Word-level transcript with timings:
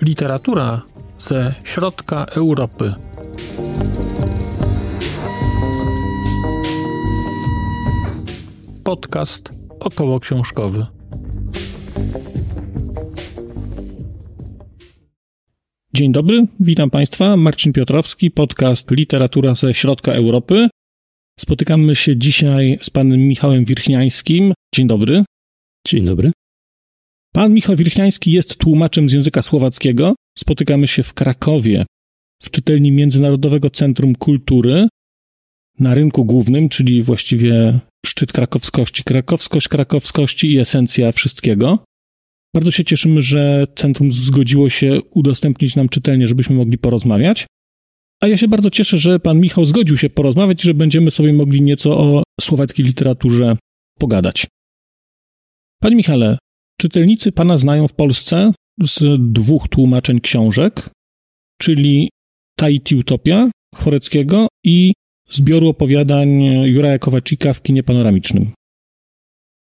Literatura 0.00 0.82
ze 1.18 1.54
środka 1.64 2.24
Europy. 2.24 2.94
Podcast 8.84 9.52
około 9.80 10.20
książkowy. 10.20 10.86
Dzień 15.94 16.12
dobry, 16.12 16.46
witam 16.60 16.90
Państwa. 16.90 17.36
Marcin 17.36 17.72
Piotrowski, 17.72 18.30
podcast 18.30 18.90
Literatura 18.90 19.54
ze 19.54 19.74
środka 19.74 20.12
Europy. 20.12 20.68
Spotykamy 21.40 21.96
się 21.96 22.16
dzisiaj 22.16 22.78
z 22.82 22.90
panem 22.90 23.20
Michałem 23.20 23.64
Wirchniańskim. 23.64 24.52
Dzień 24.74 24.86
dobry. 24.86 25.24
Dzień 25.86 26.04
dobry. 26.04 26.32
Pan 27.34 27.52
Michał 27.52 27.76
Wirchniański 27.76 28.32
jest 28.32 28.56
tłumaczem 28.56 29.08
z 29.08 29.12
języka 29.12 29.42
słowackiego. 29.42 30.14
Spotykamy 30.38 30.86
się 30.86 31.02
w 31.02 31.14
Krakowie, 31.14 31.86
w 32.42 32.50
czytelni 32.50 32.92
Międzynarodowego 32.92 33.70
Centrum 33.70 34.14
Kultury, 34.14 34.88
na 35.78 35.94
rynku 35.94 36.24
głównym, 36.24 36.68
czyli 36.68 37.02
właściwie 37.02 37.80
szczyt 38.06 38.32
krakowskości, 38.32 39.04
krakowskość 39.04 39.68
krakowskości 39.68 40.52
i 40.52 40.58
esencja 40.58 41.12
wszystkiego. 41.12 41.78
Bardzo 42.54 42.70
się 42.70 42.84
cieszymy, 42.84 43.22
że 43.22 43.64
centrum 43.76 44.12
zgodziło 44.12 44.70
się 44.70 45.00
udostępnić 45.10 45.76
nam 45.76 45.88
czytelnię, 45.88 46.28
żebyśmy 46.28 46.56
mogli 46.56 46.78
porozmawiać. 46.78 47.46
A 48.20 48.28
ja 48.28 48.36
się 48.36 48.48
bardzo 48.48 48.70
cieszę, 48.70 48.98
że 48.98 49.20
pan 49.20 49.40
Michał 49.40 49.64
zgodził 49.64 49.96
się 49.96 50.10
porozmawiać, 50.10 50.62
że 50.62 50.74
będziemy 50.74 51.10
sobie 51.10 51.32
mogli 51.32 51.62
nieco 51.62 51.98
o 51.98 52.22
słowackiej 52.40 52.86
literaturze 52.86 53.56
pogadać. 53.98 54.46
Panie 55.80 55.96
Michale, 55.96 56.38
czytelnicy 56.80 57.32
pana 57.32 57.58
znają 57.58 57.88
w 57.88 57.94
Polsce 57.94 58.52
z 58.80 59.20
dwóch 59.32 59.68
tłumaczeń 59.68 60.20
książek, 60.20 60.90
czyli 61.60 62.08
Tahiti 62.56 62.96
Utopia 62.96 63.50
Chworeckiego 63.74 64.46
i 64.64 64.92
zbioru 65.30 65.68
opowiadań 65.68 66.42
Juraja 66.44 66.98
Kowaczyka 66.98 67.52
w 67.52 67.62
kinie 67.62 67.82
panoramicznym. 67.82 68.50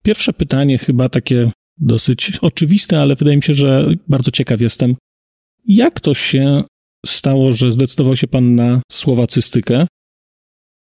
Pierwsze 0.05 0.33
pytanie, 0.33 0.79
chyba 0.79 1.09
takie 1.09 1.51
dosyć 1.79 2.39
oczywiste, 2.43 3.01
ale 3.01 3.15
wydaje 3.15 3.37
mi 3.37 3.43
się, 3.43 3.55
że 3.55 3.87
bardzo 4.09 4.31
ciekaw 4.31 4.61
jestem. 4.61 4.97
Jak 5.67 6.01
to 6.01 6.15
się 6.15 6.65
stało, 7.07 7.53
że 7.53 7.73
zdecydował 7.73 8.17
się 8.17 8.27
pan 8.27 8.55
na 8.55 8.83
słowacystykę? 8.93 9.87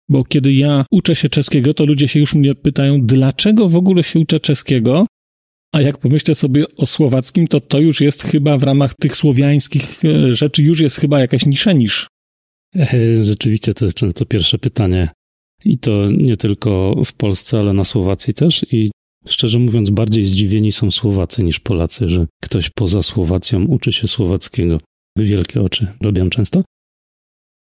Bo 0.09 0.23
kiedy 0.23 0.53
ja 0.53 0.85
uczę 0.91 1.15
się 1.15 1.29
czeskiego, 1.29 1.73
to 1.73 1.85
ludzie 1.85 2.07
się 2.07 2.19
już 2.19 2.35
mnie 2.35 2.55
pytają, 2.55 3.01
dlaczego 3.01 3.69
w 3.69 3.75
ogóle 3.75 4.03
się 4.03 4.19
uczę 4.19 4.39
czeskiego? 4.39 5.05
A 5.73 5.81
jak 5.81 5.97
pomyślę 5.97 6.35
sobie 6.35 6.65
o 6.77 6.85
słowackim, 6.85 7.47
to 7.47 7.59
to 7.59 7.79
już 7.79 8.01
jest 8.01 8.23
chyba 8.23 8.57
w 8.57 8.63
ramach 8.63 8.93
tych 8.93 9.15
słowiańskich 9.15 10.05
e, 10.05 10.33
rzeczy, 10.33 10.63
już 10.63 10.79
jest 10.79 10.97
chyba 10.97 11.19
jakaś 11.19 11.45
nisza 11.45 11.73
niż. 11.73 12.07
Rzeczywiście 13.21 13.73
to 13.73 13.85
jest 13.85 13.97
często 13.97 14.25
pierwsze 14.25 14.57
pytanie. 14.57 15.09
I 15.65 15.77
to 15.77 16.07
nie 16.11 16.37
tylko 16.37 16.95
w 17.05 17.13
Polsce, 17.13 17.59
ale 17.59 17.73
na 17.73 17.83
Słowacji 17.83 18.33
też. 18.33 18.65
I 18.71 18.91
szczerze 19.25 19.59
mówiąc, 19.59 19.89
bardziej 19.89 20.25
zdziwieni 20.25 20.71
są 20.71 20.91
Słowacy 20.91 21.43
niż 21.43 21.59
Polacy, 21.59 22.09
że 22.09 22.27
ktoś 22.43 22.69
poza 22.69 23.03
Słowacją 23.03 23.65
uczy 23.65 23.93
się 23.93 24.07
słowackiego. 24.07 24.79
Wielkie 25.17 25.61
oczy 25.61 25.87
robią 26.01 26.29
często. 26.29 26.63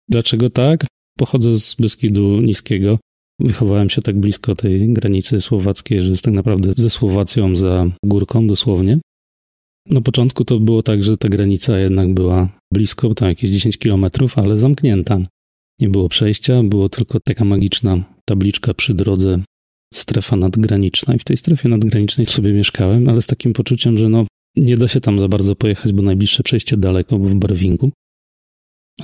Dlaczego 0.08 0.50
tak? 0.50 0.84
Pochodzę 1.18 1.58
z 1.60 1.74
Beskidu 1.74 2.40
Niskiego. 2.40 2.98
Wychowałem 3.40 3.90
się 3.90 4.02
tak 4.02 4.16
blisko 4.20 4.54
tej 4.54 4.92
granicy 4.92 5.40
słowackiej, 5.40 6.02
że 6.02 6.08
jest 6.08 6.24
tak 6.24 6.34
naprawdę 6.34 6.72
ze 6.76 6.90
Słowacją 6.90 7.56
za 7.56 7.86
górką 8.04 8.46
dosłownie. 8.46 8.98
Na 9.90 10.00
początku 10.00 10.44
to 10.44 10.60
było 10.60 10.82
tak, 10.82 11.02
że 11.02 11.16
ta 11.16 11.28
granica 11.28 11.78
jednak 11.78 12.14
była 12.14 12.48
blisko, 12.72 13.14
tam 13.14 13.28
jakieś 13.28 13.50
10 13.50 13.78
kilometrów, 13.78 14.38
ale 14.38 14.58
zamknięta. 14.58 15.18
Nie 15.80 15.88
było 15.88 16.08
przejścia, 16.08 16.62
było 16.62 16.88
tylko 16.88 17.20
taka 17.20 17.44
magiczna 17.44 18.04
tabliczka 18.24 18.74
przy 18.74 18.94
drodze, 18.94 19.42
strefa 19.94 20.36
nadgraniczna. 20.36 21.14
I 21.14 21.18
w 21.18 21.24
tej 21.24 21.36
strefie 21.36 21.68
nadgranicznej 21.68 22.26
sobie 22.26 22.52
mieszkałem, 22.52 23.08
ale 23.08 23.22
z 23.22 23.26
takim 23.26 23.52
poczuciem, 23.52 23.98
że 23.98 24.08
no, 24.08 24.26
nie 24.56 24.76
da 24.76 24.88
się 24.88 25.00
tam 25.00 25.18
za 25.18 25.28
bardzo 25.28 25.56
pojechać, 25.56 25.92
bo 25.92 26.02
najbliższe 26.02 26.42
przejście 26.42 26.76
daleko, 26.76 27.18
w 27.18 27.34
Barwingu. 27.34 27.90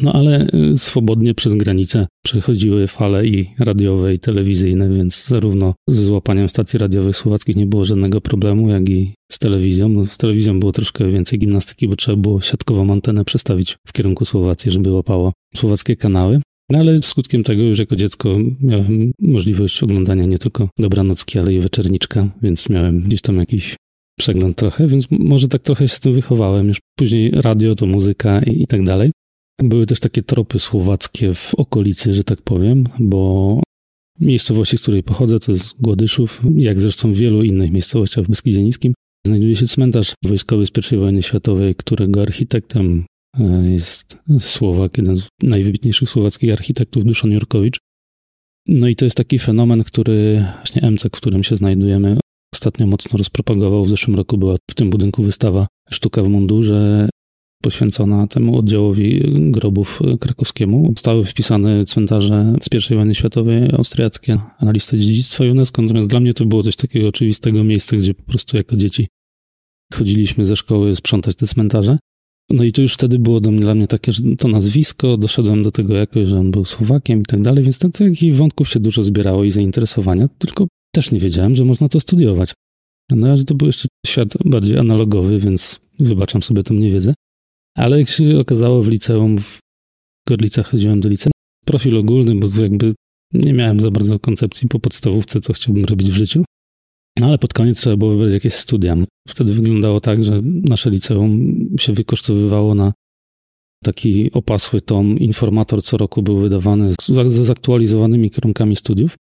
No 0.03 0.13
ale 0.13 0.47
y, 0.73 0.79
swobodnie 0.79 1.35
przez 1.35 1.55
granicę 1.55 2.07
przechodziły 2.25 2.87
fale 2.87 3.27
i 3.27 3.51
radiowe, 3.59 4.15
i 4.15 4.19
telewizyjne, 4.19 4.91
więc 4.91 5.27
zarówno 5.27 5.75
z 5.89 5.97
złapaniem 5.97 6.49
stacji 6.49 6.79
radiowych 6.79 7.17
słowackich 7.17 7.57
nie 7.57 7.67
było 7.67 7.85
żadnego 7.85 8.21
problemu, 8.21 8.69
jak 8.69 8.89
i 8.89 9.15
z 9.33 9.39
telewizją. 9.39 9.89
No, 9.89 10.07
z 10.07 10.17
telewizją 10.17 10.61
było 10.61 10.73
troszkę 10.73 11.11
więcej 11.11 11.39
gimnastyki, 11.39 11.89
bo 11.89 11.97
trzeba 11.97 12.17
było 12.17 12.41
siatkową 12.41 12.93
antenę 12.93 13.25
przestawić 13.25 13.77
w 13.87 13.93
kierunku 13.93 14.25
Słowacji, 14.25 14.71
żeby 14.71 14.93
łapało 14.93 15.33
słowackie 15.57 15.97
kanały. 15.97 16.41
No 16.71 16.79
ale 16.79 17.03
skutkiem 17.03 17.45
tego 17.45 17.63
już 17.63 17.79
jako 17.79 17.97
dziecko 17.97 18.37
miałem 18.61 19.13
możliwość 19.19 19.83
oglądania 19.83 20.25
nie 20.25 20.39
tylko 20.39 20.69
dobranocki, 20.79 21.39
ale 21.39 21.55
i 21.55 21.61
wieczerniczka, 21.61 22.29
więc 22.43 22.69
miałem 22.69 23.03
gdzieś 23.03 23.21
tam 23.21 23.37
jakiś 23.37 23.77
przegląd 24.21 24.57
trochę, 24.57 24.87
więc 24.87 25.07
może 25.11 25.49
tak 25.49 25.63
trochę 25.63 25.89
się 25.89 25.95
z 25.95 26.01
tym 26.01 26.13
wychowałem. 26.13 26.69
Już 26.69 26.79
później 26.99 27.31
radio 27.31 27.75
to 27.75 27.87
muzyka 27.87 28.43
i, 28.43 28.63
i 28.63 28.67
tak 28.67 28.85
dalej. 28.85 29.11
Były 29.63 29.87
też 29.87 30.01
takie 30.01 30.23
tropy 30.23 30.59
słowackie 30.59 31.35
w 31.35 31.55
okolicy, 31.55 32.15
że 32.15 32.25
tak 32.25 32.43
powiem, 32.43 32.85
bo 32.99 33.63
miejscowości, 34.21 34.79
z 34.79 34.83
której 34.83 35.03
pochodzę, 35.03 35.39
to 35.39 35.53
jest 35.53 35.81
Głodyszów, 35.81 36.43
jak 36.57 36.81
zresztą 36.81 37.13
w 37.13 37.17
wielu 37.17 37.43
innych 37.43 37.71
miejscowościach 37.71 38.25
w 38.25 38.29
Beskidzie 38.29 38.63
Niskim, 38.63 38.95
znajduje 39.27 39.57
się 39.57 39.67
cmentarz 39.67 40.15
wojskowy 40.25 40.67
z 40.67 40.93
I 40.93 40.97
wojny 40.97 41.23
światowej, 41.23 41.75
którego 41.75 42.23
architektem 42.23 43.05
e, 43.39 43.71
jest 43.71 44.19
Słowak, 44.39 44.99
jeden 44.99 45.17
z 45.17 45.29
najwybitniejszych 45.43 46.11
słowackich 46.11 46.53
architektów, 46.53 47.05
Duszan 47.05 47.33
Jurkowicz. 47.33 47.79
No 48.69 48.89
i 48.89 48.97
to 48.97 49.05
jest 49.05 49.17
taki 49.17 49.39
fenomen, 49.39 49.85
który 49.85 50.47
właśnie 50.57 50.91
MC, 50.91 51.09
w 51.09 51.11
którym 51.11 51.45
się 51.45 51.57
znajdujemy, 51.57 52.17
ostatnio 52.55 52.87
mocno 52.87 53.19
rozpropagował. 53.19 53.85
W 53.85 53.89
zeszłym 53.89 54.17
roku 54.17 54.39
była 54.39 54.57
w 54.71 54.75
tym 54.75 54.91
budynku 54.91 55.23
wystawa 55.23 55.67
Sztuka 55.91 56.23
w 56.23 56.29
mundurze 56.29 57.09
poświęcona 57.63 58.27
temu 58.27 58.59
oddziałowi 58.59 59.21
grobów 59.35 60.01
krakowskiemu. 60.21 60.89
Zostały 60.89 61.25
wpisane 61.25 61.85
cmentarze 61.85 62.55
z 62.63 62.91
I 62.91 62.95
wojny 62.95 63.15
światowej 63.15 63.71
austriackie 63.73 64.41
na 64.63 64.73
listę 64.73 64.99
dziedzictwa 64.99 65.45
UNESCO, 65.45 65.83
natomiast 65.83 66.11
dla 66.11 66.21
mnie 66.21 66.35
to 66.35 66.45
było 66.45 66.63
coś 66.63 66.77
takiego 66.77 67.09
oczywistego 67.09 67.65
miejsca, 67.65 67.97
gdzie 67.97 68.15
po 68.15 68.23
prostu 68.23 68.57
jako 68.57 68.77
dzieci 68.77 69.09
chodzili 69.95 70.27
ze 70.39 70.57
szkoły 70.57 70.97
sprzątać 70.97 71.37
te 71.37 71.47
cmentarze. 71.47 71.99
No 72.51 72.65
i 72.65 72.73
to 72.73 72.83
już 72.83 72.95
wtedy 72.95 73.19
było 73.19 73.41
dla 73.41 73.75
mnie 73.75 73.87
takie, 73.87 74.13
że 74.13 74.23
to 74.39 74.49
nazwisko, 74.49 75.17
doszedłem 75.17 75.63
do 75.63 75.71
tego 75.71 75.95
jakoś, 75.95 76.29
że 76.29 76.39
on 76.39 76.51
był 76.51 76.65
Słowakiem 76.65 77.21
i 77.21 77.25
tak 77.25 77.43
dalej, 77.43 77.65
więc 77.65 77.79
takich 77.79 78.37
wątków 78.37 78.69
się 78.69 78.81
dużo 78.81 79.03
zbierało 79.03 79.45
i 79.45 79.51
zainteresowania, 79.51 80.29
tylko 80.39 80.67
też 80.95 81.11
nie 81.11 81.21
wiedziałem, 81.21 81.55
że 81.55 81.65
można 81.65 81.89
to 81.89 82.01
studiować. 82.01 82.53
No, 83.11 83.37
że 83.37 83.45
to 83.45 83.55
był 83.55 83.67
jeszcze 83.67 83.89
świat 84.07 84.29
bardziej 84.45 84.79
analogowy, 84.79 85.39
więc 85.39 85.81
wybaczam 85.99 86.43
sobie 86.43 86.63
tą 86.63 86.75
niewiedzę. 86.75 87.15
Ale 87.77 87.99
jak 87.99 88.09
się 88.09 88.41
okazało 88.41 88.83
w 88.83 88.89
liceum, 88.89 89.39
w 89.39 89.59
Gorlicach 90.29 90.67
chodziłem 90.67 91.01
do 91.01 91.09
liceum, 91.09 91.33
profil 91.67 91.97
ogólny, 91.97 92.35
bo 92.35 92.63
jakby 92.63 92.95
nie 93.33 93.53
miałem 93.53 93.81
za 93.81 93.91
bardzo 93.91 94.19
koncepcji 94.19 94.69
po 94.69 94.79
podstawówce, 94.79 95.41
co 95.41 95.53
chciałbym 95.53 95.85
robić 95.85 96.11
w 96.11 96.15
życiu. 96.15 96.45
No 97.19 97.27
ale 97.27 97.39
pod 97.39 97.55
koniec 97.55 97.81
trzeba 97.81 97.97
było 97.97 98.11
wybrać 98.11 98.33
jakieś 98.33 98.55
studia. 98.55 98.97
Wtedy 99.29 99.55
wyglądało 99.55 100.01
tak, 100.01 100.25
że 100.25 100.41
nasze 100.45 100.91
liceum 100.91 101.57
się 101.81 101.93
wykosztowywało 101.93 102.75
na 102.75 102.93
taki 103.85 104.33
opasły 104.33 104.81
tom. 104.81 105.19
Informator 105.19 105.83
co 105.83 105.97
roku 105.97 106.23
był 106.23 106.37
wydawany 106.37 106.95
ze 107.27 107.45
zaktualizowanymi 107.45 108.31
kierunkami 108.31 108.77
studiów. 108.77 109.17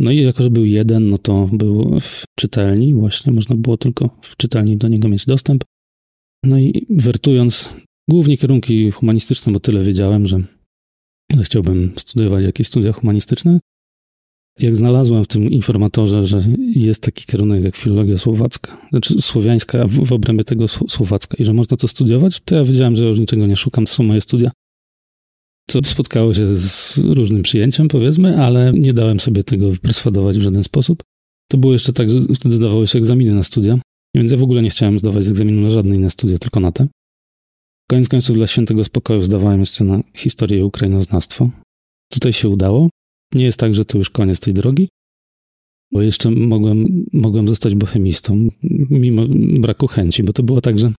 No 0.00 0.10
i 0.10 0.16
jako, 0.18 0.42
że 0.42 0.50
był 0.50 0.64
jeden, 0.64 1.10
no 1.10 1.18
to 1.18 1.48
był 1.52 2.00
w 2.00 2.24
czytelni, 2.38 2.94
właśnie 2.94 3.32
można 3.32 3.56
było 3.56 3.76
tylko 3.76 4.18
w 4.22 4.36
czytelni 4.36 4.76
do 4.76 4.88
niego 4.88 5.08
mieć 5.08 5.26
dostęp. 5.26 5.64
No 6.44 6.58
i 6.58 6.86
wertując 6.90 7.74
głównie 8.10 8.36
kierunki 8.36 8.90
humanistyczne, 8.90 9.52
bo 9.52 9.60
tyle 9.60 9.84
wiedziałem, 9.84 10.26
że 10.26 10.42
chciałbym 11.42 11.92
studiować 11.96 12.44
jakieś 12.44 12.66
studia 12.66 12.92
humanistyczne. 12.92 13.60
Jak 14.58 14.76
znalazłem 14.76 15.24
w 15.24 15.28
tym 15.28 15.50
informatorze, 15.50 16.26
że 16.26 16.42
jest 16.58 17.02
taki 17.02 17.24
kierunek 17.24 17.64
jak 17.64 17.76
filologia 17.76 18.18
słowacka, 18.18 18.88
znaczy 18.90 19.22
słowiańska, 19.22 19.86
w, 19.86 20.06
w 20.06 20.12
obrębie 20.12 20.44
tego 20.44 20.68
słowacka 20.68 21.36
i 21.38 21.44
że 21.44 21.52
można 21.52 21.76
to 21.76 21.88
studiować, 21.88 22.40
to 22.44 22.54
ja 22.54 22.64
wiedziałem, 22.64 22.96
że 22.96 23.04
już 23.04 23.18
niczego 23.18 23.46
nie 23.46 23.56
szukam, 23.56 23.86
to 23.86 23.92
są 23.92 24.04
moje 24.04 24.20
studia. 24.20 24.50
Co 25.70 25.80
spotkało 25.84 26.34
się 26.34 26.56
z 26.56 26.98
różnym 26.98 27.42
przyjęciem, 27.42 27.88
powiedzmy, 27.88 28.42
ale 28.42 28.72
nie 28.72 28.92
dałem 28.92 29.20
sobie 29.20 29.44
tego 29.44 29.70
wyperswadować 29.70 30.38
w 30.38 30.42
żaden 30.42 30.64
sposób. 30.64 31.02
To 31.50 31.58
było 31.58 31.72
jeszcze 31.72 31.92
tak, 31.92 32.10
że 32.10 32.20
wtedy 32.34 32.54
zdawało 32.54 32.86
się 32.86 32.98
egzaminy 32.98 33.34
na 33.34 33.42
studia 33.42 33.78
więc 34.14 34.32
ja 34.32 34.38
w 34.38 34.42
ogóle 34.42 34.62
nie 34.62 34.70
chciałem 34.70 34.98
zdawać 34.98 35.26
egzaminu 35.26 35.62
na 35.62 35.70
żadne 35.70 35.96
inne 35.96 36.10
studia, 36.10 36.38
tylko 36.38 36.60
na 36.60 36.72
te. 36.72 36.86
Koniec 37.90 38.08
końców 38.08 38.36
dla 38.36 38.46
świętego 38.46 38.84
spokoju 38.84 39.22
zdawałem 39.22 39.60
jeszcze 39.60 39.84
na 39.84 40.02
historię 40.14 40.58
i 40.58 40.62
ukrainoznawstwo. 40.62 41.50
Tutaj 42.12 42.32
się 42.32 42.48
udało. 42.48 42.88
nie 43.34 43.44
jest 43.44 43.58
tak, 43.58 43.74
że 43.74 43.84
to 43.84 43.98
już 43.98 44.10
koniec 44.10 44.40
tej 44.40 44.54
drogi, 44.54 44.88
bo 45.92 46.02
jeszcze 46.02 46.30
mogłem, 46.30 47.06
mogłem 47.12 47.48
zostać 47.48 47.74
bohemistą, 47.74 48.48
mimo 48.90 49.22
braku 49.60 49.86
chęci, 49.86 50.22
bo 50.22 50.32
to 50.32 50.42
było 50.42 50.60
tak, 50.60 50.78
że 50.78 50.92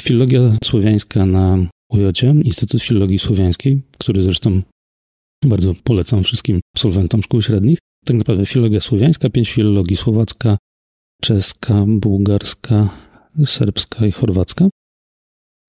filologia 0.00 0.56
słowiańska 0.64 1.26
na 1.26 1.66
UJ, 1.92 2.44
Instytut 2.44 2.82
Filologii 2.82 3.18
Słowiańskiej, 3.18 3.82
który 3.98 4.22
zresztą 4.22 4.62
bardzo 5.44 5.74
polecam 5.84 6.24
wszystkim 6.24 6.60
absolwentom 6.76 7.22
szkół 7.22 7.42
średnich. 7.42 7.78
Tak 8.04 8.16
naprawdę 8.16 8.46
filologia 8.46 8.80
słowiańska, 8.80 9.30
pięć 9.30 9.50
filologii 9.50 9.96
słowacka, 9.96 10.58
czeska, 11.22 11.84
bułgarska, 11.88 12.88
serbska 13.44 14.06
i 14.06 14.12
chorwacka. 14.12 14.68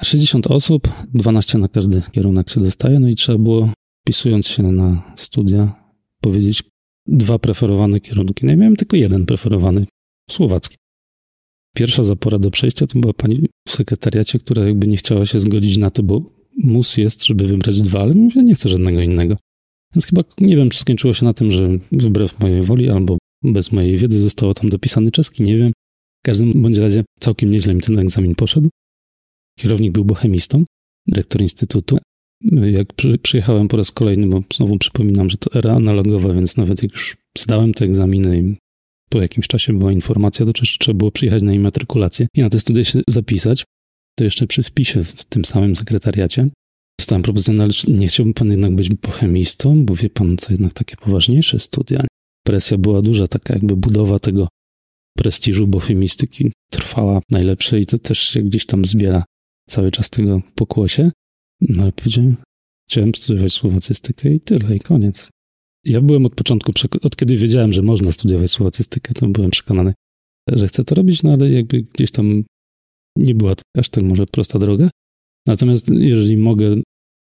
60 0.04 0.48
osób, 0.48 0.90
12 1.14 1.58
na 1.58 1.68
każdy 1.68 2.02
kierunek 2.12 2.50
się 2.50 2.62
dostaje, 2.62 3.00
no 3.00 3.08
i 3.08 3.16
trzeba 3.16 3.38
było, 3.38 3.70
wpisując 4.04 4.48
się 4.48 4.64
na 4.64 5.14
studia, 5.16 5.92
powiedzieć 6.22 6.64
dwa 7.08 7.40
preferowane 7.40 8.00
kierunki. 8.00 8.46
No 8.46 8.54
i 8.54 8.58
miałem 8.58 8.76
tylko 8.76 8.98
jeden 8.98 9.26
preferowany, 9.26 9.86
słowacki. 10.32 10.78
Pierwsza 11.80 12.04
zapora 12.04 12.40
do 12.40 12.52
przejścia 12.52 12.88
to 12.88 13.00
była 13.00 13.14
pani 13.14 13.48
w 13.68 13.72
sekretariacie, 13.72 14.40
która 14.40 14.68
jakby 14.68 14.88
nie 14.88 14.98
chciała 14.98 15.26
się 15.26 15.40
zgodzić 15.40 15.78
na 15.78 15.90
to, 15.90 16.04
bo 16.04 16.22
mus 16.58 16.98
jest, 16.98 17.26
żeby 17.26 17.48
wybrać 17.48 17.82
dwa, 17.82 18.02
ale 18.02 18.14
mówię, 18.14 18.42
nie 18.44 18.56
chcę 18.56 18.70
żadnego 18.70 19.02
innego. 19.02 19.38
Więc 19.96 20.06
chyba 20.06 20.24
nie 20.40 20.58
wiem, 20.58 20.70
czy 20.70 20.80
skończyło 20.80 21.14
się 21.14 21.26
na 21.26 21.34
tym, 21.34 21.52
że 21.52 21.70
wbrew 21.92 22.40
mojej 22.40 22.62
woli 22.62 22.90
albo 22.90 23.18
bez 23.44 23.72
mojej 23.72 23.98
wiedzy 23.98 24.20
zostało 24.20 24.54
tam 24.54 24.70
dopisany 24.70 25.12
czeski, 25.12 25.44
nie 25.44 25.58
wiem. 25.58 25.72
W 26.24 26.26
każdym 26.26 26.62
bądź 26.62 26.78
razie 26.78 27.04
całkiem 27.20 27.52
nieźle 27.52 27.74
mi 27.74 27.82
ten 27.82 28.00
egzamin 28.00 28.36
poszedł. 28.36 28.70
Kierownik 29.60 29.92
był 29.92 30.06
bohemistą, 30.06 30.64
dyrektor 31.08 31.42
instytutu. 31.42 31.98
Jak 32.72 32.94
przy, 32.94 33.18
przyjechałem 33.18 33.68
po 33.68 33.78
raz 33.78 33.92
kolejny, 33.92 34.28
bo 34.28 34.44
znowu 34.54 34.78
przypominam, 34.78 35.30
że 35.30 35.38
to 35.38 35.60
era 35.60 35.76
analogowa, 35.76 36.34
więc 36.34 36.58
nawet 36.58 36.84
jak 36.84 36.92
już 36.92 37.18
zdałem 37.38 37.74
te 37.74 37.86
egzaminy 37.86 38.40
i 38.40 38.56
po 39.10 39.22
jakimś 39.22 39.48
czasie 39.48 39.80
była 39.80 39.92
informacja, 39.92 40.46
to 40.46 40.54
trzeba 40.54 40.98
było 40.98 41.12
przyjechać 41.12 41.44
na 41.44 41.54
immatrykulację 41.54 42.28
i 42.36 42.42
na 42.42 42.50
te 42.50 42.60
studia 42.60 42.84
się 42.84 43.02
zapisać, 43.08 43.64
to 44.18 44.24
jeszcze 44.24 44.48
przy 44.48 44.64
wpisie 44.64 45.04
w 45.04 45.24
tym 45.24 45.46
samym 45.46 45.76
sekretariacie 45.76 46.50
dostałem 47.00 47.22
propozycję, 47.22 47.54
no 47.54 47.64
ale 47.64 47.74
nie 47.88 48.08
chciałbym 48.08 48.34
pan 48.34 48.52
jednak 48.52 48.76
być 48.76 48.90
bohemistą, 48.90 49.86
bo 49.86 49.96
wie 49.96 50.10
pan, 50.10 50.38
to 50.38 50.54
jednak 50.54 50.74
takie 50.74 50.96
poważniejsze 50.96 51.60
studia. 51.60 52.06
Presja 52.46 52.78
była 52.78 53.02
duża, 53.02 53.28
taka 53.28 53.54
jakby 53.54 53.76
budowa 53.76 54.20
tego 54.20 54.48
prestiżu 55.18 55.68
bohemistyki 55.68 56.52
trwała 56.72 57.22
najlepsze 57.30 57.80
i 57.80 57.86
to 57.86 57.98
też 57.98 58.20
się 58.20 58.42
gdzieś 58.42 58.66
tam 58.66 58.86
zbiera 58.86 59.24
cały 59.70 59.92
czas 59.92 60.10
tego 60.10 60.42
pokłosie. 60.56 61.12
No 61.62 61.88
i 61.88 61.92
powiedziałem, 61.92 62.38
chciałem 62.90 63.16
studiować 63.16 63.54
słowacystykę 63.54 64.34
i 64.34 64.40
tyle, 64.40 64.76
i 64.76 64.80
koniec. 64.80 65.30
Ja 65.86 66.02
byłem 66.02 66.26
od 66.26 66.36
początku, 66.36 66.72
od 67.02 67.16
kiedy 67.16 67.38
wiedziałem, 67.38 67.74
że 67.74 67.82
można 67.82 68.12
studiować 68.12 68.52
słowacystykę, 68.52 69.14
to 69.14 69.28
byłem 69.28 69.52
przekonany, 69.52 69.94
że 70.48 70.68
chcę 70.68 70.84
to 70.84 70.96
robić, 70.96 71.24
no 71.24 71.34
ale 71.34 71.52
jakby 71.52 71.82
gdzieś 71.82 72.12
tam 72.12 72.44
nie 73.18 73.36
była 73.36 73.56
to 73.56 73.62
aż 73.78 73.90
tak 73.90 74.04
może 74.04 74.28
prosta 74.28 74.60
droga. 74.60 74.90
Natomiast 75.48 75.90
jeżeli 75.90 76.38
mogę 76.38 76.76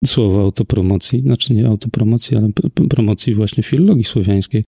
słowa 0.05 0.43
autopromocji, 0.43 1.23
znaczy 1.23 1.55
nie 1.55 1.67
autopromocji, 1.67 2.37
ale 2.37 2.50
promocji 2.88 3.35
właśnie 3.35 3.62
filologii 3.62 4.05
słowiańskiej 4.05 4.64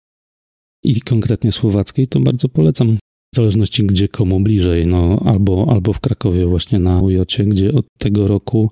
i 0.84 1.02
konkretnie 1.02 1.52
słowackiej, 1.52 2.08
to 2.08 2.20
bardzo 2.20 2.50
polecam 2.50 2.98
w 3.34 3.36
zależności 3.36 3.86
gdzie 3.86 4.08
komu 4.08 4.40
bliżej, 4.40 4.88
no 4.88 5.20
albo, 5.26 5.68
albo 5.70 5.94
w 5.94 6.00
Krakowie 6.00 6.46
właśnie 6.46 6.80
na 6.80 7.02
Ujocie, 7.02 7.46
gdzie 7.46 7.74
od 7.74 7.86
tego 8.00 8.28
roku 8.28 8.70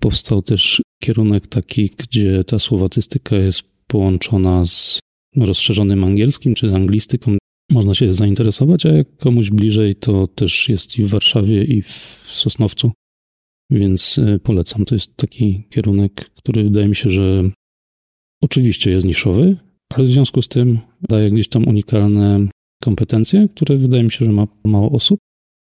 powstał 0.00 0.42
też 0.42 0.82
kierunek 1.02 1.46
taki, 1.46 1.90
gdzie 1.98 2.44
ta 2.44 2.58
słowacystyka 2.58 3.36
jest 3.36 3.75
połączona 3.88 4.66
z 4.66 5.00
rozszerzonym 5.36 6.04
angielskim 6.04 6.54
czy 6.54 6.70
z 6.70 6.74
anglistyką. 6.74 7.36
Można 7.70 7.94
się 7.94 8.14
zainteresować, 8.14 8.86
a 8.86 8.88
jak 8.88 9.16
komuś 9.16 9.50
bliżej, 9.50 9.94
to 9.94 10.26
też 10.26 10.68
jest 10.68 10.98
i 10.98 11.04
w 11.04 11.08
Warszawie, 11.08 11.64
i 11.64 11.82
w 11.82 11.88
Sosnowcu. 12.26 12.92
Więc 13.70 14.18
e, 14.18 14.38
polecam. 14.38 14.84
To 14.84 14.94
jest 14.94 15.16
taki 15.16 15.64
kierunek, 15.70 16.30
który 16.34 16.64
wydaje 16.64 16.88
mi 16.88 16.96
się, 16.96 17.10
że 17.10 17.50
oczywiście 18.42 18.90
jest 18.90 19.06
niszowy, 19.06 19.56
ale 19.94 20.04
w 20.04 20.08
związku 20.08 20.42
z 20.42 20.48
tym 20.48 20.78
daje 21.08 21.30
gdzieś 21.30 21.48
tam 21.48 21.68
unikalne 21.68 22.48
kompetencje, 22.82 23.48
które 23.54 23.76
wydaje 23.76 24.02
mi 24.02 24.10
się, 24.10 24.24
że 24.24 24.32
ma 24.32 24.46
mało 24.64 24.90
osób. 24.90 25.18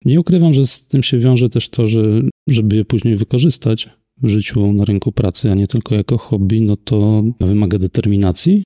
Nie 0.05 0.21
ukrywam, 0.21 0.53
że 0.53 0.67
z 0.67 0.87
tym 0.87 1.03
się 1.03 1.19
wiąże 1.19 1.49
też 1.49 1.69
to, 1.69 1.89
że 1.89 2.23
żeby 2.49 2.77
je 2.77 2.85
później 2.85 3.17
wykorzystać 3.17 3.91
życiu 4.23 4.73
na 4.73 4.85
rynku 4.85 5.13
pracy, 5.13 5.51
a 5.51 5.55
nie 5.55 5.67
tylko 5.67 5.95
jako 5.95 6.19
hobby, 6.19 6.61
no 6.61 6.77
to 6.77 7.23
wymaga 7.41 7.79
determinacji, 7.79 8.65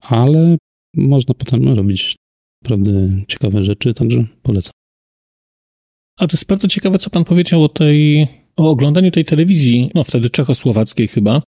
ale 0.00 0.56
można 0.96 1.34
potem 1.34 1.68
robić 1.68 2.16
naprawdę 2.62 2.92
ciekawe 3.28 3.64
rzeczy, 3.64 3.94
także 3.94 4.26
polecam. 4.42 4.72
A 6.18 6.26
to 6.26 6.36
jest 6.36 6.46
bardzo 6.46 6.68
ciekawe, 6.68 6.98
co 6.98 7.10
pan 7.10 7.24
powiedział 7.24 7.64
o 7.64 7.68
tej, 7.68 8.26
o 8.56 8.70
oglądaniu 8.70 9.10
tej 9.10 9.24
telewizji, 9.24 9.90
no 9.94 10.04
wtedy 10.04 10.30
czechosłowackiej 10.30 11.08
chyba, 11.08 11.42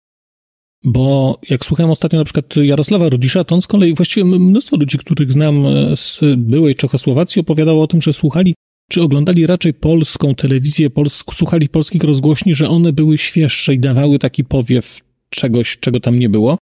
bo 0.84 1.38
jak 1.50 1.64
słuchałem 1.64 1.90
ostatnio 1.90 2.18
na 2.18 2.24
przykład 2.24 2.56
Jarosława 2.56 3.08
Rudisza, 3.08 3.44
to 3.44 3.54
on 3.54 3.62
z 3.62 3.66
kolei 3.66 3.94
właściwie 3.94 4.24
mnóstwo 4.24 4.76
ludzi, 4.76 4.98
których 4.98 5.32
znam 5.32 5.64
z 5.96 6.20
byłej 6.36 6.74
Czechosłowacji, 6.74 7.40
opowiadało 7.40 7.82
o 7.82 7.86
tym, 7.86 8.02
że 8.02 8.12
słuchali 8.12 8.54
czy 8.90 9.02
oglądali 9.02 9.46
raczej 9.46 9.74
polską 9.74 10.34
telewizję, 10.34 10.90
pols 10.90 11.24
słuchali 11.34 11.68
polskich 11.68 12.04
rozgłośni, 12.04 12.54
że 12.54 12.68
one 12.68 12.92
były 12.92 13.18
świeższe 13.18 13.74
i 13.74 13.78
dawały 13.78 14.18
taki 14.18 14.44
powiew 14.44 15.00
czegoś, 15.30 15.78
czego 15.78 16.00
tam 16.00 16.18
nie 16.18 16.28
było. 16.28 16.58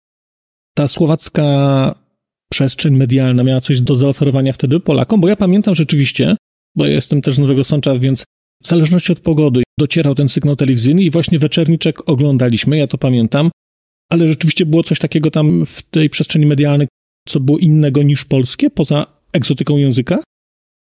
Ta 0.74 0.88
słowacka 0.88 1.94
przestrzeń 2.52 2.96
medialna 2.96 3.42
miała 3.42 3.60
coś 3.60 3.80
do 3.80 3.96
zaoferowania 3.96 4.52
wtedy 4.52 4.80
Polakom, 4.80 5.20
bo 5.20 5.28
ja 5.28 5.36
pamiętam 5.36 5.74
rzeczywiście, 5.74 6.36
bo 6.76 6.86
ja 6.86 6.92
jestem 6.92 7.22
też 7.22 7.34
z 7.34 7.38
Nowego 7.38 7.64
Sącza, 7.64 7.98
więc 7.98 8.24
w 8.62 8.68
zależności 8.68 9.12
od 9.12 9.20
pogody 9.20 9.62
docierał 9.78 10.14
ten 10.14 10.28
sygnał 10.28 10.56
telewizyjny 10.56 11.02
i 11.02 11.10
właśnie 11.10 11.38
Weczerniczek 11.38 12.10
oglądaliśmy, 12.10 12.78
ja 12.78 12.86
to 12.86 12.98
pamiętam, 12.98 13.50
ale 14.10 14.28
rzeczywiście 14.28 14.66
było 14.66 14.82
coś 14.82 14.98
takiego 14.98 15.30
tam 15.30 15.66
w 15.66 15.82
tej 15.82 16.10
przestrzeni 16.10 16.46
medialnej, 16.46 16.88
co 17.28 17.40
było 17.40 17.58
innego 17.58 18.02
niż 18.02 18.24
polskie, 18.24 18.70
poza 18.70 19.06
egzotyką 19.32 19.76
języka? 19.76 20.18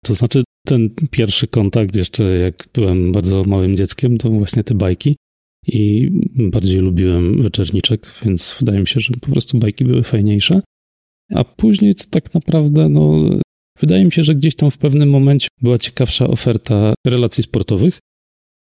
To 0.05 0.15
znaczy, 0.15 0.45
ten 0.67 0.91
pierwszy 1.11 1.47
kontakt, 1.47 1.97
jeszcze 1.97 2.25
jak 2.25 2.69
byłem 2.75 3.13
bardzo 3.13 3.45
małym 3.45 3.77
dzieckiem, 3.77 4.19
to 4.19 4.31
właśnie 4.31 4.65
te 4.65 4.75
bajki. 4.75 5.17
I 5.67 6.11
bardziej 6.37 6.81
lubiłem 6.81 7.43
weczerniczek, 7.43 8.13
więc 8.25 8.57
wydaje 8.59 8.81
mi 8.81 8.87
się, 8.87 9.01
że 9.01 9.15
po 9.21 9.31
prostu 9.31 9.59
bajki 9.59 9.85
były 9.85 10.03
fajniejsze. 10.03 10.61
A 11.35 11.45
później 11.45 11.95
to 11.95 12.05
tak 12.11 12.35
naprawdę, 12.35 12.89
no, 12.89 13.21
wydaje 13.81 14.05
mi 14.05 14.13
się, 14.13 14.23
że 14.23 14.35
gdzieś 14.35 14.55
tam 14.55 14.71
w 14.71 14.79
pewnym 14.79 15.11
momencie 15.11 15.49
była 15.63 15.79
ciekawsza 15.79 16.29
oferta 16.29 16.95
relacji 17.07 17.45
sportowych. 17.45 17.99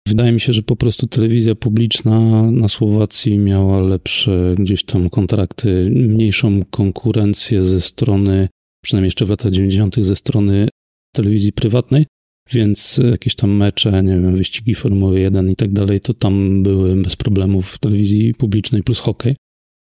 Wydaje 0.07 0.31
mi 0.31 0.39
się, 0.39 0.53
że 0.53 0.63
po 0.63 0.75
prostu 0.75 1.07
telewizja 1.07 1.55
publiczna 1.55 2.51
na 2.51 2.67
Słowacji 2.67 3.37
miała 3.37 3.81
lepsze 3.81 4.55
gdzieś 4.59 4.83
tam 4.83 5.09
kontrakty, 5.09 5.89
mniejszą 5.89 6.65
konkurencję 6.65 7.63
ze 7.63 7.81
strony, 7.81 8.47
przynajmniej 8.83 9.07
jeszcze 9.07 9.25
w 9.25 9.29
latach 9.29 9.51
90., 9.51 9.95
ze 9.95 10.15
strony 10.15 10.67
telewizji 11.15 11.53
prywatnej, 11.53 12.05
więc 12.51 13.01
jakieś 13.11 13.35
tam 13.35 13.51
mecze, 13.51 14.03
nie 14.03 14.13
wiem, 14.13 14.35
wyścigi 14.35 14.75
Formuły 14.75 15.19
1 15.19 15.49
i 15.49 15.55
tak 15.55 15.73
dalej, 15.73 15.99
to 15.99 16.13
tam 16.13 16.63
były 16.63 16.95
bez 16.95 17.15
problemów 17.15 17.71
w 17.71 17.77
telewizji 17.77 18.33
publicznej 18.33 18.83
plus 18.83 18.99
hokej, 18.99 19.35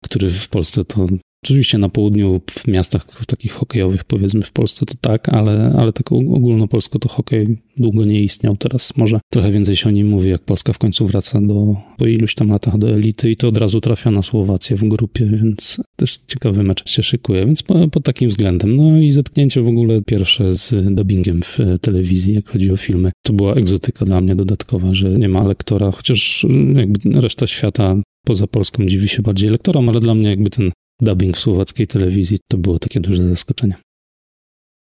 który 0.04 0.30
w 0.30 0.48
Polsce 0.48 0.84
to 0.84 1.06
Oczywiście 1.44 1.78
na 1.78 1.88
południu, 1.88 2.40
w 2.50 2.68
miastach 2.68 3.06
takich 3.26 3.52
hokejowych, 3.52 4.04
powiedzmy 4.04 4.42
w 4.42 4.52
Polsce 4.52 4.86
to 4.86 4.94
tak, 5.00 5.28
ale, 5.28 5.74
ale 5.78 5.92
tak 5.92 6.12
ogólnopolsko 6.12 6.98
to 6.98 7.08
hokej 7.08 7.58
długo 7.76 8.04
nie 8.04 8.20
istniał. 8.20 8.56
Teraz 8.56 8.96
może 8.96 9.20
trochę 9.32 9.52
więcej 9.52 9.76
się 9.76 9.88
o 9.88 9.92
nim 9.92 10.08
mówi, 10.08 10.30
jak 10.30 10.42
Polska 10.42 10.72
w 10.72 10.78
końcu 10.78 11.06
wraca 11.06 11.40
do, 11.40 11.76
po 11.98 12.06
iluś 12.06 12.34
tam 12.34 12.48
latach 12.48 12.78
do 12.78 12.90
elity 12.90 13.30
i 13.30 13.36
to 13.36 13.48
od 13.48 13.58
razu 13.58 13.80
trafia 13.80 14.10
na 14.10 14.22
Słowację 14.22 14.76
w 14.76 14.88
grupie, 14.88 15.26
więc 15.26 15.80
też 15.96 16.20
ciekawy 16.26 16.62
mecz 16.62 16.90
się 16.90 17.02
szykuje, 17.02 17.46
więc 17.46 17.62
po, 17.62 17.88
pod 17.88 18.04
takim 18.04 18.28
względem. 18.28 18.76
No 18.76 18.98
i 18.98 19.10
zetknięcie 19.10 19.62
w 19.62 19.68
ogóle 19.68 20.02
pierwsze 20.02 20.56
z 20.56 20.94
dubbingiem 20.94 21.42
w 21.42 21.58
telewizji, 21.80 22.34
jak 22.34 22.48
chodzi 22.48 22.70
o 22.70 22.76
filmy, 22.76 23.12
to 23.22 23.32
była 23.32 23.54
egzotyka 23.54 24.04
dla 24.04 24.20
mnie 24.20 24.36
dodatkowa, 24.36 24.94
że 24.94 25.10
nie 25.10 25.28
ma 25.28 25.44
lektora, 25.44 25.90
chociaż 25.90 26.46
jakby 26.74 27.20
reszta 27.20 27.46
świata 27.46 27.96
poza 28.26 28.46
Polską 28.46 28.86
dziwi 28.86 29.08
się 29.08 29.22
bardziej 29.22 29.50
lektorom, 29.50 29.88
ale 29.88 30.00
dla 30.00 30.14
mnie 30.14 30.28
jakby 30.28 30.50
ten 30.50 30.70
dubbing 31.00 31.36
w 31.36 31.40
słowackiej 31.40 31.86
telewizji, 31.86 32.38
to 32.50 32.58
było 32.58 32.78
takie 32.78 33.00
duże 33.00 33.28
zaskoczenie. 33.28 33.74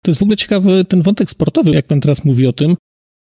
To 0.03 0.11
jest 0.11 0.19
w 0.19 0.23
ogóle 0.23 0.37
ciekawy 0.37 0.85
ten 0.85 1.01
wątek 1.01 1.29
sportowy, 1.31 1.71
jak 1.71 1.87
pan 1.87 2.01
teraz 2.01 2.25
mówi 2.25 2.47
o 2.47 2.53
tym, 2.53 2.75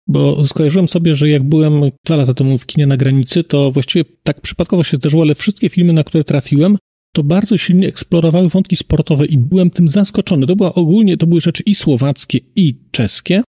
bo 0.09 0.47
skojarzyłem 0.47 0.88
sobie, 0.88 1.14
że 1.14 1.29
jak 1.29 1.43
byłem 1.43 1.81
dwa 2.07 2.17
lata 2.17 2.35
temu 2.35 2.59
w 2.59 2.67
kinie 2.67 2.87
na 2.87 2.97
granicy, 2.97 3.45
to 3.45 3.71
właściwie 3.71 4.05
tak 4.23 4.41
przypadkowo 4.41 4.85
się 4.85 4.97
zdarzyło, 4.97 5.23
ale 5.23 5.35
wszystkie 5.35 5.69
filmy, 5.69 5.93
na 5.93 6.05
które 6.05 6.25
trafiłem, 6.25 6.79
to 7.14 7.23
bardzo 7.23 7.59
silnie 7.59 7.88
eksplorowały 7.88 8.49
wątki 8.49 8.76
sportowe 8.76 9.26
i 9.26 9.38
byłem 9.38 9.71
tym 9.71 9.88
zaskoczony. 9.88 10.47
To 10.47 10.57
była 10.57 10.75
ogólnie, 10.75 11.17
to 11.17 11.26
były 11.26 11.41
rzeczy 11.41 11.62
i 11.67 11.75
słowackie, 11.75 12.38
i 12.57 12.79
czeskie, 12.91 13.43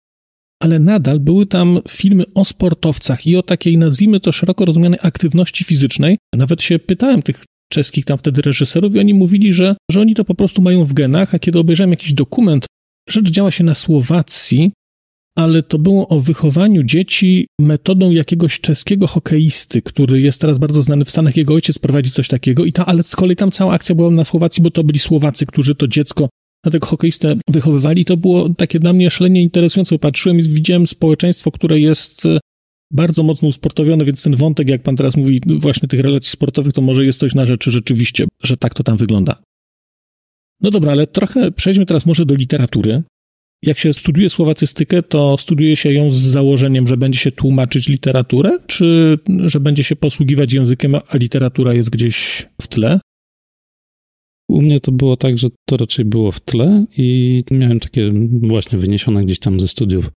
ale 0.63 0.79
nadal 0.79 1.21
były 1.21 1.47
tam 1.47 1.81
filmy 1.89 2.25
o 2.35 2.45
sportowcach 2.45 3.27
i 3.27 3.37
o 3.37 3.43
takiej, 3.43 3.79
nazwijmy 3.79 4.21
to 4.21 4.33
szeroko 4.33 4.65
rozumianej 4.65 4.99
aktywności 5.03 5.65
fizycznej. 5.65 6.19
Nawet 6.35 6.63
się 6.63 6.79
pytałem 6.79 7.23
tych 7.23 7.45
czeskich 7.73 8.05
tam 8.05 8.19
wtedy 8.19 8.43
reżyserów 8.43 8.95
i 8.95 8.99
oni 8.99 9.15
mówili, 9.15 9.53
że, 9.53 9.77
że 9.91 10.01
oni 10.01 10.15
to 10.15 10.25
po 10.25 10.35
prostu 10.35 10.63
mają 10.63 10.85
w 10.85 10.93
genach, 10.93 11.35
a 11.35 11.39
kiedy 11.39 11.59
obejrzałem 11.59 11.91
jakiś 11.91 12.13
dokument, 12.13 12.67
rzecz 13.09 13.31
działa 13.31 13.51
się 13.51 13.65
na 13.65 13.75
Słowacji, 13.75 14.73
ale 15.39 15.63
to 15.63 15.79
było 15.79 16.09
o 16.09 16.21
wychowaniu 16.21 16.83
dzieci 16.83 17.47
metodą 17.61 18.11
jakiegoś 18.11 18.61
czeskiego 18.61 19.07
hokeisty, 19.07 19.83
który 19.83 20.21
jest 20.21 20.41
teraz 20.41 20.59
bardzo 20.59 20.83
znany 20.83 21.05
w 21.05 21.11
Stanach. 21.11 21.37
Jego 21.37 21.55
ojciec 21.55 21.79
prowadzi 21.79 22.11
coś 22.11 22.29
takiego, 22.29 22.65
i 22.65 22.73
ta, 22.73 22.87
ale 22.87 23.03
z 23.03 23.17
kolei 23.17 23.37
tam 23.37 23.51
cała 23.51 23.73
akcja 23.75 23.95
była 23.95 24.11
na 24.11 24.25
Słowacji, 24.25 24.63
bo 24.63 24.71
to 24.71 24.85
byli 24.85 24.99
Słowacy, 24.99 25.47
którzy 25.47 25.75
to 25.75 25.89
dziecko 25.89 26.29
na 26.65 26.71
tego 26.71 26.87
hokeistę 26.87 27.37
wychowywali. 27.49 28.05
To 28.05 28.17
było 28.17 28.49
takie 28.49 28.79
dla 28.79 28.93
mnie 28.93 29.11
szalenie 29.11 29.43
interesujące. 29.43 29.99
Patrzyłem 29.99 30.41
i 30.41 30.43
widziałem 30.43 30.87
społeczeństwo, 30.87 31.51
które 31.51 31.81
jest 31.81 32.27
e, 32.27 32.39
bardzo 32.93 33.23
mocno 33.23 33.49
usportowione, 33.49 34.05
więc 34.05 34.23
ten 34.23 34.37
wątek, 34.37 34.69
jak 34.69 34.83
pan 34.83 34.97
teraz 34.97 35.17
mówi, 35.17 35.41
właśnie 35.47 35.89
tych 35.89 36.01
relacji 36.01 36.31
sportowych, 36.31 36.73
to 36.73 36.83
może 36.83 37.05
jest 37.05 37.19
coś 37.19 37.35
na 37.35 37.47
rzeczy 37.47 37.71
rzeczywiście, 37.71 38.25
że 38.43 38.57
tak 38.57 38.75
to 38.75 38.83
tam 38.83 38.97
wygląda. 38.97 39.43
No 40.61 40.71
dobra, 40.71 40.93
ale 40.93 41.07
trochę 41.07 41.53
przejdźmy 41.53 41.87
teraz 41.87 42.07
może 42.07 42.27
do 42.27 42.35
literatury. 42.35 43.03
Jak 43.63 43.79
się 43.79 43.93
studiuje 43.93 44.31
słowacystykę, 44.31 45.03
to 45.03 45.39
studiuje 45.39 45.77
się 45.77 45.93
ją 45.93 46.11
z 46.11 46.17
założeniem, 46.17 46.87
że 46.87 46.97
będzie 46.97 47.19
się 47.19 47.33
tłumaczyć 47.33 47.89
literaturę, 47.89 48.59
czy 48.67 49.19
że 49.47 49.61
będzie 49.61 49.85
się 49.85 49.97
posługiwać 49.97 50.53
językiem, 50.53 50.95
a 50.95 51.17
literatura 51.17 51.75
jest 51.75 51.91
gdzieś 51.91 52.47
w 52.61 52.69
tle? 52.69 53.01
U 54.49 54.63
mnie 54.63 54.81
to 54.81 54.93
było 54.93 55.17
tak, 55.17 55.39
że 55.39 55.49
to 55.69 55.77
raczej 55.77 56.05
było 56.05 56.33
w 56.33 56.41
tle 56.41 56.87
i 56.97 57.43
miałem 57.51 57.81
takie 57.81 58.13
właśnie 58.43 58.79
wyniesione 58.79 59.25
gdzieś 59.25 59.39
tam 59.39 59.61
ze 59.61 59.69
studiów 59.69 60.11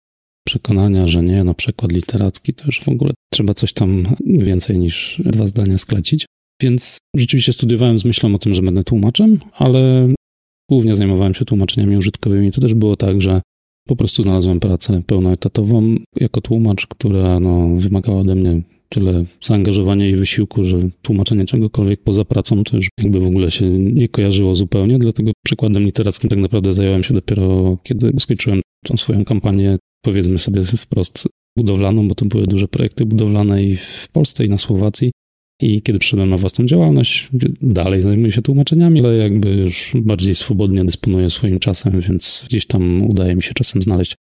przekonania, 0.48 1.08
że 1.08 1.24
nie, 1.24 1.44
no 1.44 1.54
przekład 1.54 1.92
literacki 1.92 2.54
to 2.54 2.66
już 2.66 2.82
w 2.82 2.90
ogóle 2.90 3.12
trzeba 3.34 3.54
coś 3.54 3.74
tam 3.74 4.04
więcej 4.26 4.78
niż 4.78 5.22
dwa 5.26 5.48
zdania 5.48 5.78
sklecić. 5.78 6.26
Więc 6.62 6.98
rzeczywiście 7.16 7.54
studiowałem 7.54 8.00
z 8.00 8.06
myślą 8.06 8.36
o 8.36 8.40
tym, 8.40 8.54
że 8.54 8.62
będę 8.62 8.84
tłumaczem, 8.84 9.40
ale 9.54 10.10
głównie 10.70 10.96
zajmowałem 10.96 11.34
się 11.34 11.46
tłumaczeniami 11.46 11.98
użytkowymi. 11.98 12.52
To 12.52 12.62
też 12.62 12.74
było 12.74 12.98
tak, 12.98 13.22
że 13.22 13.42
po 13.88 13.96
prostu 13.96 14.24
znalazłem 14.24 14.60
pracę 14.60 15.02
pełnoetatową 15.08 15.96
jako 16.16 16.42
tłumacz, 16.42 16.88
która 16.88 17.40
no, 17.40 17.70
wymagała 17.78 18.20
ode 18.20 18.36
mnie 18.36 18.62
tyle 18.90 19.26
zaangażowania 19.42 20.10
i 20.10 20.16
wysiłku, 20.16 20.64
że 20.64 20.90
tłumaczenie 21.02 21.46
czegokolwiek 21.46 22.04
poza 22.04 22.26
pracą 22.26 22.64
to 22.64 22.76
już 22.76 22.88
jakby 23.00 23.20
w 23.20 23.28
ogóle 23.28 23.52
się 23.52 23.70
nie 23.70 24.08
kojarzyło 24.08 24.56
zupełnie, 24.56 24.98
dlatego 24.98 25.32
przykładem 25.46 25.84
literackim 25.84 26.30
tak 26.30 26.40
naprawdę 26.40 26.74
zająłem 26.74 27.04
się 27.04 27.14
dopiero, 27.14 27.78
kiedy 27.84 28.12
skończyłem 28.20 28.62
tą 28.86 28.98
swoją 28.98 29.26
kampanię, 29.26 29.78
powiedzmy 30.04 30.40
sobie 30.40 30.64
wprost, 30.64 31.28
budowlaną, 31.58 32.08
bo 32.08 32.16
to 32.16 32.26
były 32.26 32.48
duże 32.48 32.68
projekty 32.68 33.06
budowlane 33.06 33.64
i 33.64 33.76
w 33.76 34.08
Polsce, 34.12 34.46
i 34.46 34.50
na 34.50 34.58
Słowacji. 34.58 35.12
I 35.62 35.82
kiedy 35.82 36.00
przyszedłem 36.00 36.30
na 36.30 36.38
własną 36.38 36.66
działalność, 36.66 37.30
dalej 37.62 38.02
zajmuję 38.02 38.32
się 38.32 38.42
tłumaczeniami, 38.42 39.00
ale 39.00 39.18
jakby 39.18 39.50
już 39.50 39.92
bardziej 39.96 40.36
swobodnie 40.36 40.86
dysponuję 40.86 41.30
swoim 41.30 41.60
czasem, 41.60 42.02
więc 42.02 42.44
gdzieś 42.48 42.66
tam 42.66 43.02
udaje 43.02 43.36
mi 43.36 43.44
się 43.44 43.54
czasem 43.54 43.82
znaleźć 43.82 44.16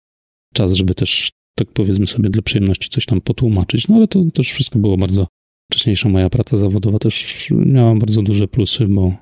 czas, 0.53 0.73
żeby 0.73 0.95
też, 0.95 1.31
tak 1.55 1.67
powiedzmy 1.73 2.07
sobie, 2.07 2.29
dla 2.29 2.41
przyjemności 2.41 2.89
coś 2.89 3.05
tam 3.05 3.21
potłumaczyć. 3.21 3.87
No 3.87 3.95
ale 3.95 4.07
to 4.07 4.23
też 4.33 4.51
wszystko 4.51 4.79
było 4.79 4.97
bardzo. 4.97 5.27
Wcześniejsza 5.71 6.09
moja 6.09 6.29
praca 6.29 6.57
zawodowa 6.57 6.99
też 6.99 7.47
miała 7.51 7.95
bardzo 7.95 8.21
duże 8.21 8.47
plusy, 8.47 8.87
bo, 8.87 9.13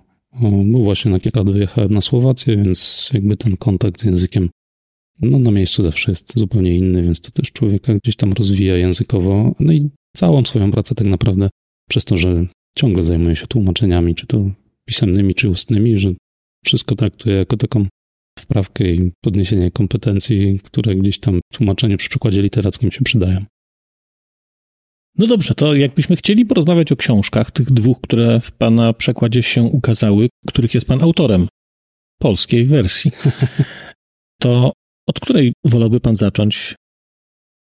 bo 0.65 0.80
właśnie 0.80 1.12
na 1.12 1.20
kilka 1.20 1.39
lat 1.39 1.50
wyjechałem 1.50 1.94
na 1.94 2.01
Słowację, 2.01 2.58
więc 2.58 3.10
jakby 3.13 3.38
ten 3.38 3.58
kontakt 3.58 4.01
z 4.01 4.03
językiem 4.03 4.50
no, 5.20 5.39
na 5.39 5.51
miejscu 5.51 5.84
zawsze 5.84 6.12
jest 6.12 6.39
zupełnie 6.39 6.77
inny, 6.77 7.03
więc 7.03 7.22
to 7.22 7.32
też 7.32 7.51
człowieka 7.51 7.94
gdzieś 7.94 8.15
tam 8.15 8.34
rozwija 8.34 8.77
językowo. 8.77 9.56
No 9.60 9.74
i 9.74 9.89
całą 10.18 10.46
swoją 10.46 10.72
pracę 10.72 10.96
tak 10.96 11.08
naprawdę 11.08 11.50
przez 11.89 12.06
to, 12.06 12.18
że 12.18 12.46
ciągle 12.77 13.03
zajmuję 13.03 13.36
się 13.36 13.48
tłumaczeniami, 13.48 14.15
czy 14.15 14.27
to 14.27 14.51
pisemnymi, 14.86 15.36
czy 15.36 15.50
ustnymi, 15.50 15.98
że 15.98 16.13
wszystko 16.65 16.96
traktuję 16.96 17.36
jako 17.36 17.58
taką 17.58 17.86
wprawkę 18.39 18.91
i 18.91 19.12
podniesienie 19.24 19.72
kompetencji, 19.72 20.60
które 20.63 20.96
gdzieś 20.96 21.20
tam 21.20 21.39
w 21.53 21.58
tłumaczeniu 21.58 21.98
przy 21.98 22.10
przykładzie 22.10 22.41
literackim 22.41 22.91
się 22.91 23.01
przydają. 23.01 23.46
No 25.18 25.27
dobrze, 25.27 25.56
to 25.56 25.75
jakbyśmy 25.75 26.15
chcieli 26.15 26.46
porozmawiać 26.46 26.91
o 26.91 26.96
książkach, 26.96 27.51
tych 27.51 27.72
dwóch, 27.72 28.01
które 28.01 28.41
w 28.41 28.51
Pana 28.51 28.94
przekładzie 28.94 29.44
się 29.44 29.63
ukazały, 29.63 30.30
których 30.48 30.74
jest 30.74 30.88
Pan 30.88 31.03
autorem, 31.03 31.48
polskiej 32.22 32.65
wersji, 32.65 33.12
to 34.41 34.72
od 35.08 35.20
której 35.20 35.53
wolałby 35.65 36.00
Pan 36.00 36.15
zacząć? 36.15 36.75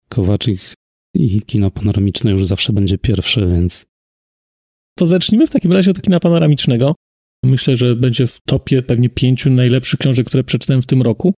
Kowaczyk 0.09 0.59
i 1.15 1.41
kino 1.41 1.71
panoramiczne 1.71 2.31
już 2.31 2.45
zawsze 2.45 2.73
będzie 2.73 2.97
pierwsze, 2.97 3.47
więc 3.47 3.85
to 4.97 5.07
zacznijmy 5.07 5.47
w 5.47 5.51
takim 5.51 5.73
razie 5.73 5.91
od 5.91 6.01
kina 6.01 6.19
panoramicznego. 6.19 6.95
Myślę, 7.45 7.75
że 7.75 7.95
będzie 7.95 8.27
w 8.27 8.39
topie 8.47 8.81
pewnie 8.81 9.09
pięciu 9.09 9.49
najlepszych 9.49 9.99
książek, 9.99 10.27
które 10.27 10.43
przeczytałem 10.43 10.81
w 10.81 10.85
tym 10.85 11.01
roku. 11.01 11.33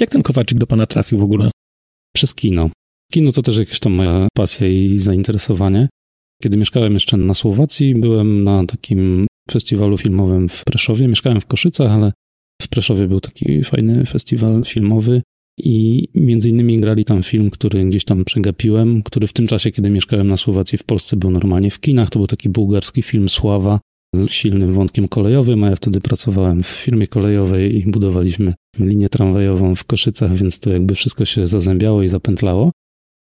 Jak 0.00 0.10
ten 0.10 0.22
Kowaczyk 0.22 0.58
do 0.58 0.66
pana 0.66 0.86
trafił 0.86 1.18
w 1.18 1.22
ogóle? 1.22 1.50
Przez 2.14 2.34
kino. 2.34 2.70
Kino 3.12 3.32
to 3.32 3.42
też 3.42 3.58
jakaś 3.58 3.80
tam 3.80 3.92
moja 3.92 4.28
pasja 4.34 4.68
i 4.68 4.98
zainteresowanie. 4.98 5.88
Kiedy 6.42 6.56
mieszkałem 6.56 6.94
jeszcze 6.94 7.16
na 7.16 7.34
Słowacji, 7.34 7.94
byłem 7.94 8.44
na 8.44 8.66
takim 8.66 9.26
festiwalu 9.50 9.98
filmowym 9.98 10.48
w 10.48 10.64
Preszowie. 10.64 11.08
Mieszkałem 11.08 11.40
w 11.40 11.46
Koszycach, 11.46 11.90
ale 11.90 12.12
w 12.62 12.68
Preszowie 12.68 13.08
był 13.08 13.20
taki 13.20 13.64
fajny 13.64 14.06
festiwal 14.06 14.64
filmowy 14.64 15.22
i 15.58 16.08
między 16.14 16.48
innymi 16.50 16.80
grali 16.80 17.04
tam 17.04 17.22
film, 17.22 17.50
który 17.50 17.84
gdzieś 17.84 18.04
tam 18.04 18.24
przegapiłem, 18.24 19.02
który 19.02 19.26
w 19.26 19.32
tym 19.32 19.46
czasie, 19.46 19.70
kiedy 19.70 19.90
mieszkałem 19.90 20.26
na 20.26 20.36
Słowacji 20.36 20.78
w 20.78 20.84
Polsce, 20.84 21.16
był 21.16 21.30
normalnie 21.30 21.70
w 21.70 21.80
kinach. 21.80 22.10
To 22.10 22.18
był 22.18 22.26
taki 22.26 22.48
bułgarski 22.48 23.02
film 23.02 23.28
Sława 23.28 23.80
z 24.14 24.30
silnym 24.30 24.72
wątkiem 24.72 25.08
kolejowym, 25.08 25.64
a 25.64 25.70
ja 25.70 25.76
wtedy 25.76 26.00
pracowałem 26.00 26.62
w 26.62 26.66
firmie 26.66 27.06
kolejowej 27.06 27.76
i 27.76 27.90
budowaliśmy 27.90 28.54
linię 28.78 29.08
tramwajową 29.08 29.74
w 29.74 29.84
Koszycach, 29.84 30.36
więc 30.36 30.58
to 30.58 30.72
jakby 30.72 30.94
wszystko 30.94 31.24
się 31.24 31.46
zazębiało 31.46 32.02
i 32.02 32.08
zapętlało. 32.08 32.70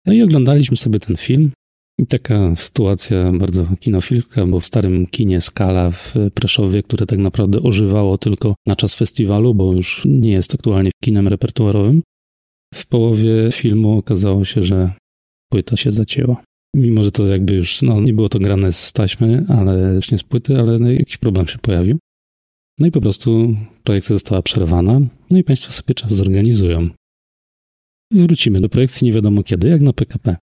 No 0.05 0.13
i 0.13 0.21
oglądaliśmy 0.21 0.77
sobie 0.77 0.99
ten 0.99 1.15
film. 1.15 1.51
I 1.99 2.07
taka 2.07 2.55
sytuacja 2.55 3.31
bardzo 3.31 3.67
kinofilska, 3.79 4.45
bo 4.45 4.59
w 4.59 4.65
starym 4.65 5.07
kinie 5.07 5.41
Skala 5.41 5.91
w 5.91 6.13
Preszowie, 6.33 6.83
które 6.83 7.05
tak 7.05 7.19
naprawdę 7.19 7.61
ożywało 7.61 8.17
tylko 8.17 8.55
na 8.67 8.75
czas 8.75 8.95
festiwalu, 8.95 9.53
bo 9.53 9.73
już 9.73 10.01
nie 10.05 10.31
jest 10.31 10.55
aktualnie 10.55 10.91
kinem 11.03 11.27
repertuarowym, 11.27 12.01
w 12.73 12.85
połowie 12.85 13.51
filmu 13.51 13.97
okazało 13.97 14.45
się, 14.45 14.63
że 14.63 14.91
płyta 15.51 15.77
się 15.77 15.91
zacięła. 15.91 16.43
Mimo, 16.75 17.03
że 17.03 17.11
to 17.11 17.27
jakby 17.27 17.53
już, 17.53 17.81
no 17.81 18.01
nie 18.01 18.13
było 18.13 18.29
to 18.29 18.39
grane 18.39 18.71
z 18.71 18.93
taśmy, 18.93 19.45
ale 19.47 19.99
nie 20.11 20.17
z 20.17 20.23
płyty, 20.23 20.59
ale 20.59 20.79
no, 20.79 20.91
jakiś 20.91 21.17
problem 21.17 21.47
się 21.47 21.57
pojawił. 21.57 21.99
No 22.79 22.87
i 22.87 22.91
po 22.91 23.01
prostu 23.01 23.55
projekcja 23.83 24.15
została 24.15 24.41
przerwana, 24.41 24.99
no 25.29 25.37
i 25.37 25.43
Państwo 25.43 25.71
sobie 25.71 25.93
czas 25.95 26.13
zorganizują. 26.13 26.89
Wrócimy 28.13 28.61
do 28.61 28.69
projekcji 28.69 29.05
nie 29.05 29.13
wiadomo 29.13 29.43
kiedy, 29.43 29.67
jak 29.67 29.81
na 29.81 29.93
PKP. 29.93 30.35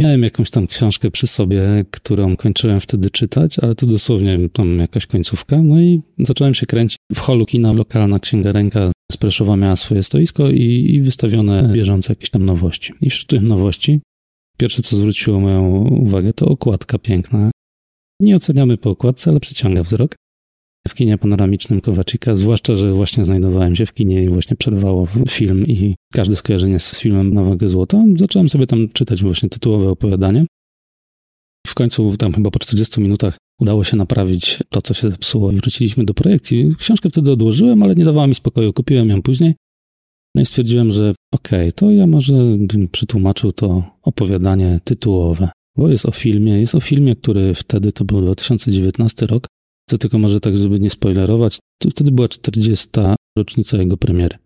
Miałem 0.00 0.22
jakąś 0.22 0.50
tam 0.50 0.66
książkę 0.66 1.10
przy 1.10 1.26
sobie, 1.26 1.84
którą 1.90 2.36
kończyłem 2.36 2.80
wtedy 2.80 3.10
czytać, 3.10 3.58
ale 3.58 3.74
to 3.74 3.86
dosłownie 3.86 4.48
tam 4.52 4.78
jakaś 4.78 5.06
końcówka. 5.06 5.62
No 5.62 5.80
i 5.80 6.02
zacząłem 6.18 6.54
się 6.54 6.66
kręcić. 6.66 6.98
W 7.14 7.18
holu 7.18 7.46
kina 7.46 7.72
lokalna 7.72 8.18
księgarenka 8.18 8.92
z 9.12 9.16
Preszowa 9.16 9.56
miała 9.56 9.76
swoje 9.76 10.02
stoisko 10.02 10.50
i, 10.50 10.86
i 10.94 11.02
wystawione 11.02 11.70
bieżące 11.72 12.12
jakieś 12.12 12.30
tam 12.30 12.44
nowości. 12.44 12.92
I 13.00 13.10
wśród 13.10 13.30
tych 13.30 13.42
nowości 13.42 14.00
pierwsze, 14.58 14.82
co 14.82 14.96
zwróciło 14.96 15.40
moją 15.40 15.88
uwagę, 15.88 16.32
to 16.32 16.46
okładka 16.46 16.98
piękna. 16.98 17.50
Nie 18.20 18.36
oceniamy 18.36 18.76
po 18.76 18.90
okładce, 18.90 19.30
ale 19.30 19.40
przyciąga 19.40 19.82
wzrok 19.82 20.14
w 20.88 20.94
kinie 20.94 21.18
panoramicznym 21.18 21.80
Kowaczyka, 21.80 22.36
zwłaszcza, 22.36 22.76
że 22.76 22.92
właśnie 22.92 23.24
znajdowałem 23.24 23.76
się 23.76 23.86
w 23.86 23.94
kinie 23.94 24.24
i 24.24 24.28
właśnie 24.28 24.56
przerwało 24.56 25.06
film 25.28 25.66
i 25.66 25.96
każde 26.12 26.36
skojarzenie 26.36 26.78
z 26.78 27.00
filmem 27.00 27.34
na 27.34 27.44
wagę 27.44 27.68
złota. 27.68 28.04
Zacząłem 28.16 28.48
sobie 28.48 28.66
tam 28.66 28.88
czytać 28.88 29.22
właśnie 29.22 29.48
tytułowe 29.48 29.88
opowiadanie. 29.88 30.46
W 31.66 31.74
końcu, 31.74 32.16
tam 32.16 32.32
chyba 32.32 32.50
po 32.50 32.58
40 32.58 33.00
minutach, 33.00 33.36
udało 33.60 33.84
się 33.84 33.96
naprawić 33.96 34.58
to, 34.68 34.82
co 34.82 34.94
się 34.94 35.10
zepsuło 35.10 35.52
i 35.52 35.56
wróciliśmy 35.56 36.04
do 36.04 36.14
projekcji. 36.14 36.74
Książkę 36.78 37.10
wtedy 37.10 37.32
odłożyłem, 37.32 37.82
ale 37.82 37.94
nie 37.94 38.04
dawała 38.04 38.26
mi 38.26 38.34
spokoju. 38.34 38.72
Kupiłem 38.72 39.08
ją 39.08 39.22
później. 39.22 39.54
No 40.34 40.42
i 40.42 40.46
stwierdziłem, 40.46 40.90
że 40.90 41.14
okej, 41.34 41.68
okay, 41.68 41.72
to 41.72 41.90
ja 41.90 42.06
może 42.06 42.34
bym 42.58 42.88
przetłumaczył 42.88 43.52
to 43.52 43.82
opowiadanie 44.02 44.80
tytułowe, 44.84 45.48
bo 45.76 45.88
jest 45.88 46.06
o 46.06 46.12
filmie. 46.12 46.60
Jest 46.60 46.74
o 46.74 46.80
filmie, 46.80 47.16
który 47.16 47.54
wtedy 47.54 47.92
to 47.92 48.04
był 48.04 48.20
2019 48.20 49.26
rok, 49.26 49.46
to 49.92 49.98
tylko 49.98 50.18
może 50.18 50.40
tak, 50.40 50.56
żeby 50.56 50.80
nie 50.80 50.90
spoilerować, 50.90 51.58
to 51.78 51.90
wtedy 51.90 52.12
była 52.12 52.28
40. 52.28 52.88
rocznica 53.38 53.76
jego 53.76 53.96
premiery. 53.96 54.38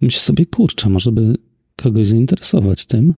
Myślę 0.00 0.20
sobie, 0.20 0.46
kurczę, 0.46 0.88
może 0.90 1.12
by 1.12 1.34
kogoś 1.76 2.08
zainteresować 2.08 2.86
tym. 2.86 3.14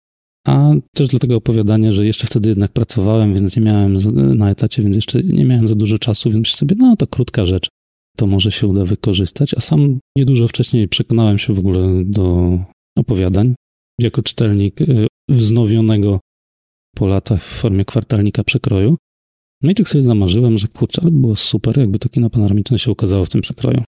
A 0.46 0.72
też 0.96 1.08
dlatego 1.08 1.36
opowiadanie, 1.36 1.92
że 1.92 2.06
jeszcze 2.06 2.26
wtedy 2.26 2.48
jednak 2.48 2.72
pracowałem, 2.72 3.34
więc 3.34 3.56
nie 3.56 3.62
miałem 3.62 3.96
na 4.36 4.50
etacie, 4.50 4.82
więc 4.82 4.96
jeszcze 4.96 5.22
nie 5.22 5.44
miałem 5.44 5.68
za 5.68 5.74
dużo 5.74 5.98
czasu, 5.98 6.30
więc 6.30 6.40
myślę 6.40 6.56
sobie, 6.56 6.76
no 6.78 6.96
to 6.96 7.06
krótka 7.06 7.46
rzecz, 7.46 7.68
to 8.16 8.26
może 8.26 8.52
się 8.52 8.66
uda 8.66 8.84
wykorzystać. 8.84 9.54
A 9.54 9.60
sam 9.60 9.98
niedużo 10.16 10.48
wcześniej 10.48 10.88
przekonałem 10.88 11.38
się 11.38 11.54
w 11.54 11.58
ogóle 11.58 12.04
do 12.04 12.58
opowiadań. 12.98 13.54
Jako 14.00 14.22
czytelnik 14.22 14.80
y, 14.80 15.06
wznowionego 15.28 16.20
po 16.96 17.06
latach 17.06 17.42
w 17.42 17.60
formie 17.60 17.84
kwartalnika 17.84 18.44
przekroju, 18.44 18.96
No 19.64 19.70
i 19.70 19.74
tak 19.74 19.88
sobie 19.88 20.04
zamarzyłem, 20.04 20.58
że 20.58 20.68
kurczę, 20.68 21.02
ale 21.02 21.10
było 21.10 21.36
super, 21.36 21.78
jakby 21.78 21.98
to 21.98 22.08
kino 22.08 22.30
panoramiczne 22.30 22.78
się 22.78 22.90
ukazało 22.90 23.24
w 23.24 23.28
tym 23.28 23.40
przekroju. 23.40 23.82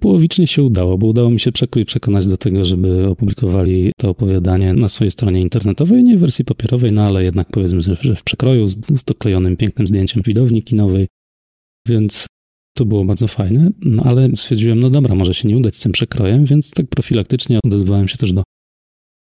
Połowicznie 0.00 0.46
się 0.46 0.62
udało, 0.62 0.98
bo 0.98 1.06
udało 1.06 1.30
mi 1.30 1.40
się 1.40 1.52
przekrój 1.52 1.84
przekonać 1.84 2.26
do 2.26 2.36
tego, 2.36 2.64
żeby 2.64 3.06
opublikowali 3.06 3.92
to 3.98 4.10
opowiadanie 4.10 4.74
na 4.74 4.88
swojej 4.88 5.10
stronie 5.10 5.40
internetowej, 5.40 6.04
nie 6.04 6.16
w 6.16 6.20
wersji 6.20 6.44
papierowej, 6.44 6.92
no 6.92 7.02
ale 7.02 7.24
jednak 7.24 7.48
powiedzmy, 7.50 7.80
że 7.80 8.16
w 8.16 8.22
przekroju 8.22 8.68
z, 8.68 8.76
z 8.86 9.04
doklejonym 9.04 9.56
pięknym 9.56 9.86
zdjęciem 9.86 10.22
widowni 10.26 10.62
kinowej, 10.62 11.06
więc 11.88 12.26
to 12.76 12.84
było 12.84 13.04
bardzo 13.04 13.28
fajne, 13.28 13.70
no 13.80 14.02
ale 14.02 14.28
stwierdziłem, 14.36 14.80
no 14.80 14.90
dobra, 14.90 15.14
może 15.14 15.34
się 15.34 15.48
nie 15.48 15.56
udać 15.56 15.76
z 15.76 15.80
tym 15.80 15.92
przekrojem, 15.92 16.44
więc 16.44 16.70
tak 16.70 16.86
profilaktycznie 16.86 17.58
odezwałem 17.64 18.08
się 18.08 18.16
też 18.16 18.32
do 18.32 18.42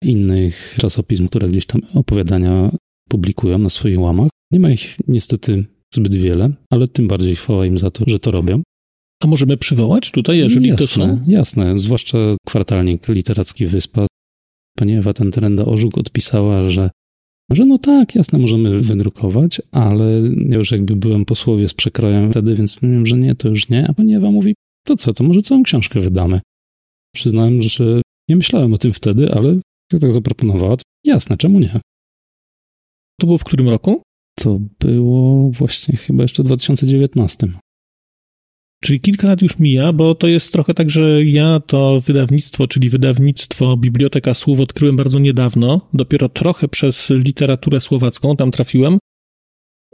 innych 0.04 0.76
czasopism, 0.80 1.28
które 1.28 1.50
gdzieś 1.50 1.66
tam 1.66 1.82
opowiadania 1.94 2.72
publikują 3.10 3.58
na 3.58 3.70
swoich 3.70 4.00
łamach. 4.00 4.30
Nie 4.52 4.60
ma 4.60 4.72
ich 4.72 4.98
niestety 5.08 5.66
zbyt 5.94 6.16
wiele, 6.16 6.50
ale 6.70 6.88
tym 6.88 7.08
bardziej 7.08 7.36
chwała 7.36 7.66
im 7.66 7.78
za 7.78 7.92
to, 7.92 8.04
że 8.08 8.20
to 8.20 8.32
robią. 8.32 8.62
A 9.24 9.28
możemy 9.28 9.58
przywołać 9.58 10.12
tutaj, 10.12 10.38
jeżeli 10.38 10.68
jasne, 10.68 10.88
to 10.88 10.94
są? 10.94 11.20
Jasne, 11.28 11.80
zwłaszcza 11.80 12.18
kwartalnik 12.48 13.08
literacki 13.08 13.66
Wyspa. 13.66 14.06
Pani 14.78 14.94
Ewa 14.94 15.14
Tenterenda 15.14 15.66
Orzuk 15.66 15.98
odpisała, 15.98 16.70
że, 16.70 16.90
że 17.52 17.66
no 17.66 17.78
tak, 17.78 18.16
jasne, 18.16 18.40
możemy 18.40 18.80
wydrukować, 18.80 19.62
ale 19.72 20.22
ja 20.50 20.58
już 20.58 20.72
jakby 20.72 20.96
byłem 20.96 21.26
posłowie 21.26 21.70
z 21.70 21.74
przekrojem 21.74 22.32
wtedy, 22.32 22.56
więc 22.56 22.82
mówiłem, 22.82 23.06
że 23.06 23.18
nie, 23.18 23.36
to 23.36 23.50
już 23.50 23.70
nie. 23.70 23.88
A 23.88 23.94
pani 23.94 24.16
Ewa 24.16 24.32
mówi, 24.32 24.56
to 24.86 24.96
co, 24.96 25.14
to 25.14 25.24
może 25.24 25.42
całą 25.42 25.64
książkę 25.64 26.00
wydamy. 26.00 26.42
Przyznałem, 27.16 27.62
że 27.62 28.02
nie 28.30 28.36
myślałem 28.36 28.74
o 28.74 28.78
tym 28.78 28.94
wtedy, 28.94 29.34
ale 29.34 29.60
jak 29.94 30.02
tak 30.02 30.12
zaproponowała, 30.12 30.78
to 30.78 30.84
jasne, 31.06 31.38
czemu 31.38 31.60
nie? 31.60 31.80
To 33.20 33.28
było 33.28 33.38
w 33.38 33.44
którym 33.44 33.70
roku? 33.70 34.02
To 34.36 34.60
było 34.80 35.52
właśnie 35.52 35.98
chyba 35.98 36.24
jeszcze 36.24 36.44
w 36.44 36.46
2019. 36.46 37.48
Czyli 38.84 39.02
kilka 39.02 39.28
lat 39.28 39.42
już 39.42 39.60
mija, 39.60 39.94
bo 39.94 40.16
to 40.16 40.28
jest 40.28 40.52
trochę 40.52 40.74
tak, 40.74 40.90
że 40.90 41.24
ja 41.24 41.60
to 41.60 42.02
wydawnictwo, 42.06 42.68
czyli 42.68 42.90
wydawnictwo 42.90 43.78
Biblioteka 43.78 44.34
Słów 44.34 44.60
odkryłem 44.60 44.96
bardzo 44.96 45.20
niedawno, 45.20 45.82
dopiero 45.94 46.30
trochę 46.30 46.68
przez 46.68 47.10
literaturę 47.10 47.82
słowacką 47.82 48.36
tam 48.36 48.52
trafiłem. 48.52 48.98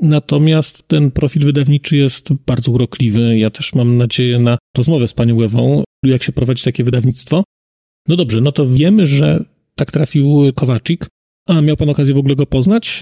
Natomiast 0.02 0.88
ten 0.88 1.12
profil 1.12 1.46
wydawniczy 1.46 1.98
jest 1.98 2.34
bardzo 2.34 2.72
urokliwy. 2.72 3.38
Ja 3.38 3.50
też 3.50 3.76
mam 3.76 3.98
nadzieję 3.98 4.40
na 4.40 4.58
rozmowę 4.78 5.08
z 5.08 5.14
panią 5.14 5.42
Ewą, 5.42 5.84
jak 6.06 6.24
się 6.24 6.32
prowadzi 6.32 6.64
takie 6.64 6.84
wydawnictwo. 6.84 7.44
No 8.08 8.16
dobrze, 8.16 8.42
no 8.42 8.52
to 8.52 8.68
wiemy, 8.68 9.08
że 9.08 9.46
tak 9.76 9.92
trafił 9.92 10.54
Kowaczyk. 10.56 11.08
A 11.48 11.62
miał 11.62 11.78
pan 11.78 11.90
okazję 11.90 12.14
w 12.14 12.18
ogóle 12.18 12.36
go 12.36 12.46
poznać? 12.46 13.02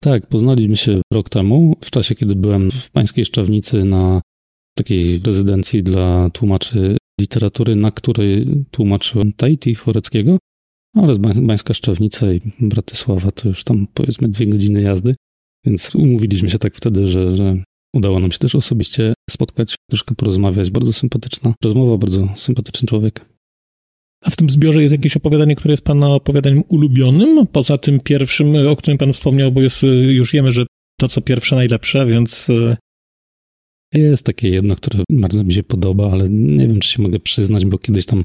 Tak, 0.00 0.26
poznaliśmy 0.26 0.76
się 0.76 1.00
rok 1.12 1.28
temu, 1.28 1.76
w 1.84 1.90
czasie, 1.90 2.14
kiedy 2.14 2.34
byłem 2.34 2.70
w 2.70 2.90
Pańskiej 2.90 3.24
Szczawnicy 3.24 3.84
na 3.84 4.20
takiej 4.74 5.18
rezydencji 5.18 5.82
dla 5.82 6.30
tłumaczy 6.30 6.96
literatury, 7.20 7.76
na 7.76 7.90
której 7.90 8.46
tłumaczyłem 8.70 9.32
Tahiti 9.32 9.74
Choreckiego 9.74 10.38
oraz 10.96 11.18
Bańska 11.18 11.74
Szczawnica 11.74 12.32
i 12.32 12.40
Bratysława, 12.60 13.30
to 13.30 13.48
już 13.48 13.64
tam 13.64 13.86
powiedzmy 13.94 14.28
dwie 14.28 14.46
godziny 14.46 14.82
jazdy, 14.82 15.14
więc 15.66 15.94
umówiliśmy 15.94 16.50
się 16.50 16.58
tak 16.58 16.74
wtedy, 16.74 17.08
że, 17.08 17.36
że 17.36 17.62
udało 17.94 18.20
nam 18.20 18.32
się 18.32 18.38
też 18.38 18.54
osobiście 18.54 19.14
spotkać, 19.30 19.74
troszkę 19.90 20.14
porozmawiać. 20.14 20.70
Bardzo 20.70 20.92
sympatyczna 20.92 21.54
rozmowa, 21.64 21.98
bardzo 21.98 22.28
sympatyczny 22.36 22.88
człowiek. 22.88 23.24
A 24.24 24.30
w 24.30 24.36
tym 24.36 24.50
zbiorze 24.50 24.82
jest 24.82 24.92
jakieś 24.92 25.16
opowiadanie, 25.16 25.56
które 25.56 25.72
jest 25.72 25.84
Pana 25.84 26.08
opowiadaniem 26.08 26.62
ulubionym? 26.68 27.46
Poza 27.46 27.78
tym 27.78 28.00
pierwszym, 28.00 28.66
o 28.66 28.76
którym 28.76 28.98
Pan 28.98 29.12
wspomniał, 29.12 29.52
bo 29.52 29.60
jest, 29.60 29.82
już 30.08 30.32
wiemy, 30.32 30.52
że 30.52 30.66
to 31.00 31.08
co 31.08 31.20
pierwsze 31.20 31.56
najlepsze, 31.56 32.06
więc... 32.06 32.50
E, 32.50 32.76
jest 33.94 34.26
takie 34.26 34.48
jedno, 34.48 34.76
które 34.76 35.04
bardzo 35.10 35.44
mi 35.44 35.52
się 35.52 35.62
podoba, 35.62 36.10
ale 36.12 36.28
nie 36.28 36.68
wiem, 36.68 36.80
czy 36.80 36.88
się 36.88 37.02
mogę 37.02 37.18
przyznać, 37.18 37.66
bo 37.66 37.78
kiedyś 37.78 38.06
tam 38.06 38.24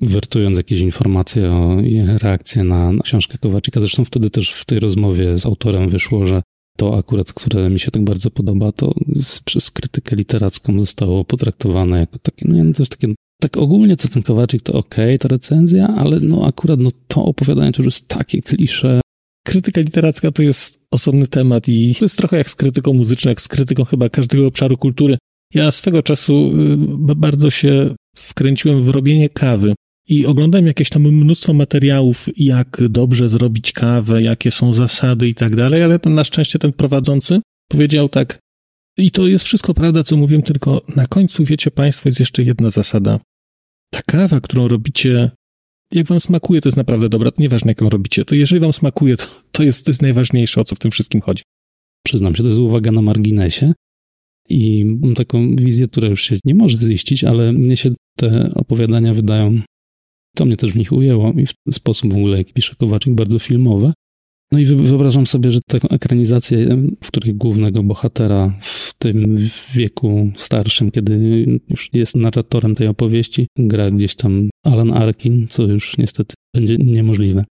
wertując 0.00 0.56
jakieś 0.56 0.80
informacje 0.80 1.50
o 1.50 1.76
reakcję 2.22 2.64
na, 2.64 2.92
na 2.92 3.02
książkę 3.02 3.38
Kowaczyka, 3.38 3.80
zresztą 3.80 4.04
wtedy 4.04 4.30
też 4.30 4.52
w 4.52 4.64
tej 4.64 4.80
rozmowie 4.80 5.36
z 5.36 5.46
autorem 5.46 5.88
wyszło, 5.88 6.26
że 6.26 6.42
to 6.76 6.98
akurat, 6.98 7.32
które 7.32 7.70
mi 7.70 7.80
się 7.80 7.90
tak 7.90 8.04
bardzo 8.04 8.30
podoba, 8.30 8.72
to 8.72 8.94
przez 9.44 9.70
krytykę 9.70 10.16
literacką 10.16 10.78
zostało 10.78 11.24
potraktowane 11.24 11.98
jako 11.98 12.18
takie, 12.18 12.48
no, 12.48 12.72
to 12.74 12.82
jest 12.82 12.92
takie 12.92 13.14
tak 13.40 13.56
ogólnie 13.56 13.96
to 13.96 14.08
ten 14.08 14.22
Kowaczyk 14.22 14.62
to 14.62 14.72
ok, 14.72 14.94
ta 15.20 15.28
recenzja, 15.28 15.88
ale 15.88 16.20
no 16.20 16.46
akurat 16.46 16.80
no 16.80 16.90
to 17.08 17.24
opowiadanie 17.24 17.72
to 17.72 17.82
już 17.82 17.94
jest 17.94 18.08
takie 18.08 18.42
klisze. 18.42 19.00
Krytyka 19.46 19.80
literacka 19.80 20.30
to 20.30 20.42
jest 20.42 20.78
osobny 20.90 21.26
temat 21.26 21.68
i 21.68 21.94
to 21.94 22.04
jest 22.04 22.16
trochę 22.16 22.36
jak 22.36 22.50
z 22.50 22.54
krytyką 22.54 22.92
muzyczną, 22.92 23.28
jak 23.28 23.40
z 23.40 23.48
krytyką 23.48 23.84
chyba 23.84 24.08
każdego 24.08 24.46
obszaru 24.46 24.76
kultury. 24.76 25.18
Ja 25.54 25.70
swego 25.70 26.02
czasu 26.02 26.52
y, 27.10 27.14
bardzo 27.16 27.50
się 27.50 27.94
wkręciłem 28.16 28.82
w 28.82 28.88
robienie 28.88 29.28
kawy 29.28 29.74
i 30.08 30.26
oglądałem 30.26 30.66
jakieś 30.66 30.88
tam 30.88 31.02
mnóstwo 31.02 31.52
materiałów, 31.52 32.28
jak 32.36 32.82
dobrze 32.88 33.28
zrobić 33.28 33.72
kawę, 33.72 34.22
jakie 34.22 34.50
są 34.50 34.74
zasady 34.74 35.28
i 35.28 35.34
tak 35.34 35.56
dalej, 35.56 35.82
ale 35.82 35.98
ten, 35.98 36.14
na 36.14 36.24
szczęście 36.24 36.58
ten 36.58 36.72
prowadzący 36.72 37.40
powiedział 37.68 38.08
tak, 38.08 38.38
i 38.98 39.10
to 39.10 39.26
jest 39.26 39.44
wszystko 39.44 39.74
prawda, 39.74 40.02
co 40.02 40.16
mówiłem, 40.16 40.42
tylko 40.42 40.82
na 40.96 41.06
końcu, 41.06 41.44
wiecie 41.44 41.70
Państwo, 41.70 42.08
jest 42.08 42.20
jeszcze 42.20 42.42
jedna 42.42 42.70
zasada. 42.70 43.20
Ta 43.90 44.02
kawa, 44.02 44.40
którą 44.40 44.68
robicie, 44.68 45.30
jak 45.94 46.06
Wam 46.06 46.20
smakuje, 46.20 46.60
to 46.60 46.68
jest 46.68 46.76
naprawdę 46.76 47.08
dobra. 47.08 47.30
To 47.30 47.42
nieważne, 47.42 47.70
jaką 47.70 47.88
robicie. 47.88 48.24
To 48.24 48.34
jeżeli 48.34 48.60
Wam 48.60 48.72
smakuje, 48.72 49.16
to, 49.16 49.24
to, 49.52 49.62
jest, 49.62 49.84
to 49.84 49.90
jest 49.90 50.02
najważniejsze, 50.02 50.60
o 50.60 50.64
co 50.64 50.74
w 50.74 50.78
tym 50.78 50.90
wszystkim 50.90 51.20
chodzi. 51.20 51.42
Przyznam 52.06 52.34
się, 52.34 52.42
to 52.42 52.48
jest 52.48 52.60
uwaga 52.60 52.92
na 52.92 53.02
marginesie. 53.02 53.72
I 54.48 54.84
mam 54.84 55.14
taką 55.14 55.56
wizję, 55.56 55.86
która 55.86 56.08
już 56.08 56.22
się 56.22 56.36
nie 56.44 56.54
może 56.54 56.78
ziścić, 56.78 57.24
ale 57.24 57.52
mnie 57.52 57.76
się 57.76 57.90
te 58.16 58.50
opowiadania 58.54 59.14
wydają, 59.14 59.60
to 60.36 60.44
mnie 60.44 60.56
też 60.56 60.72
w 60.72 60.76
nich 60.76 60.92
ujęło 60.92 61.32
i 61.32 61.46
w 61.46 61.74
sposób 61.74 62.12
w 62.12 62.16
ogóle, 62.16 62.38
jak 62.38 62.52
pisze 62.52 62.74
Kowaczyk, 62.74 63.14
bardzo 63.14 63.38
filmowe. 63.38 63.92
No 64.52 64.58
i 64.58 64.64
wyobrażam 64.64 65.26
sobie, 65.26 65.52
że 65.52 65.58
taką 65.68 65.88
ekranizację, 65.88 66.76
w 67.04 67.06
której 67.06 67.34
głównego 67.34 67.82
bohatera 67.82 68.58
w 68.60 68.94
tym 68.98 69.36
wieku 69.74 70.30
starszym, 70.36 70.90
kiedy 70.90 71.46
już 71.68 71.90
jest 71.92 72.16
narratorem 72.16 72.74
tej 72.74 72.86
opowieści, 72.86 73.46
gra 73.58 73.90
gdzieś 73.90 74.14
tam 74.14 74.50
Alan 74.64 74.92
Arkin, 74.92 75.46
co 75.48 75.62
już 75.62 75.98
niestety 75.98 76.34
będzie 76.54 76.76
niemożliwe. 76.76 77.44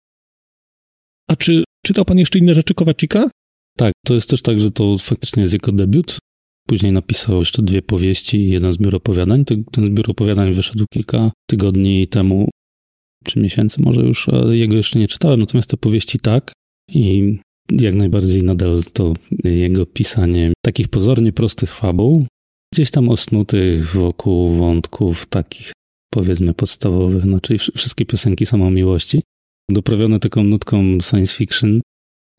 A 1.29 1.35
czy 1.35 1.63
czytał 1.85 2.05
pan 2.05 2.17
jeszcze 2.17 2.39
inne 2.39 2.53
rzeczy 2.53 2.73
Kowaczyka? 2.73 3.29
Tak, 3.77 3.93
to 4.05 4.13
jest 4.13 4.29
też 4.29 4.41
tak, 4.41 4.59
że 4.59 4.71
to 4.71 4.97
faktycznie 4.97 5.41
jest 5.41 5.53
jego 5.53 5.71
debiut. 5.71 6.17
Później 6.67 6.91
napisał 6.91 7.39
jeszcze 7.39 7.61
dwie 7.61 7.81
powieści 7.81 8.37
i 8.37 8.49
jeden 8.49 8.73
zbiór 8.73 8.95
opowiadań. 8.95 9.45
Ten 9.45 9.87
zbiór 9.87 10.11
opowiadań 10.11 10.53
wyszedł 10.53 10.85
kilka 10.93 11.31
tygodni 11.49 12.07
temu, 12.07 12.49
czy 13.25 13.39
miesięcy 13.39 13.81
może 13.81 14.01
już, 14.01 14.27
jego 14.51 14.75
jeszcze 14.75 14.99
nie 14.99 15.07
czytałem, 15.07 15.39
natomiast 15.39 15.69
te 15.69 15.77
powieści 15.77 16.19
tak. 16.19 16.51
I 16.93 17.37
jak 17.71 17.95
najbardziej 17.95 18.43
nadal 18.43 18.83
to 18.93 19.13
jego 19.43 19.85
pisanie 19.85 20.53
takich 20.65 20.87
pozornie 20.87 21.33
prostych 21.33 21.73
fabuł, 21.73 22.25
gdzieś 22.73 22.91
tam 22.91 23.09
osnutych 23.09 23.93
wokół 23.93 24.49
wątków 24.49 25.25
takich 25.25 25.71
powiedzmy 26.13 26.53
podstawowych, 26.53 27.23
znaczy 27.23 27.57
wszystkie 27.57 28.05
piosenki 28.05 28.45
są 28.45 28.67
o 28.67 28.71
miłości, 28.71 29.21
doprawione 29.71 30.19
taką 30.19 30.43
nutką 30.43 30.97
science 31.01 31.35
fiction 31.35 31.81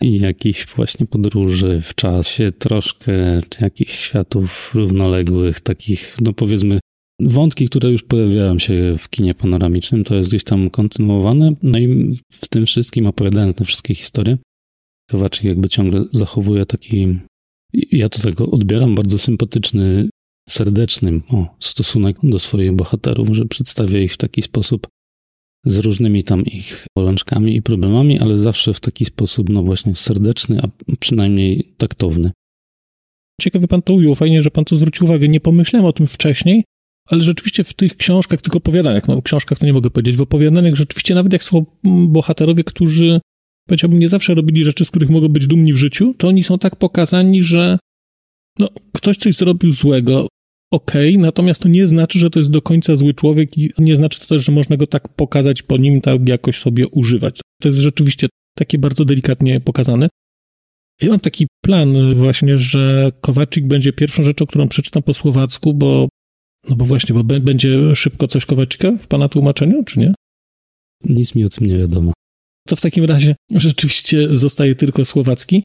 i 0.03 0.19
jakichś 0.19 0.67
właśnie 0.67 1.07
podróży 1.07 1.83
w 1.85 1.95
czasie 1.95 2.53
troszkę, 2.53 3.41
jakichś 3.61 3.99
światów 3.99 4.75
równoległych, 4.75 5.61
takich, 5.61 6.17
no 6.21 6.33
powiedzmy, 6.33 6.81
wątki, 7.21 7.67
które 7.67 7.91
już 7.91 8.03
pojawiają 8.03 8.59
się 8.59 8.95
w 8.99 9.11
kinie 9.11 9.35
panoramicznym, 9.35 10.05
to 10.05 10.15
jest 10.15 10.29
gdzieś 10.29 10.45
tam 10.45 10.71
kontynuowane. 10.71 11.53
No 11.63 11.79
i 11.79 12.17
w 12.33 12.49
tym 12.49 12.67
wszystkim, 12.67 13.07
opowiadając 13.07 13.55
te 13.55 13.65
wszystkie 13.65 13.95
historie, 13.95 14.39
Kowaczyk 15.11 15.45
jakby 15.45 15.69
ciągle 15.69 16.05
zachowuje 16.13 16.67
taki, 16.67 17.19
ja 17.73 18.09
to 18.09 18.23
tego 18.23 18.51
odbieram, 18.51 18.95
bardzo 18.95 19.19
sympatyczny, 19.19 20.09
serdeczny 20.49 21.21
o, 21.31 21.57
stosunek 21.61 22.17
do 22.23 22.39
swoich 22.39 22.73
bohaterów, 22.73 23.29
że 23.29 23.47
przedstawia 23.47 24.01
ich 24.01 24.13
w 24.13 24.17
taki 24.17 24.43
sposób 24.43 24.87
z 25.67 25.79
różnymi 25.79 26.25
tam 26.25 26.45
ich 26.45 26.87
bolączkami 26.99 27.57
i 27.57 27.63
problemami, 27.63 28.19
ale 28.19 28.39
zawsze 28.39 28.75
w 28.75 28.81
taki 28.81 29.05
sposób, 29.05 29.49
no 29.49 29.63
właśnie, 29.63 29.95
serdeczny, 29.95 30.63
a 30.63 30.69
przynajmniej 31.01 31.65
taktowny. 31.77 32.31
Ciekawy 33.41 33.69
pan 33.69 33.83
to 33.83 33.95
ujął, 33.95 34.15
fajnie, 34.15 34.43
że 34.43 34.51
pan 34.51 34.65
to 34.65 34.77
zwrócił 34.77 35.07
uwagę. 35.07 35.29
Nie 35.29 35.41
pomyślałem 35.41 35.87
o 35.87 35.93
tym 35.93 36.07
wcześniej, 36.07 36.65
ale 37.11 37.23
rzeczywiście 37.23 37.65
w 37.65 37.75
tych 37.75 37.97
książkach, 37.97 38.41
tylko 38.41 38.59
opowiadaniach, 38.59 39.09
no 39.09 39.23
książkach 39.23 39.59
to 39.59 39.67
nie 39.67 39.73
mogę 39.73 39.91
powiedzieć, 39.91 40.17
w 40.17 40.21
opowiadanych 40.21 40.77
rzeczywiście 40.77 41.15
nawet 41.15 41.33
jak 41.33 41.45
są 41.45 41.67
bohaterowie, 42.09 42.65
którzy 42.65 43.21
powiedziałbym 43.69 43.99
nie 43.99 44.09
zawsze 44.09 44.35
robili 44.35 44.65
rzeczy, 44.65 44.85
z 44.85 44.91
których 44.91 45.11
mogą 45.11 45.29
być 45.29 45.47
dumni 45.47 45.73
w 45.73 45.77
życiu, 45.77 46.15
to 46.19 46.29
oni 46.29 46.43
są 46.45 46.59
tak 46.59 46.77
pokazani, 46.77 47.43
że 47.43 47.79
no, 48.59 48.69
ktoś 48.93 49.17
coś 49.17 49.35
zrobił 49.35 49.73
złego, 49.73 50.29
okej, 50.73 51.11
okay, 51.11 51.23
natomiast 51.23 51.63
to 51.63 51.69
nie 51.69 51.87
znaczy, 51.87 52.19
że 52.19 52.31
to 52.31 52.39
jest 52.39 52.51
do 52.51 52.63
końca 52.63 52.97
zły 52.97 53.15
człowiek 53.15 53.59
i 53.59 53.71
nie 53.79 53.97
znaczy 53.97 54.21
to 54.21 54.27
też, 54.27 54.45
że 54.45 54.53
można 54.53 54.77
go 54.77 54.87
tak 54.87 55.09
pokazać 55.09 55.63
po 55.63 55.77
nim, 55.77 56.01
tak 56.01 56.29
jakoś 56.29 56.59
sobie 56.59 56.89
używać. 56.89 57.41
To 57.63 57.69
jest 57.69 57.81
rzeczywiście 57.81 58.29
takie 58.55 58.79
bardzo 58.79 59.05
delikatnie 59.05 59.61
pokazane. 59.61 60.09
Ja 61.03 61.09
mam 61.09 61.21
taki 61.21 61.47
plan 61.65 62.15
właśnie, 62.15 62.59
że 62.59 63.13
Kowaczyk 63.21 63.67
będzie 63.67 63.93
pierwszą 63.93 64.23
rzeczą, 64.23 64.47
którą 64.47 64.69
przeczytam 64.69 65.03
po 65.03 65.15
słowacku, 65.15 65.75
bo 65.75 66.09
no 66.69 66.77
bo 66.77 66.85
właśnie, 66.85 67.15
bo 67.15 67.25
będzie 67.25 67.95
szybko 67.95 68.29
coś 68.29 68.47
Kowaczyka 68.47 68.93
w 68.99 69.07
pana 69.07 69.29
tłumaczeniu, 69.29 69.85
czy 69.85 70.01
nie? 70.01 70.15
Nic 71.05 71.35
mi 71.35 71.45
o 71.45 71.49
tym 71.49 71.67
nie 71.67 71.79
wiadomo. 71.79 72.13
To 72.69 72.77
w 72.77 72.81
takim 72.81 73.05
razie 73.05 73.37
rzeczywiście 73.51 74.37
zostaje 74.37 74.75
tylko 74.75 75.05
słowacki. 75.05 75.63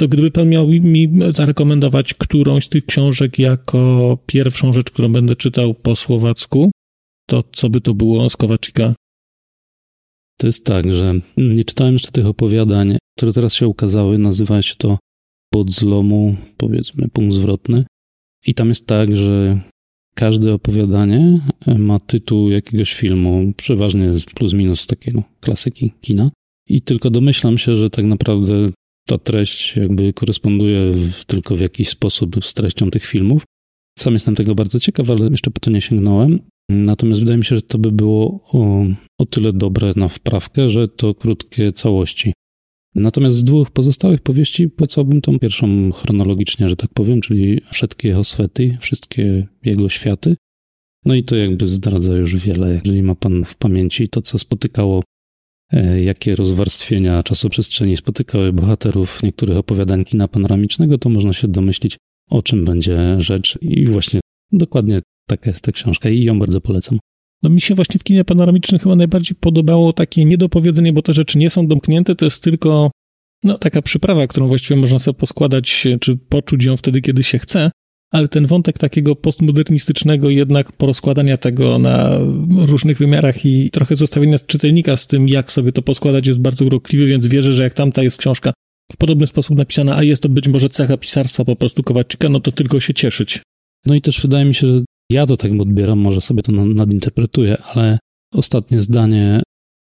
To 0.00 0.08
gdyby 0.08 0.30
pan 0.30 0.48
miał 0.48 0.68
mi 0.68 1.12
zarekomendować 1.30 2.14
którąś 2.14 2.64
z 2.64 2.68
tych 2.68 2.86
książek 2.86 3.38
jako 3.38 4.18
pierwszą 4.26 4.72
rzecz, 4.72 4.90
którą 4.90 5.12
będę 5.12 5.36
czytał 5.36 5.74
po 5.74 5.96
słowacku, 5.96 6.70
to 7.28 7.44
co 7.52 7.70
by 7.70 7.80
to 7.80 7.94
było 7.94 8.30
z 8.30 8.36
Kowaczyka? 8.36 8.94
To 10.38 10.46
jest 10.46 10.64
tak, 10.64 10.92
że 10.92 11.14
nie 11.36 11.64
czytałem 11.64 11.92
jeszcze 11.92 12.12
tych 12.12 12.26
opowiadań, 12.26 12.96
które 13.18 13.32
teraz 13.32 13.54
się 13.54 13.68
ukazały. 13.68 14.18
Nazywa 14.18 14.62
się 14.62 14.74
to 14.76 14.98
Pod 15.52 15.70
zlomu, 15.70 16.36
powiedzmy, 16.56 17.08
punkt 17.08 17.34
zwrotny. 17.34 17.84
I 18.46 18.54
tam 18.54 18.68
jest 18.68 18.86
tak, 18.86 19.16
że 19.16 19.60
każde 20.14 20.54
opowiadanie 20.54 21.40
ma 21.78 22.00
tytuł 22.00 22.50
jakiegoś 22.50 22.94
filmu, 22.94 23.52
przeważnie 23.56 24.10
plus 24.34 24.52
minus 24.52 24.86
takiego 24.86 25.22
klasyki 25.40 25.92
kina. 26.00 26.30
I 26.68 26.82
tylko 26.82 27.10
domyślam 27.10 27.58
się, 27.58 27.76
że 27.76 27.90
tak 27.90 28.04
naprawdę 28.04 28.70
ta 29.08 29.18
treść 29.18 29.76
jakby 29.76 30.12
koresponduje 30.12 30.92
w, 30.92 31.24
tylko 31.24 31.56
w 31.56 31.60
jakiś 31.60 31.88
sposób 31.88 32.44
z 32.44 32.54
treścią 32.54 32.90
tych 32.90 33.04
filmów. 33.04 33.42
Sam 33.98 34.12
jestem 34.12 34.34
tego 34.34 34.54
bardzo 34.54 34.80
ciekaw, 34.80 35.10
ale 35.10 35.30
jeszcze 35.30 35.50
po 35.50 35.60
to 35.60 35.70
nie 35.70 35.80
sięgnąłem. 35.80 36.40
Natomiast 36.70 37.20
wydaje 37.20 37.38
mi 37.38 37.44
się, 37.44 37.56
że 37.56 37.62
to 37.62 37.78
by 37.78 37.92
było 37.92 38.40
o, 38.52 38.84
o 39.20 39.26
tyle 39.26 39.52
dobre 39.52 39.92
na 39.96 40.08
wprawkę, 40.08 40.68
że 40.68 40.88
to 40.88 41.14
krótkie 41.14 41.72
całości. 41.72 42.32
Natomiast 42.94 43.36
z 43.36 43.44
dwóch 43.44 43.70
pozostałych 43.70 44.20
powieści 44.20 44.68
polecałbym 44.68 45.20
tą 45.20 45.38
pierwszą 45.38 45.92
chronologicznie, 45.92 46.68
że 46.68 46.76
tak 46.76 46.90
powiem, 46.94 47.20
czyli 47.20 47.60
wszystkie 47.72 48.08
jego 48.08 48.24
swety, 48.24 48.76
wszystkie 48.80 49.46
jego 49.64 49.88
światy. 49.88 50.36
No 51.04 51.14
i 51.14 51.22
to 51.22 51.36
jakby 51.36 51.66
zdradza 51.66 52.16
już 52.16 52.36
wiele, 52.36 52.74
jeżeli 52.74 53.02
ma 53.02 53.14
pan 53.14 53.44
w 53.44 53.54
pamięci 53.54 54.08
to, 54.08 54.22
co 54.22 54.38
spotykało, 54.38 55.02
e, 55.72 56.02
jakie 56.02 56.36
rozwarstwienia 56.36 57.22
czasoprzestrzeni 57.22 57.96
spotykały 57.96 58.52
bohaterów 58.52 59.22
niektórych 59.22 59.56
opowiadań 59.56 60.04
kina 60.04 60.28
panoramicznego, 60.28 60.98
to 60.98 61.08
można 61.08 61.32
się 61.32 61.48
domyślić, 61.48 61.96
o 62.30 62.42
czym 62.42 62.64
będzie 62.64 63.16
rzecz. 63.18 63.58
I 63.60 63.86
właśnie 63.86 64.20
dokładnie 64.52 65.00
taka 65.28 65.50
jest 65.50 65.64
ta 65.64 65.72
książka 65.72 66.08
i 66.10 66.22
ją 66.22 66.38
bardzo 66.38 66.60
polecam. 66.60 66.98
No 67.44 67.50
mi 67.50 67.60
się 67.60 67.74
właśnie 67.74 67.98
w 67.98 68.04
kinie 68.04 68.24
panoramicznym 68.24 68.78
chyba 68.78 68.96
najbardziej 68.96 69.36
podobało 69.40 69.92
takie 69.92 70.24
niedopowiedzenie, 70.24 70.92
bo 70.92 71.02
te 71.02 71.12
rzeczy 71.12 71.38
nie 71.38 71.50
są 71.50 71.66
domknięte, 71.66 72.14
to 72.14 72.24
jest 72.24 72.42
tylko 72.42 72.90
no, 73.42 73.58
taka 73.58 73.82
przyprawa, 73.82 74.26
którą 74.26 74.48
właściwie 74.48 74.80
można 74.80 74.98
sobie 74.98 75.18
poskładać, 75.18 75.86
czy 76.00 76.16
poczuć 76.16 76.64
ją 76.64 76.76
wtedy, 76.76 77.00
kiedy 77.00 77.22
się 77.22 77.38
chce, 77.38 77.70
ale 78.12 78.28
ten 78.28 78.46
wątek 78.46 78.78
takiego 78.78 79.16
postmodernistycznego 79.16 80.30
jednak 80.30 80.72
porozkładania 80.72 81.36
tego 81.36 81.78
na 81.78 82.10
różnych 82.56 82.98
wymiarach 82.98 83.46
i 83.46 83.70
trochę 83.70 83.96
zostawienia 83.96 84.38
czytelnika 84.38 84.96
z 84.96 85.06
tym, 85.06 85.28
jak 85.28 85.52
sobie 85.52 85.72
to 85.72 85.82
poskładać 85.82 86.26
jest 86.26 86.40
bardzo 86.40 86.64
urokliwy, 86.64 87.06
więc 87.06 87.26
wierzę, 87.26 87.54
że 87.54 87.62
jak 87.62 87.74
tamta 87.74 88.02
jest 88.02 88.18
książka 88.18 88.52
w 88.92 88.96
podobny 88.96 89.26
sposób 89.26 89.56
napisana, 89.56 89.96
a 89.96 90.02
jest 90.02 90.22
to 90.22 90.28
być 90.28 90.48
może 90.48 90.68
cecha 90.68 90.96
pisarstwa 90.96 91.44
po 91.44 91.56
prostu 91.56 91.82
Kowaczyka, 91.82 92.28
no 92.28 92.40
to 92.40 92.52
tylko 92.52 92.80
się 92.80 92.94
cieszyć. 92.94 93.42
No 93.86 93.94
i 93.94 94.00
też 94.00 94.20
wydaje 94.20 94.44
mi 94.44 94.54
się, 94.54 94.66
że 94.66 94.84
ja 95.10 95.26
to 95.26 95.36
tak 95.36 95.52
odbieram, 95.60 95.98
może 95.98 96.20
sobie 96.20 96.42
to 96.42 96.52
nadinterpretuję, 96.52 97.62
ale 97.62 97.98
ostatnie 98.32 98.80
zdanie 98.80 99.42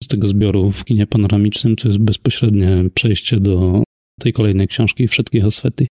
z 0.03 0.07
tego 0.07 0.27
zbioru 0.27 0.71
w 0.71 0.85
kinie 0.85 1.07
panoramicznym 1.07 1.75
to 1.75 1.87
jest 1.87 1.99
bezpośrednie 1.99 2.89
przejście 2.93 3.39
do 3.39 3.83
tej 4.19 4.33
kolejnej 4.33 4.67
książki 4.67 5.07
Wszystkich 5.07 5.45
Oswety. 5.45 5.87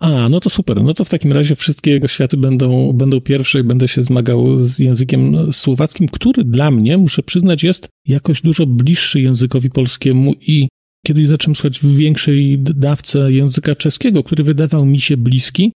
A, 0.00 0.28
no 0.28 0.40
to 0.40 0.50
super. 0.50 0.82
No 0.82 0.94
to 0.94 1.04
w 1.04 1.10
takim 1.10 1.32
razie 1.32 1.56
wszystkie 1.56 1.90
jego 1.90 2.08
światy 2.08 2.36
będą, 2.36 2.92
będą 2.92 3.20
pierwsze 3.20 3.60
i 3.60 3.62
będę 3.62 3.88
się 3.88 4.02
zmagał 4.02 4.58
z 4.58 4.78
językiem 4.78 5.52
słowackim, 5.52 6.08
który 6.08 6.44
dla 6.44 6.70
mnie, 6.70 6.98
muszę 6.98 7.22
przyznać, 7.22 7.62
jest 7.62 7.88
jakoś 8.08 8.42
dużo 8.42 8.66
bliższy 8.66 9.20
językowi 9.20 9.70
polskiemu 9.70 10.34
i 10.40 10.68
kiedy 11.06 11.26
zacząłem 11.26 11.56
słuchać 11.56 11.80
w 11.80 11.96
większej 11.96 12.58
dawce 12.58 13.32
języka 13.32 13.74
czeskiego, 13.74 14.22
który 14.22 14.44
wydawał 14.44 14.86
mi 14.86 15.00
się 15.00 15.16
bliski, 15.16 15.72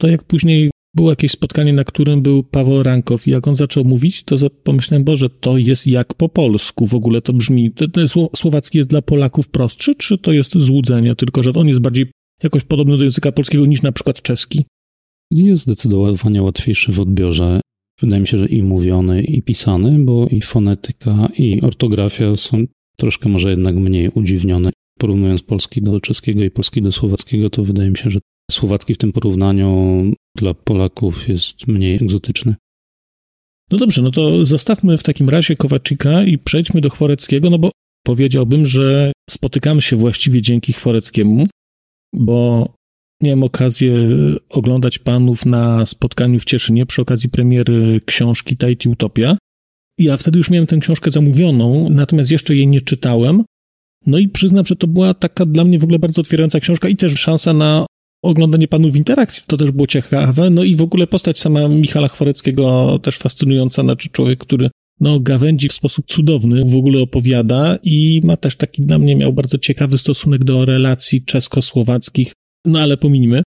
to 0.00 0.08
jak 0.08 0.24
później 0.24 0.70
było 0.94 1.10
jakieś 1.10 1.32
spotkanie, 1.32 1.72
na 1.72 1.84
którym 1.84 2.20
był 2.20 2.42
Paweł 2.42 2.82
Rankow 2.82 3.26
i 3.26 3.30
jak 3.30 3.48
on 3.48 3.56
zaczął 3.56 3.84
mówić, 3.84 4.22
to 4.22 4.36
pomyślałem, 4.50 5.04
Boże, 5.04 5.30
to 5.30 5.58
jest 5.58 5.86
jak 5.86 6.14
po 6.14 6.28
polsku 6.28 6.86
w 6.86 6.94
ogóle 6.94 7.22
to 7.22 7.32
brzmi. 7.32 7.70
Ten 7.70 8.08
słowacki 8.36 8.78
jest 8.78 8.90
dla 8.90 9.02
Polaków 9.02 9.48
prostszy, 9.48 9.94
czy 9.94 10.18
to 10.18 10.32
jest 10.32 10.58
złudzenie, 10.58 11.14
tylko 11.14 11.42
że 11.42 11.52
on 11.54 11.68
jest 11.68 11.80
bardziej 11.80 12.06
jakoś 12.42 12.64
podobny 12.64 12.98
do 12.98 13.04
języka 13.04 13.32
polskiego 13.32 13.66
niż 13.66 13.82
na 13.82 13.92
przykład 13.92 14.22
czeski? 14.22 14.64
Jest 15.30 15.62
zdecydowanie 15.62 16.42
łatwiejszy 16.42 16.92
w 16.92 17.00
odbiorze. 17.00 17.60
Wydaje 18.00 18.20
mi 18.20 18.26
się, 18.26 18.38
że 18.38 18.46
i 18.46 18.62
mówiony, 18.62 19.22
i 19.22 19.42
pisany, 19.42 19.98
bo 19.98 20.26
i 20.26 20.40
fonetyka, 20.40 21.28
i 21.38 21.60
ortografia 21.60 22.36
są 22.36 22.64
troszkę 22.96 23.28
może 23.28 23.50
jednak 23.50 23.76
mniej 23.76 24.08
udziwnione. 24.08 24.70
Porównując 24.98 25.42
polski 25.42 25.82
do 25.82 26.00
czeskiego 26.00 26.44
i 26.44 26.50
polski 26.50 26.82
do 26.82 26.92
słowackiego, 26.92 27.50
to 27.50 27.64
wydaje 27.64 27.90
mi 27.90 27.96
się, 27.96 28.10
że 28.10 28.20
słowacki 28.50 28.94
w 28.94 28.98
tym 28.98 29.12
porównaniu 29.12 30.04
dla 30.36 30.54
Polaków 30.54 31.28
jest 31.28 31.66
mniej 31.66 31.94
egzotyczny. 31.94 32.54
No 33.70 33.78
dobrze, 33.78 34.02
no 34.02 34.10
to 34.10 34.46
zostawmy 34.46 34.98
w 34.98 35.02
takim 35.02 35.28
razie 35.28 35.56
Kowaczyka 35.56 36.24
i 36.24 36.38
przejdźmy 36.38 36.80
do 36.80 36.90
Chworeckiego, 36.90 37.50
no 37.50 37.58
bo 37.58 37.70
powiedziałbym, 38.06 38.66
że 38.66 39.12
spotykamy 39.30 39.82
się 39.82 39.96
właściwie 39.96 40.42
dzięki 40.42 40.72
Chworeckiemu, 40.72 41.46
bo 42.14 42.68
miałem 43.22 43.44
okazję 43.44 43.94
oglądać 44.48 44.98
panów 44.98 45.46
na 45.46 45.86
spotkaniu 45.86 46.38
w 46.38 46.44
Cieszynie 46.44 46.86
przy 46.86 47.02
okazji 47.02 47.28
premiery 47.28 48.00
książki 48.06 48.56
Tahiti 48.56 48.88
Utopia. 48.88 49.36
Ja 49.98 50.16
wtedy 50.16 50.38
już 50.38 50.50
miałem 50.50 50.66
tę 50.66 50.78
książkę 50.78 51.10
zamówioną, 51.10 51.90
natomiast 51.90 52.30
jeszcze 52.30 52.56
jej 52.56 52.66
nie 52.66 52.80
czytałem. 52.80 53.44
No 54.06 54.18
i 54.18 54.28
przyznam, 54.28 54.66
że 54.66 54.76
to 54.76 54.86
była 54.86 55.14
taka 55.14 55.46
dla 55.46 55.64
mnie 55.64 55.78
w 55.78 55.84
ogóle 55.84 55.98
bardzo 55.98 56.20
otwierająca 56.20 56.60
książka 56.60 56.88
i 56.88 56.96
też 56.96 57.20
szansa 57.20 57.52
na 57.52 57.86
oglądanie 58.22 58.68
panów 58.68 58.96
interakcji, 58.96 59.42
to 59.46 59.56
też 59.56 59.70
było 59.70 59.86
ciekawe. 59.86 60.50
No 60.50 60.64
i 60.64 60.76
w 60.76 60.82
ogóle 60.82 61.06
postać 61.06 61.38
sama 61.38 61.68
Michala 61.68 62.08
Chworeckiego 62.08 62.98
też 63.02 63.18
fascynująca, 63.18 63.82
znaczy 63.82 64.08
człowiek, 64.08 64.38
który 64.38 64.70
no, 65.00 65.20
gawędzi 65.20 65.68
w 65.68 65.72
sposób 65.72 66.06
cudowny, 66.06 66.64
w 66.64 66.76
ogóle 66.76 67.00
opowiada 67.00 67.78
i 67.82 68.20
ma 68.24 68.36
też 68.36 68.56
taki 68.56 68.82
dla 68.82 68.98
mnie 68.98 69.16
miał 69.16 69.32
bardzo 69.32 69.58
ciekawy 69.58 69.98
stosunek 69.98 70.44
do 70.44 70.64
relacji 70.64 71.24
czesko-słowackich, 71.24 72.32
no 72.64 72.80
ale 72.80 72.96
pominimy. 72.96 73.42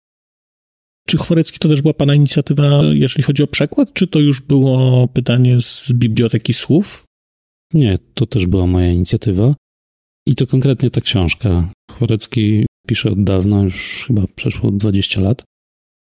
Czy 1.08 1.18
Chworecki 1.18 1.60
to 1.60 1.70
też 1.70 1.82
była 1.82 1.94
pana 1.94 2.16
inicjatywa, 2.16 2.82
jeżeli 2.94 3.24
chodzi 3.24 3.44
o 3.44 3.48
przekład, 3.48 3.94
czy 3.94 4.08
to 4.08 4.20
już 4.20 4.42
było 4.42 5.08
pytanie 5.08 5.62
z 5.62 5.92
biblioteki 5.94 6.54
słów? 6.54 7.04
Nie, 7.74 7.98
to 8.14 8.26
też 8.26 8.46
była 8.46 8.68
moja 8.68 8.92
inicjatywa. 8.92 9.56
I 10.26 10.36
to 10.36 10.48
konkretnie 10.48 10.90
ta 10.90 11.02
książka. 11.02 11.72
Chworecki 11.92 12.66
pisze 12.90 13.12
od 13.12 13.24
dawna, 13.24 13.64
już 13.64 14.06
chyba 14.08 14.26
przeszło 14.36 14.72
20 14.72 15.22
lat. 15.22 15.44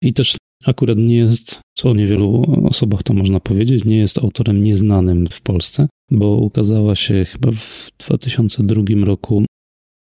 I 0.02 0.12
też 0.12 0.36
akurat 0.66 0.98
nie 0.98 1.16
jest, 1.16 1.60
co 1.76 1.90
o 1.90 1.94
niewielu 1.94 2.42
osobach 2.64 3.02
to 3.02 3.14
można 3.14 3.40
powiedzieć, 3.40 3.84
nie 3.84 3.96
jest 3.96 4.18
autorem 4.18 4.62
nieznanym 4.62 5.26
w 5.26 5.40
Polsce, 5.40 5.88
bo 6.10 6.36
ukazała 6.36 6.94
się 6.94 7.24
chyba 7.24 7.52
w 7.52 7.90
2002 7.98 8.82
roku 9.04 9.44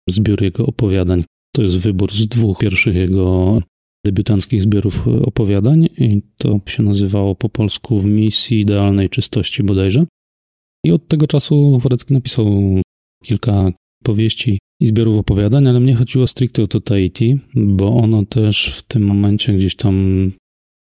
zbiór 0.09 0.41
jego 0.41 0.65
opowiadań. 0.65 1.23
To 1.55 1.61
jest 1.61 1.77
wybór 1.77 2.11
z 2.13 2.27
dwóch 2.27 2.57
pierwszych 2.57 2.95
jego 2.95 3.61
debiutanckich 4.05 4.61
zbiorów 4.61 5.07
opowiadań 5.07 5.89
i 5.97 6.21
to 6.37 6.59
się 6.65 6.83
nazywało 6.83 7.35
po 7.35 7.49
polsku 7.49 7.99
w 7.99 8.05
misji 8.05 8.59
idealnej 8.59 9.09
czystości 9.09 9.63
bodajże. 9.63 10.05
I 10.85 10.91
od 10.91 11.07
tego 11.07 11.27
czasu 11.27 11.79
Worecki 11.79 12.13
napisał 12.13 12.45
kilka 13.23 13.71
powieści 14.03 14.59
i 14.81 14.85
zbiorów 14.85 15.17
opowiadań, 15.17 15.67
ale 15.67 15.79
mnie 15.79 15.95
chodziło 15.95 16.27
stricte 16.27 16.63
o 16.63 16.67
to 16.67 16.81
Tahiti, 16.81 17.39
bo 17.55 17.95
ono 17.95 18.25
też 18.25 18.75
w 18.77 18.83
tym 18.83 19.03
momencie 19.03 19.53
gdzieś 19.53 19.75
tam, 19.75 20.31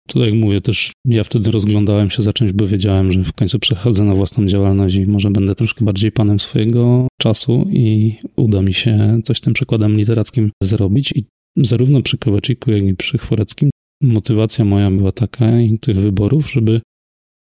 to 0.08 0.26
jak 0.26 0.34
mówię, 0.34 0.62
też 0.62 0.92
ja 1.06 1.24
wtedy 1.24 1.52
rozglądałem 1.52 2.10
się 2.10 2.24
za 2.24 2.34
czymś, 2.34 2.52
bo 2.52 2.68
wiedziałem, 2.68 3.12
że 3.12 3.24
w 3.24 3.34
końcu 3.34 3.60
przechodzę 3.60 4.04
na 4.04 4.16
własną 4.16 4.46
działalność 4.46 4.96
i 4.96 5.08
może 5.08 5.32
będę 5.32 5.56
troszkę 5.56 5.86
bardziej 5.86 6.12
panem 6.12 6.40
swojego 6.40 7.08
czasu 7.22 7.68
i 7.72 8.16
uda 8.36 8.62
mi 8.62 8.74
się 8.74 9.20
coś 9.24 9.42
tym 9.42 9.54
przykładem 9.54 9.98
literackim 9.98 10.52
zrobić. 10.64 11.14
I 11.16 11.26
zarówno 11.58 12.02
przy 12.02 12.18
Kowaczyku, 12.18 12.72
jak 12.72 12.84
i 12.84 12.96
przy 12.96 13.18
Chworeckim 13.18 13.70
motywacja 14.04 14.66
moja 14.66 14.92
była 14.92 15.12
taka 15.12 15.62
i 15.62 15.80
tych 15.80 16.00
wyborów, 16.00 16.52
żeby 16.52 16.82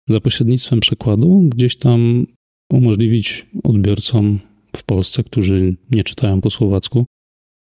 za 0.09 0.19
pośrednictwem 0.19 0.79
przekładu 0.79 1.49
gdzieś 1.55 1.75
tam 1.75 2.27
umożliwić 2.71 3.45
odbiorcom 3.63 4.39
w 4.77 4.83
Polsce, 4.83 5.23
którzy 5.23 5.75
nie 5.91 6.03
czytają 6.03 6.41
po 6.41 6.49
słowacku, 6.49 7.05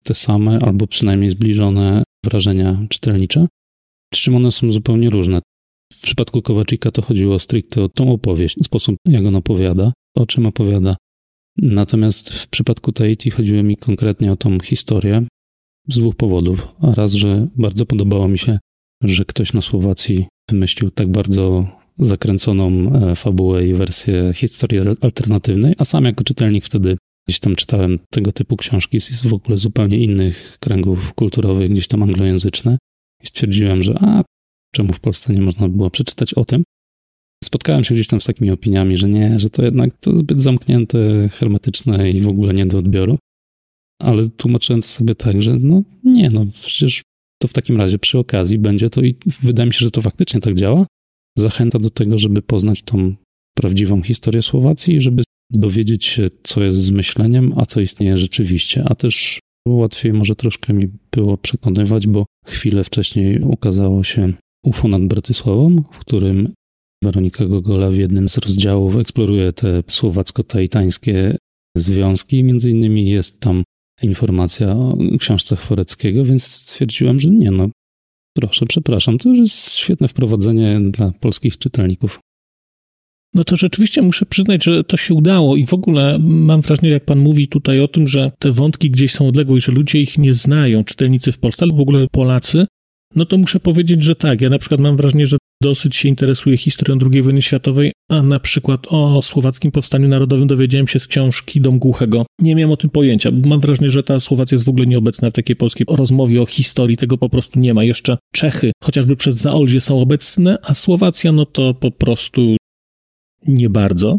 te 0.04 0.14
same 0.14 0.58
albo 0.58 0.86
przynajmniej 0.86 1.30
zbliżone 1.30 2.02
wrażenia 2.24 2.86
czytelnicze, 2.88 3.46
z 4.14 4.18
czym 4.18 4.36
one 4.36 4.52
są 4.52 4.70
zupełnie 4.70 5.10
różne. 5.10 5.40
W 5.92 6.00
przypadku 6.00 6.42
Kowaczyka 6.42 6.90
to 6.90 7.02
chodziło 7.02 7.38
stricte 7.38 7.82
o 7.82 7.88
tą 7.88 8.12
opowieść, 8.12 8.56
sposób 8.64 8.96
jak 9.08 9.24
on 9.24 9.36
opowiada, 9.36 9.92
o 10.16 10.26
czym 10.26 10.46
opowiada. 10.46 10.96
Natomiast 11.56 12.34
w 12.34 12.48
przypadku 12.48 12.92
Tahiti 12.92 13.30
chodziło 13.30 13.62
mi 13.62 13.76
konkretnie 13.76 14.32
o 14.32 14.36
tą 14.36 14.60
historię, 14.60 15.26
z 15.88 15.98
dwóch 15.98 16.16
powodów. 16.16 16.68
Raz, 16.82 17.12
że 17.12 17.48
bardzo 17.56 17.86
podobało 17.86 18.28
mi 18.28 18.38
się, 18.38 18.58
że 19.04 19.24
ktoś 19.24 19.52
na 19.52 19.62
Słowacji 19.62 20.26
wymyślił 20.50 20.90
tak 20.90 21.08
bardzo 21.08 21.66
zakręconą 22.04 22.92
e, 22.92 23.14
fabułę 23.16 23.66
i 23.66 23.74
wersję 23.74 24.32
historii 24.34 24.80
alternatywnej, 25.00 25.74
a 25.78 25.84
sam 25.84 26.04
jako 26.04 26.24
czytelnik 26.24 26.64
wtedy 26.64 26.96
gdzieś 27.28 27.40
tam 27.40 27.56
czytałem 27.56 27.98
tego 28.10 28.32
typu 28.32 28.56
książki 28.56 29.00
z 29.00 29.26
w 29.26 29.34
ogóle 29.34 29.56
zupełnie 29.56 29.98
innych 29.98 30.56
kręgów 30.60 31.14
kulturowych, 31.14 31.70
gdzieś 31.70 31.86
tam 31.86 32.02
anglojęzyczne 32.02 32.78
i 33.22 33.26
stwierdziłem, 33.26 33.82
że 33.82 33.98
a, 34.00 34.24
czemu 34.74 34.92
w 34.92 35.00
Polsce 35.00 35.34
nie 35.34 35.42
można 35.42 35.68
było 35.68 35.90
przeczytać 35.90 36.34
o 36.34 36.44
tym? 36.44 36.64
Spotkałem 37.44 37.84
się 37.84 37.94
gdzieś 37.94 38.06
tam 38.06 38.20
z 38.20 38.24
takimi 38.24 38.50
opiniami, 38.50 38.96
że 38.96 39.08
nie, 39.08 39.38
że 39.38 39.50
to 39.50 39.64
jednak 39.64 39.90
to 40.00 40.16
zbyt 40.16 40.42
zamknięte, 40.42 41.28
hermetyczne 41.28 42.10
i 42.10 42.20
w 42.20 42.28
ogóle 42.28 42.54
nie 42.54 42.66
do 42.66 42.78
odbioru. 42.78 43.18
Ale 44.02 44.28
tłumaczyłem 44.28 44.82
to 44.82 44.88
sobie 44.88 45.14
tak, 45.14 45.42
że 45.42 45.56
no 45.56 45.82
nie, 46.04 46.30
no 46.30 46.46
przecież 46.62 47.02
to 47.42 47.48
w 47.48 47.52
takim 47.52 47.76
razie 47.76 47.98
przy 47.98 48.18
okazji 48.18 48.58
będzie 48.58 48.90
to 48.90 49.02
i 49.02 49.14
wydaje 49.42 49.66
mi 49.66 49.74
się, 49.74 49.84
że 49.84 49.90
to 49.90 50.02
faktycznie 50.02 50.40
tak 50.40 50.54
działa. 50.54 50.86
Zachęta 51.38 51.78
do 51.78 51.90
tego, 51.90 52.18
żeby 52.18 52.42
poznać 52.42 52.82
tą 52.82 53.14
prawdziwą 53.56 54.02
historię 54.02 54.42
Słowacji 54.42 54.94
i 54.94 55.00
żeby 55.00 55.22
dowiedzieć 55.52 56.04
się, 56.04 56.28
co 56.42 56.62
jest 56.62 56.78
z 56.78 56.90
myśleniem, 56.90 57.52
a 57.56 57.66
co 57.66 57.80
istnieje 57.80 58.16
rzeczywiście. 58.16 58.84
A 58.88 58.94
też 58.94 59.40
łatwiej 59.68 60.12
może 60.12 60.34
troszkę 60.34 60.72
mi 60.72 60.88
było 61.12 61.38
przekonywać, 61.38 62.06
bo 62.06 62.26
chwilę 62.46 62.84
wcześniej 62.84 63.40
ukazało 63.40 64.04
się 64.04 64.32
UFO 64.64 64.88
nad 64.88 65.02
Bratysławą, 65.02 65.76
w 65.92 65.98
którym 65.98 66.52
Weronika 67.04 67.46
Gogola 67.46 67.90
w 67.90 67.96
jednym 67.96 68.28
z 68.28 68.38
rozdziałów 68.38 68.96
eksploruje 68.96 69.52
te 69.52 69.82
słowacko-taitańskie 69.82 71.36
związki. 71.76 72.44
Między 72.44 72.70
innymi 72.70 73.10
jest 73.10 73.40
tam 73.40 73.62
informacja 74.02 74.76
o 74.76 74.96
książce 75.18 75.56
Chworeckiego, 75.56 76.24
więc 76.24 76.44
stwierdziłem, 76.44 77.20
że 77.20 77.30
nie, 77.30 77.50
no 77.50 77.68
proszę, 78.32 78.66
przepraszam, 78.66 79.18
to 79.18 79.28
już 79.28 79.38
jest 79.38 79.74
świetne 79.74 80.08
wprowadzenie 80.08 80.80
dla 80.80 81.12
polskich 81.20 81.58
czytelników. 81.58 82.20
No 83.34 83.44
to 83.44 83.56
rzeczywiście 83.56 84.02
muszę 84.02 84.26
przyznać, 84.26 84.64
że 84.64 84.84
to 84.84 84.96
się 84.96 85.14
udało 85.14 85.56
i 85.56 85.66
w 85.66 85.74
ogóle 85.74 86.18
mam 86.20 86.60
wrażenie, 86.60 86.90
jak 86.90 87.04
pan 87.04 87.18
mówi 87.18 87.48
tutaj 87.48 87.80
o 87.80 87.88
tym, 87.88 88.08
że 88.08 88.32
te 88.38 88.52
wątki 88.52 88.90
gdzieś 88.90 89.12
są 89.12 89.28
odległe 89.28 89.56
i 89.56 89.60
że 89.60 89.72
ludzie 89.72 90.00
ich 90.00 90.18
nie 90.18 90.34
znają, 90.34 90.84
czytelnicy 90.84 91.32
w 91.32 91.38
Polsce, 91.38 91.64
ale 91.64 91.74
w 91.74 91.80
ogóle 91.80 92.06
Polacy, 92.12 92.66
no 93.14 93.24
to 93.26 93.38
muszę 93.38 93.60
powiedzieć, 93.60 94.02
że 94.02 94.16
tak. 94.16 94.40
Ja 94.40 94.50
na 94.50 94.58
przykład 94.58 94.80
mam 94.80 94.96
wrażenie, 94.96 95.26
że 95.26 95.36
dosyć 95.62 95.96
się 95.96 96.08
interesuję 96.08 96.56
historią 96.56 96.98
II 97.12 97.22
wojny 97.22 97.42
światowej, 97.42 97.92
a 98.10 98.22
na 98.22 98.40
przykład 98.40 98.86
o 98.88 99.22
słowackim 99.22 99.70
powstaniu 99.70 100.08
narodowym 100.08 100.46
dowiedziałem 100.46 100.88
się 100.88 101.00
z 101.00 101.06
książki 101.06 101.60
Dom 101.60 101.78
Głuchego. 101.78 102.26
Nie 102.38 102.54
miałem 102.54 102.70
o 102.70 102.76
tym 102.76 102.90
pojęcia. 102.90 103.30
Mam 103.44 103.60
wrażenie, 103.60 103.90
że 103.90 104.02
ta 104.02 104.20
Słowacja 104.20 104.54
jest 104.54 104.64
w 104.64 104.68
ogóle 104.68 104.86
nieobecna 104.86 105.30
w 105.30 105.32
takiej 105.32 105.56
polskiej 105.56 105.86
rozmowie 105.90 106.42
o 106.42 106.46
historii. 106.46 106.96
Tego 106.96 107.18
po 107.18 107.28
prostu 107.28 107.58
nie 107.58 107.74
ma. 107.74 107.84
Jeszcze 107.84 108.18
Czechy, 108.34 108.72
chociażby 108.84 109.16
przez 109.16 109.36
Zaolzie 109.36 109.80
są 109.80 110.00
obecne, 110.00 110.58
a 110.62 110.74
Słowacja 110.74 111.32
no 111.32 111.46
to 111.46 111.74
po 111.74 111.90
prostu 111.90 112.56
nie 113.46 113.70
bardzo. 113.70 114.18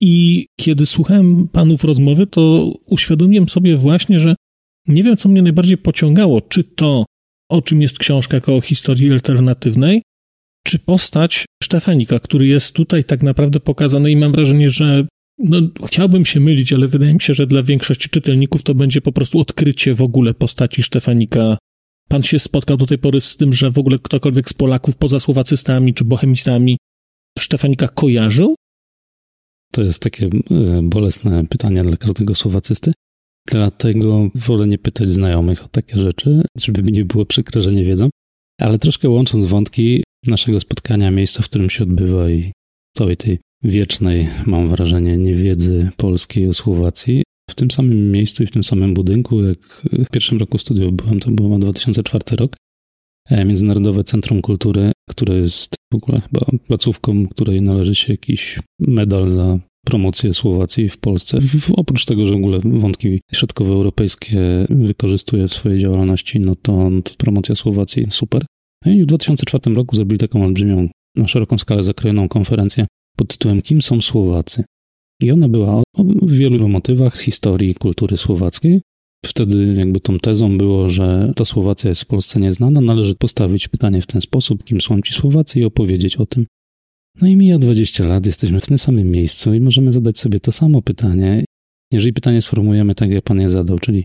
I 0.00 0.46
kiedy 0.60 0.86
słuchałem 0.86 1.48
panów 1.48 1.84
rozmowy, 1.84 2.26
to 2.26 2.72
uświadomiłem 2.86 3.48
sobie 3.48 3.76
właśnie, 3.76 4.20
że 4.20 4.34
nie 4.88 5.02
wiem, 5.02 5.16
co 5.16 5.28
mnie 5.28 5.42
najbardziej 5.42 5.78
pociągało, 5.78 6.40
czy 6.40 6.64
to, 6.64 7.04
o 7.50 7.62
czym 7.62 7.82
jest 7.82 7.98
książka 7.98 8.36
jako 8.36 8.56
o 8.56 8.60
historii 8.60 9.12
alternatywnej, 9.12 10.02
czy 10.66 10.78
postać 10.78 11.44
Stefanika, 11.62 12.20
który 12.20 12.46
jest 12.46 12.74
tutaj 12.74 13.04
tak 13.04 13.22
naprawdę 13.22 13.60
pokazany 13.60 14.10
i 14.10 14.16
mam 14.16 14.32
wrażenie, 14.32 14.70
że 14.70 15.06
no, 15.38 15.60
chciałbym 15.86 16.24
się 16.24 16.40
mylić, 16.40 16.72
ale 16.72 16.88
wydaje 16.88 17.14
mi 17.14 17.20
się, 17.20 17.34
że 17.34 17.46
dla 17.46 17.62
większości 17.62 18.08
czytelników 18.08 18.62
to 18.62 18.74
będzie 18.74 19.00
po 19.00 19.12
prostu 19.12 19.40
odkrycie 19.40 19.94
w 19.94 20.02
ogóle 20.02 20.34
postaci 20.34 20.82
Stefanika. 20.82 21.58
Pan 22.08 22.22
się 22.22 22.38
spotkał 22.38 22.76
do 22.76 22.86
tej 22.86 22.98
pory 22.98 23.20
z 23.20 23.36
tym, 23.36 23.52
że 23.52 23.70
w 23.70 23.78
ogóle 23.78 23.98
ktokolwiek 23.98 24.48
z 24.48 24.52
Polaków 24.52 24.96
poza 24.96 25.20
słowacystami 25.20 25.94
czy 25.94 26.04
bohemistami 26.04 26.78
Stefanika 27.38 27.88
kojarzył? 27.88 28.54
To 29.72 29.82
jest 29.82 30.02
takie 30.02 30.26
e, 30.26 30.82
bolesne 30.82 31.46
pytanie 31.46 31.82
dla 31.82 31.96
każdego 31.96 32.34
słowacysty. 32.34 32.92
Dlatego 33.48 34.30
wolę 34.34 34.66
nie 34.66 34.78
pytać 34.78 35.08
znajomych 35.08 35.64
o 35.64 35.68
takie 35.68 36.02
rzeczy, 36.02 36.42
żeby 36.58 36.82
mi 36.82 36.92
nie 36.92 37.04
było 37.04 37.26
przykre, 37.26 37.62
że 37.62 37.72
nie 37.72 37.84
wiedzą. 37.84 38.10
Ale 38.60 38.78
troszkę 38.78 39.08
łącząc 39.08 39.44
wątki 39.44 40.03
naszego 40.26 40.60
spotkania, 40.60 41.10
miejsca, 41.10 41.42
w 41.42 41.48
którym 41.48 41.70
się 41.70 41.84
odbywa 41.84 42.30
i 42.30 42.52
całej 42.96 43.16
tej 43.16 43.38
wiecznej, 43.62 44.28
mam 44.46 44.68
wrażenie, 44.68 45.18
niewiedzy 45.18 45.90
polskiej 45.96 46.48
o 46.48 46.54
Słowacji, 46.54 47.22
w 47.50 47.54
tym 47.54 47.70
samym 47.70 48.12
miejscu 48.12 48.42
i 48.42 48.46
w 48.46 48.50
tym 48.50 48.64
samym 48.64 48.94
budynku, 48.94 49.42
jak 49.42 49.58
w 49.92 50.10
pierwszym 50.12 50.38
roku 50.38 50.58
studiów 50.58 50.92
byłem, 50.92 51.20
to 51.20 51.30
był 51.30 51.58
2004 51.58 52.36
rok, 52.36 52.56
E, 53.30 53.44
Międzynarodowe 53.44 54.04
Centrum 54.04 54.42
Kultury, 54.42 54.92
które 55.10 55.36
jest 55.36 55.74
w 55.92 55.96
ogóle 55.96 56.20
chyba 56.20 56.46
placówką, 56.66 57.28
której 57.28 57.62
należy 57.62 57.94
się 57.94 58.12
jakiś 58.12 58.58
medal 58.80 59.30
za 59.30 59.58
promocję 59.86 60.34
Słowacji 60.34 60.88
w 60.88 60.98
Polsce. 60.98 61.40
W, 61.40 61.70
oprócz 61.76 62.04
tego, 62.04 62.26
że 62.26 62.34
w 62.34 62.36
ogóle 62.36 62.60
wątki 62.64 63.20
środkowoeuropejskie 63.32 64.66
wykorzystuje 64.70 65.48
w 65.48 65.54
swojej 65.54 65.78
działalności, 65.80 66.40
no 66.40 66.56
to, 66.56 66.90
no 66.90 67.02
to 67.02 67.12
promocja 67.18 67.54
Słowacji 67.54 68.06
super. 68.10 68.46
No 68.84 68.92
i 68.92 69.02
w 69.02 69.06
2004 69.06 69.74
roku 69.74 69.96
zrobili 69.96 70.18
taką 70.18 70.44
olbrzymią, 70.44 70.88
na 71.16 71.28
szeroką 71.28 71.58
skalę 71.58 71.84
zakrojoną 71.84 72.28
konferencję 72.28 72.86
pod 73.16 73.28
tytułem 73.28 73.62
Kim 73.62 73.82
są 73.82 74.00
Słowacy? 74.00 74.64
I 75.22 75.32
ona 75.32 75.48
była 75.48 75.82
o 75.96 76.04
wielu 76.22 76.68
motywach 76.68 77.16
z 77.16 77.20
historii 77.20 77.74
kultury 77.74 78.16
słowackiej, 78.16 78.80
Wtedy 79.24 79.74
jakby 79.76 80.00
tą 80.00 80.18
tezą 80.18 80.58
było, 80.58 80.88
że 80.88 81.32
ta 81.36 81.44
Słowacja 81.44 81.90
jest 81.90 82.02
w 82.02 82.06
Polsce 82.06 82.40
nieznana, 82.40 82.80
należy 82.80 83.14
postawić 83.14 83.68
pytanie 83.68 84.02
w 84.02 84.06
ten 84.06 84.20
sposób, 84.20 84.64
kim 84.64 84.80
są 84.80 85.00
ci 85.00 85.12
Słowacy 85.12 85.60
i 85.60 85.64
opowiedzieć 85.64 86.16
o 86.16 86.26
tym. 86.26 86.46
No 87.20 87.28
i 87.28 87.36
mija 87.36 87.58
20 87.58 88.04
lat, 88.04 88.26
jesteśmy 88.26 88.60
w 88.60 88.66
tym 88.66 88.78
samym 88.78 89.10
miejscu 89.10 89.54
i 89.54 89.60
możemy 89.60 89.92
zadać 89.92 90.18
sobie 90.18 90.40
to 90.40 90.52
samo 90.52 90.82
pytanie. 90.82 91.44
Jeżeli 91.92 92.12
pytanie 92.12 92.42
sformułujemy 92.42 92.94
tak, 92.94 93.10
jak 93.10 93.24
pan 93.24 93.40
je 93.40 93.48
zadał, 93.48 93.78
czyli 93.78 94.04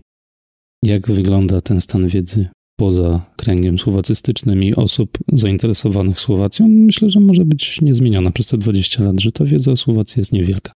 jak 0.84 1.10
wygląda 1.10 1.60
ten 1.60 1.80
stan 1.80 2.08
wiedzy 2.08 2.48
poza 2.80 3.26
kręgiem 3.36 3.78
słowacystycznym 3.78 4.64
i 4.64 4.74
osób 4.74 5.18
zainteresowanych 5.32 6.20
Słowacją, 6.20 6.68
myślę, 6.68 7.10
że 7.10 7.20
może 7.20 7.44
być 7.44 7.80
niezmieniona 7.80 8.30
przez 8.30 8.46
te 8.46 8.58
20 8.58 9.04
lat, 9.04 9.20
że 9.20 9.32
ta 9.32 9.44
wiedza 9.44 9.72
o 9.72 9.76
Słowacji 9.76 10.20
jest 10.20 10.32
niewielka. 10.32 10.72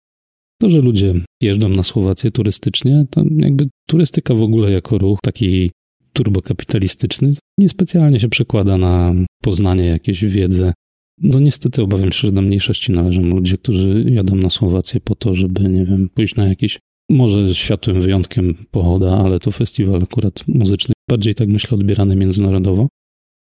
To, 0.61 0.69
że 0.69 0.81
ludzie 0.81 1.13
jeżdżą 1.41 1.69
na 1.69 1.83
Słowację 1.83 2.31
turystycznie, 2.31 3.05
to 3.09 3.23
jakby 3.37 3.67
turystyka 3.87 4.33
w 4.33 4.41
ogóle 4.41 4.71
jako 4.71 4.97
ruch 4.97 5.19
taki 5.23 5.71
turbokapitalistyczny 6.13 7.31
niespecjalnie 7.57 8.19
się 8.19 8.29
przekłada 8.29 8.77
na 8.77 9.13
poznanie 9.43 9.85
jakiejś 9.85 10.25
wiedzy. 10.25 10.73
No 11.17 11.39
niestety 11.39 11.81
obawiam 11.81 12.11
się, 12.11 12.27
że 12.27 12.31
do 12.31 12.41
mniejszości 12.41 12.91
należą 12.91 13.21
ludzie, 13.21 13.57
którzy 13.57 14.05
jadą 14.09 14.35
na 14.35 14.49
Słowację 14.49 14.99
po 14.99 15.15
to, 15.15 15.35
żeby, 15.35 15.69
nie 15.69 15.85
wiem, 15.85 16.09
pójść 16.09 16.35
na 16.35 16.47
jakiś, 16.47 16.79
może 17.09 17.55
światłym 17.55 18.01
wyjątkiem 18.01 18.55
pochoda, 18.71 19.17
ale 19.17 19.39
to 19.39 19.51
festiwal 19.51 20.03
akurat 20.03 20.43
muzyczny, 20.47 20.93
bardziej 21.11 21.35
tak 21.35 21.47
myślę 21.47 21.75
odbierany 21.75 22.15
międzynarodowo, 22.15 22.87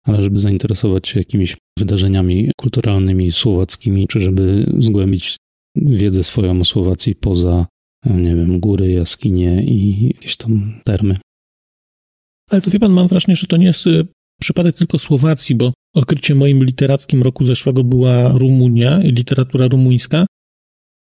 ale 0.07 0.23
żeby 0.23 0.39
zainteresować 0.39 1.07
się 1.07 1.19
jakimiś 1.19 1.57
wydarzeniami 1.79 2.51
kulturalnymi 2.57 3.31
słowackimi, 3.31 4.07
czy 4.07 4.19
żeby 4.19 4.73
zgłębić 4.77 5.37
wiedzę 5.75 6.23
swoją 6.23 6.59
o 6.59 6.65
Słowacji 6.65 7.15
poza, 7.15 7.65
nie 8.05 8.35
wiem, 8.35 8.59
góry, 8.59 8.91
jaskinie 8.91 9.63
i 9.63 10.07
jakieś 10.07 10.35
tam 10.37 10.81
termy. 10.83 11.17
Ale 12.49 12.61
to 12.61 12.71
wie 12.71 12.79
pan, 12.79 12.91
mam 12.91 13.07
wrażenie, 13.07 13.35
że 13.35 13.47
to 13.47 13.57
nie 13.57 13.65
jest 13.65 13.87
y, 13.87 14.07
przypadek 14.41 14.75
tylko 14.75 14.99
Słowacji, 14.99 15.55
bo 15.55 15.73
odkryciem 15.95 16.37
moim 16.37 16.63
literackim 16.63 17.23
roku 17.23 17.43
zeszłego 17.43 17.83
była 17.83 18.27
Rumunia 18.27 19.03
i 19.03 19.11
literatura 19.11 19.67
rumuńska. 19.67 20.25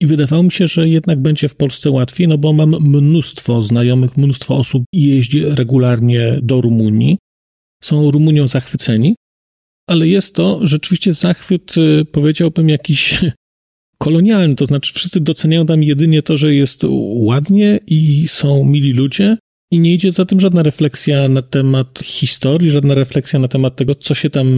I 0.05 0.07
wydawało 0.07 0.43
mi 0.43 0.51
się, 0.51 0.69
że 0.69 0.88
jednak 0.88 1.23
będzie 1.23 1.49
w 1.49 1.55
Polsce 1.55 1.90
łatwiej, 1.90 2.29
no 2.29 2.38
bo 2.38 2.53
mam 2.53 2.71
mnóstwo 2.81 3.62
znajomych, 3.62 4.17
mnóstwo 4.17 4.57
osób 4.57 4.85
jeździ 4.93 5.45
regularnie 5.45 6.38
do 6.43 6.61
Rumunii. 6.61 7.19
Są 7.85 8.11
Rumunią 8.11 8.49
zachwyceni, 8.49 9.14
ale 9.88 10.09
jest 10.09 10.35
to 10.35 10.61
rzeczywiście 10.62 11.14
zachwyt, 11.14 11.77
y, 11.77 12.05
powiedziałbym, 12.05 12.69
jakiś 12.69 13.25
kolonialny, 14.05 14.55
to 14.55 14.67
znaczy 14.67 14.95
wszyscy 14.95 15.21
doceniają 15.21 15.67
tam 15.67 15.83
jedynie 15.83 16.23
to, 16.23 16.37
że 16.37 16.55
jest 16.55 16.83
ładnie 17.14 17.79
i 17.87 18.29
są 18.29 18.64
mili 18.64 18.93
ludzie 18.93 19.37
i 19.73 19.79
nie 19.79 19.95
idzie 19.95 20.12
za 20.12 20.25
tym 20.25 20.40
żadna 20.40 20.62
refleksja 20.62 21.29
na 21.29 21.43
temat 21.43 22.01
historii, 22.05 22.71
żadna 22.71 22.95
refleksja 22.95 23.38
na 23.38 23.49
temat 23.49 23.77
tego, 23.77 23.95
co 23.95 24.14
się 24.14 24.31
tam 24.31 24.49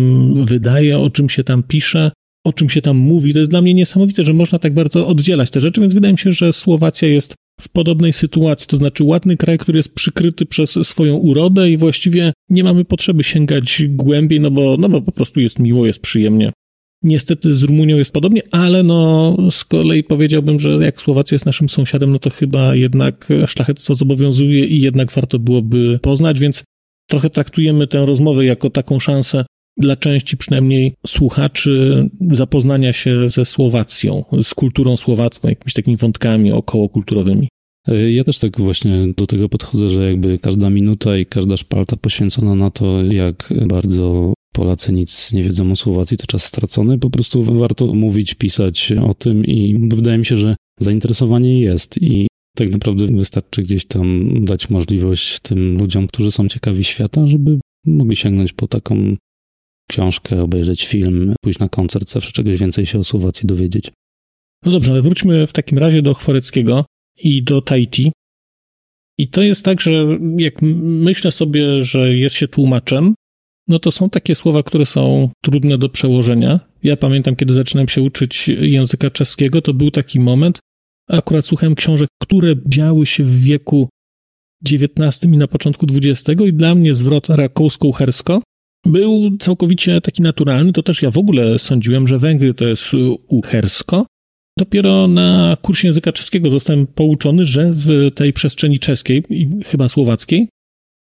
wydaje, 0.44 0.98
o 0.98 1.10
czym 1.10 1.28
się 1.28 1.44
tam 1.44 1.62
pisze, 1.62 2.10
o 2.46 2.52
czym 2.52 2.70
się 2.70 2.82
tam 2.82 2.96
mówi. 2.96 3.32
To 3.32 3.38
jest 3.38 3.50
dla 3.50 3.62
mnie 3.62 3.74
niesamowite, 3.74 4.24
że 4.24 4.32
można 4.32 4.58
tak 4.58 4.74
bardzo 4.74 5.06
oddzielać 5.06 5.50
te 5.50 5.60
rzeczy, 5.60 5.80
więc 5.80 5.94
wydaje 5.94 6.12
mi 6.12 6.18
się, 6.18 6.32
że 6.32 6.52
Słowacja 6.52 7.08
jest 7.08 7.34
w 7.60 7.68
podobnej 7.68 8.12
sytuacji, 8.12 8.66
to 8.68 8.76
znaczy 8.76 9.04
ładny 9.04 9.36
kraj, 9.36 9.58
który 9.58 9.78
jest 9.78 9.94
przykryty 9.94 10.46
przez 10.46 10.70
swoją 10.70 11.16
urodę 11.16 11.70
i 11.70 11.76
właściwie 11.76 12.32
nie 12.50 12.64
mamy 12.64 12.84
potrzeby 12.84 13.24
sięgać 13.24 13.82
głębiej, 13.88 14.40
no 14.40 14.50
bo, 14.50 14.76
no 14.78 14.88
bo 14.88 15.02
po 15.02 15.12
prostu 15.12 15.40
jest 15.40 15.58
miło, 15.58 15.86
jest 15.86 16.00
przyjemnie. 16.00 16.52
Niestety 17.02 17.56
z 17.56 17.62
Rumunią 17.62 17.96
jest 17.96 18.12
podobnie, 18.12 18.42
ale 18.50 18.82
no 18.82 19.36
z 19.50 19.64
kolei 19.64 20.04
powiedziałbym, 20.04 20.60
że 20.60 20.68
jak 20.68 21.00
Słowacja 21.00 21.34
jest 21.34 21.46
naszym 21.46 21.68
sąsiadem, 21.68 22.10
no 22.10 22.18
to 22.18 22.30
chyba 22.30 22.74
jednak 22.74 23.28
szlachectwo 23.46 23.94
zobowiązuje 23.94 24.64
i 24.64 24.80
jednak 24.80 25.12
warto 25.12 25.38
byłoby 25.38 25.98
poznać, 26.02 26.40
więc 26.40 26.64
trochę 27.10 27.30
traktujemy 27.30 27.86
tę 27.86 28.06
rozmowę 28.06 28.44
jako 28.44 28.70
taką 28.70 29.00
szansę 29.00 29.44
dla 29.76 29.96
części 29.96 30.36
przynajmniej 30.36 30.94
słuchaczy 31.06 32.08
zapoznania 32.30 32.92
się 32.92 33.30
ze 33.30 33.44
Słowacją, 33.44 34.24
z 34.42 34.54
kulturą 34.54 34.96
słowacką, 34.96 35.48
jakimiś 35.48 35.74
takimi 35.74 35.96
wątkami 35.96 36.52
okołokulturowymi. 36.52 37.48
Ja 38.10 38.24
też 38.24 38.38
tak 38.38 38.60
właśnie 38.60 39.12
do 39.16 39.26
tego 39.26 39.48
podchodzę, 39.48 39.90
że 39.90 40.06
jakby 40.06 40.38
każda 40.38 40.70
minuta 40.70 41.18
i 41.18 41.26
każda 41.26 41.56
szpalta 41.56 41.96
poświęcona 41.96 42.54
na 42.54 42.70
to, 42.70 43.02
jak 43.04 43.54
bardzo 43.66 44.34
Polacy 44.52 44.92
nic 44.92 45.32
nie 45.32 45.42
wiedzą 45.42 45.70
o 45.70 45.76
Słowacji, 45.76 46.16
to 46.16 46.26
czas 46.26 46.44
stracony. 46.44 46.98
Po 46.98 47.10
prostu 47.10 47.44
warto 47.44 47.94
mówić, 47.94 48.34
pisać 48.34 48.92
o 49.02 49.14
tym 49.14 49.44
i 49.44 49.88
wydaje 49.88 50.18
mi 50.18 50.26
się, 50.26 50.36
że 50.36 50.56
zainteresowanie 50.80 51.60
jest 51.60 52.02
i 52.02 52.26
tak 52.56 52.70
naprawdę 52.70 53.06
wystarczy 53.06 53.62
gdzieś 53.62 53.84
tam 53.84 54.30
dać 54.44 54.70
możliwość 54.70 55.40
tym 55.40 55.78
ludziom, 55.78 56.06
którzy 56.06 56.30
są 56.30 56.48
ciekawi 56.48 56.84
świata, 56.84 57.26
żeby 57.26 57.60
mogli 57.86 58.16
sięgnąć 58.16 58.52
po 58.52 58.68
taką 58.68 59.16
książkę, 59.90 60.42
obejrzeć 60.42 60.86
film, 60.86 61.34
pójść 61.42 61.58
na 61.58 61.68
koncert, 61.68 62.10
zawsze 62.10 62.32
czegoś 62.32 62.58
więcej 62.58 62.86
się 62.86 62.98
o 62.98 63.04
Słowacji 63.04 63.46
dowiedzieć. 63.46 63.90
No 64.64 64.72
dobrze, 64.72 64.92
ale 64.92 65.02
wróćmy 65.02 65.46
w 65.46 65.52
takim 65.52 65.78
razie 65.78 66.02
do 66.02 66.14
Chworeckiego 66.14 66.84
i 67.22 67.42
do 67.42 67.60
Tahiti. 67.60 68.12
I 69.18 69.28
to 69.28 69.42
jest 69.42 69.64
tak, 69.64 69.80
że 69.80 70.18
jak 70.38 70.62
myślę 70.62 71.32
sobie, 71.32 71.84
że 71.84 72.14
jest 72.14 72.36
się 72.36 72.48
tłumaczem, 72.48 73.14
no 73.68 73.78
to 73.78 73.90
są 73.90 74.10
takie 74.10 74.34
słowa, 74.34 74.62
które 74.62 74.86
są 74.86 75.30
trudne 75.44 75.78
do 75.78 75.88
przełożenia. 75.88 76.60
Ja 76.82 76.96
pamiętam, 76.96 77.36
kiedy 77.36 77.54
zaczynałem 77.54 77.88
się 77.88 78.02
uczyć 78.02 78.48
języka 78.48 79.10
czeskiego, 79.10 79.62
to 79.62 79.74
był 79.74 79.90
taki 79.90 80.20
moment, 80.20 80.58
akurat 81.10 81.46
słuchałem 81.46 81.74
książek, 81.74 82.08
które 82.22 82.54
działy 82.66 83.06
się 83.06 83.24
w 83.24 83.40
wieku 83.40 83.88
XIX 84.72 85.24
i 85.34 85.36
na 85.36 85.48
początku 85.48 85.86
XX 85.92 86.40
i 86.46 86.52
dla 86.52 86.74
mnie 86.74 86.94
zwrot 86.94 87.26
rakousko-uhersko 87.26 88.40
był 88.86 89.36
całkowicie 89.38 90.00
taki 90.00 90.22
naturalny. 90.22 90.72
To 90.72 90.82
też 90.82 91.02
ja 91.02 91.10
w 91.10 91.18
ogóle 91.18 91.58
sądziłem, 91.58 92.08
że 92.08 92.18
Węgry 92.18 92.54
to 92.54 92.64
jest 92.64 92.84
uhersko. 93.28 94.06
Dopiero 94.58 95.08
na 95.08 95.56
kursie 95.62 95.88
języka 95.88 96.12
czeskiego 96.12 96.50
zostałem 96.50 96.86
pouczony, 96.86 97.44
że 97.44 97.70
w 97.72 98.10
tej 98.14 98.32
przestrzeni 98.32 98.78
czeskiej 98.78 99.22
i 99.30 99.48
chyba 99.64 99.88
słowackiej 99.88 100.48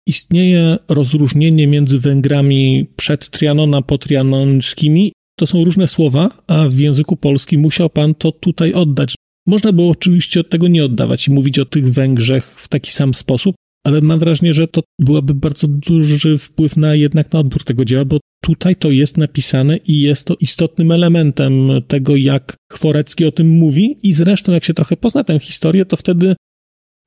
istnieje 0.07 0.77
rozróżnienie 0.87 1.67
między 1.67 1.99
Węgrami 1.99 2.87
przed 2.95 3.29
Trianon 3.29 3.83
po 3.83 3.97
trianonskimi. 3.97 5.11
To 5.39 5.47
są 5.47 5.63
różne 5.63 5.87
słowa, 5.87 6.29
a 6.47 6.69
w 6.69 6.77
języku 6.77 7.17
polskim 7.17 7.61
musiał 7.61 7.89
pan 7.89 8.15
to 8.15 8.31
tutaj 8.31 8.73
oddać. 8.73 9.15
Można 9.47 9.71
było 9.71 9.91
oczywiście 9.91 10.39
od 10.39 10.49
tego 10.49 10.67
nie 10.67 10.85
oddawać 10.85 11.27
i 11.27 11.31
mówić 11.31 11.59
o 11.59 11.65
tych 11.65 11.93
Węgrzech 11.93 12.45
w 12.45 12.67
taki 12.67 12.91
sam 12.91 13.13
sposób, 13.13 13.55
ale 13.87 14.01
mam 14.01 14.19
wrażenie, 14.19 14.53
że 14.53 14.67
to 14.67 14.81
byłaby 14.99 15.33
bardzo 15.33 15.67
duży 15.67 16.37
wpływ 16.37 16.77
na 16.77 16.95
jednak 16.95 17.33
na 17.33 17.39
odbiór 17.39 17.63
tego 17.63 17.85
dzieła, 17.85 18.05
bo 18.05 18.19
tutaj 18.41 18.75
to 18.75 18.91
jest 18.91 19.17
napisane 19.17 19.77
i 19.77 20.01
jest 20.01 20.27
to 20.27 20.35
istotnym 20.39 20.91
elementem 20.91 21.69
tego, 21.87 22.15
jak 22.15 22.55
Chworecki 22.71 23.25
o 23.25 23.31
tym 23.31 23.49
mówi 23.49 23.97
i 24.03 24.13
zresztą 24.13 24.51
jak 24.51 24.63
się 24.63 24.73
trochę 24.73 24.97
pozna 24.97 25.23
tę 25.23 25.39
historię, 25.39 25.85
to 25.85 25.97
wtedy 25.97 26.35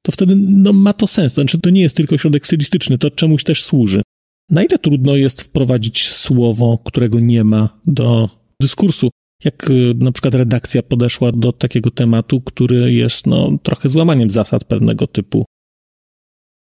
to 0.02 0.12
wtedy 0.12 0.34
no, 0.36 0.72
ma 0.72 0.92
to 0.92 1.06
sens. 1.06 1.34
Znaczy, 1.34 1.58
to 1.58 1.70
nie 1.70 1.80
jest 1.80 1.96
tylko 1.96 2.18
środek 2.18 2.46
stylistyczny, 2.46 2.98
to 2.98 3.10
czemuś 3.10 3.44
też 3.44 3.62
służy. 3.62 4.02
Na 4.50 4.64
ile 4.64 4.78
trudno 4.78 5.16
jest 5.16 5.42
wprowadzić 5.42 6.08
słowo, 6.08 6.78
którego 6.84 7.20
nie 7.20 7.44
ma 7.44 7.80
do 7.86 8.30
dyskursu? 8.62 9.10
Jak 9.44 9.70
y, 9.70 9.94
na 9.98 10.12
przykład 10.12 10.34
redakcja 10.34 10.82
podeszła 10.82 11.32
do 11.32 11.52
takiego 11.52 11.90
tematu, 11.90 12.40
który 12.40 12.92
jest 12.92 13.26
no, 13.26 13.58
trochę 13.62 13.88
złamaniem 13.88 14.30
zasad 14.30 14.64
pewnego 14.64 15.06
typu? 15.06 15.44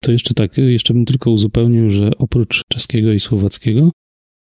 To 0.03 0.13
jeszcze 0.13 0.35
tak, 0.35 0.59
jeszcze 0.59 0.95
bym 0.95 1.05
tylko 1.05 1.31
uzupełnił, 1.31 1.91
że 1.91 2.11
oprócz 2.19 2.65
czeskiego 2.69 3.13
i 3.13 3.21
słowackiego, 3.21 3.91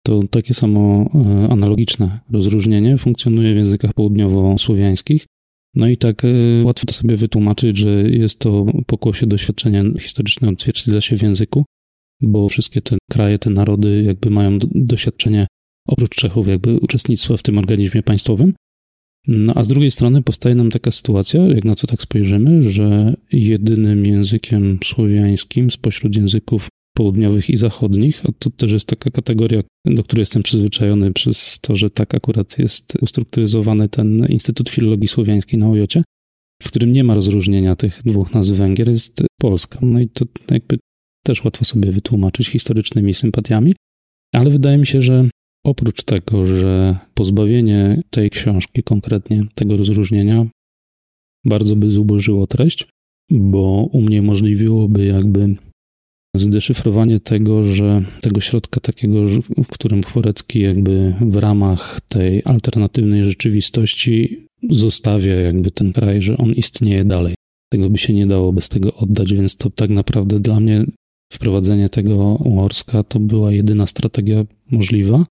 to 0.05 0.23
takie 0.31 0.53
samo 0.53 1.09
e, 1.15 1.49
analogiczne 1.51 2.19
rozróżnienie 2.31 2.97
funkcjonuje 2.97 3.53
w 3.53 3.57
językach 3.57 3.93
południowo-słowiańskich. 3.93 5.25
No 5.75 5.87
i 5.87 5.97
tak 5.97 6.25
e, 6.25 6.63
łatwo 6.63 6.85
to 6.85 6.93
sobie 6.93 7.15
wytłumaczyć, 7.15 7.77
że 7.77 7.89
jest 8.09 8.39
to 8.39 8.65
pokłosie 8.87 9.27
doświadczenia 9.27 9.83
historyczne 9.99 10.49
odzwierciedla 10.49 11.01
się 11.01 11.17
w 11.17 11.21
języku, 11.21 11.65
bo 12.21 12.49
wszystkie 12.49 12.81
te 12.81 12.97
kraje, 13.11 13.39
te 13.39 13.49
narody 13.49 14.03
jakby 14.03 14.29
mają 14.29 14.57
doświadczenie 14.61 15.47
oprócz 15.87 16.15
Czechów 16.15 16.47
jakby 16.47 16.79
uczestnictwa 16.79 17.37
w 17.37 17.43
tym 17.43 17.57
organizmie 17.57 18.03
państwowym. 18.03 18.53
No 19.27 19.53
a 19.55 19.63
z 19.63 19.67
drugiej 19.67 19.91
strony 19.91 20.21
powstaje 20.21 20.55
nam 20.55 20.71
taka 20.71 20.91
sytuacja, 20.91 21.41
jak 21.41 21.65
na 21.65 21.75
to 21.75 21.87
tak 21.87 22.01
spojrzymy, 22.01 22.71
że 22.71 23.13
jedynym 23.31 24.05
językiem 24.05 24.79
słowiańskim 24.83 25.71
spośród 25.71 26.15
języków 26.15 26.67
południowych 26.97 27.49
i 27.49 27.57
zachodnich, 27.57 28.21
a 28.25 28.31
to 28.39 28.49
też 28.49 28.71
jest 28.71 28.87
taka 28.87 29.11
kategoria, 29.11 29.63
do 29.85 30.03
której 30.03 30.21
jestem 30.21 30.43
przyzwyczajony 30.43 31.13
przez 31.13 31.59
to, 31.59 31.75
że 31.75 31.89
tak 31.89 32.15
akurat 32.15 32.59
jest 32.59 32.93
ustrukturyzowany 33.01 33.89
ten 33.89 34.25
Instytut 34.29 34.69
Filologii 34.69 35.07
Słowiańskiej 35.07 35.59
na 35.59 35.69
Ojocie, 35.69 36.03
w 36.63 36.67
którym 36.67 36.93
nie 36.93 37.03
ma 37.03 37.13
rozróżnienia 37.13 37.75
tych 37.75 38.01
dwóch 38.05 38.33
nazw 38.33 38.53
Węgier, 38.53 38.89
jest 38.89 39.23
Polska. 39.41 39.79
No 39.81 39.99
i 39.99 40.09
to 40.09 40.25
jakby 40.51 40.77
też 41.25 41.43
łatwo 41.43 41.65
sobie 41.65 41.91
wytłumaczyć 41.91 42.47
historycznymi 42.47 43.13
sympatiami, 43.13 43.73
ale 44.35 44.49
wydaje 44.49 44.77
mi 44.77 44.87
się, 44.87 45.01
że 45.01 45.29
oprócz 45.67 46.03
tego, 46.03 46.45
że 46.45 46.97
pozbawienie 47.13 48.03
tej 48.09 48.29
książki, 48.29 48.83
konkretnie 48.83 49.45
tego 49.55 49.77
rozróżnienia, 49.77 50.45
bardzo 51.45 51.75
by 51.75 51.91
zubożyło 51.91 52.47
treść, 52.47 52.87
bo 53.31 53.89
uniemożliwiłoby 53.91 55.05
jakby 55.05 55.55
zdeszyfrowanie 56.35 57.19
tego, 57.19 57.63
że 57.63 58.03
tego 58.21 58.41
środka 58.41 58.79
takiego, 58.79 59.27
w 59.63 59.67
którym 59.67 60.03
Chworecki 60.03 60.59
jakby 60.59 61.13
w 61.21 61.35
ramach 61.35 62.01
tej 62.01 62.41
alternatywnej 62.45 63.23
rzeczywistości 63.23 64.47
zostawia 64.69 65.35
jakby 65.35 65.71
ten 65.71 65.93
kraj, 65.93 66.21
że 66.21 66.37
on 66.37 66.53
istnieje 66.53 67.05
dalej. 67.05 67.35
Tego 67.71 67.89
by 67.89 67.97
się 67.97 68.13
nie 68.13 68.27
dało 68.27 68.53
bez 68.53 68.69
tego 68.69 68.93
oddać, 68.93 69.33
więc 69.33 69.55
to 69.55 69.69
tak 69.69 69.89
naprawdę 69.89 70.39
dla 70.39 70.59
mnie 70.59 70.85
wprowadzenie 71.33 71.89
tego 71.89 72.17
Uorska 72.45 73.03
to 73.03 73.19
była 73.19 73.51
jedyna 73.51 73.87
strategia 73.87 74.45
możliwa. 74.71 75.25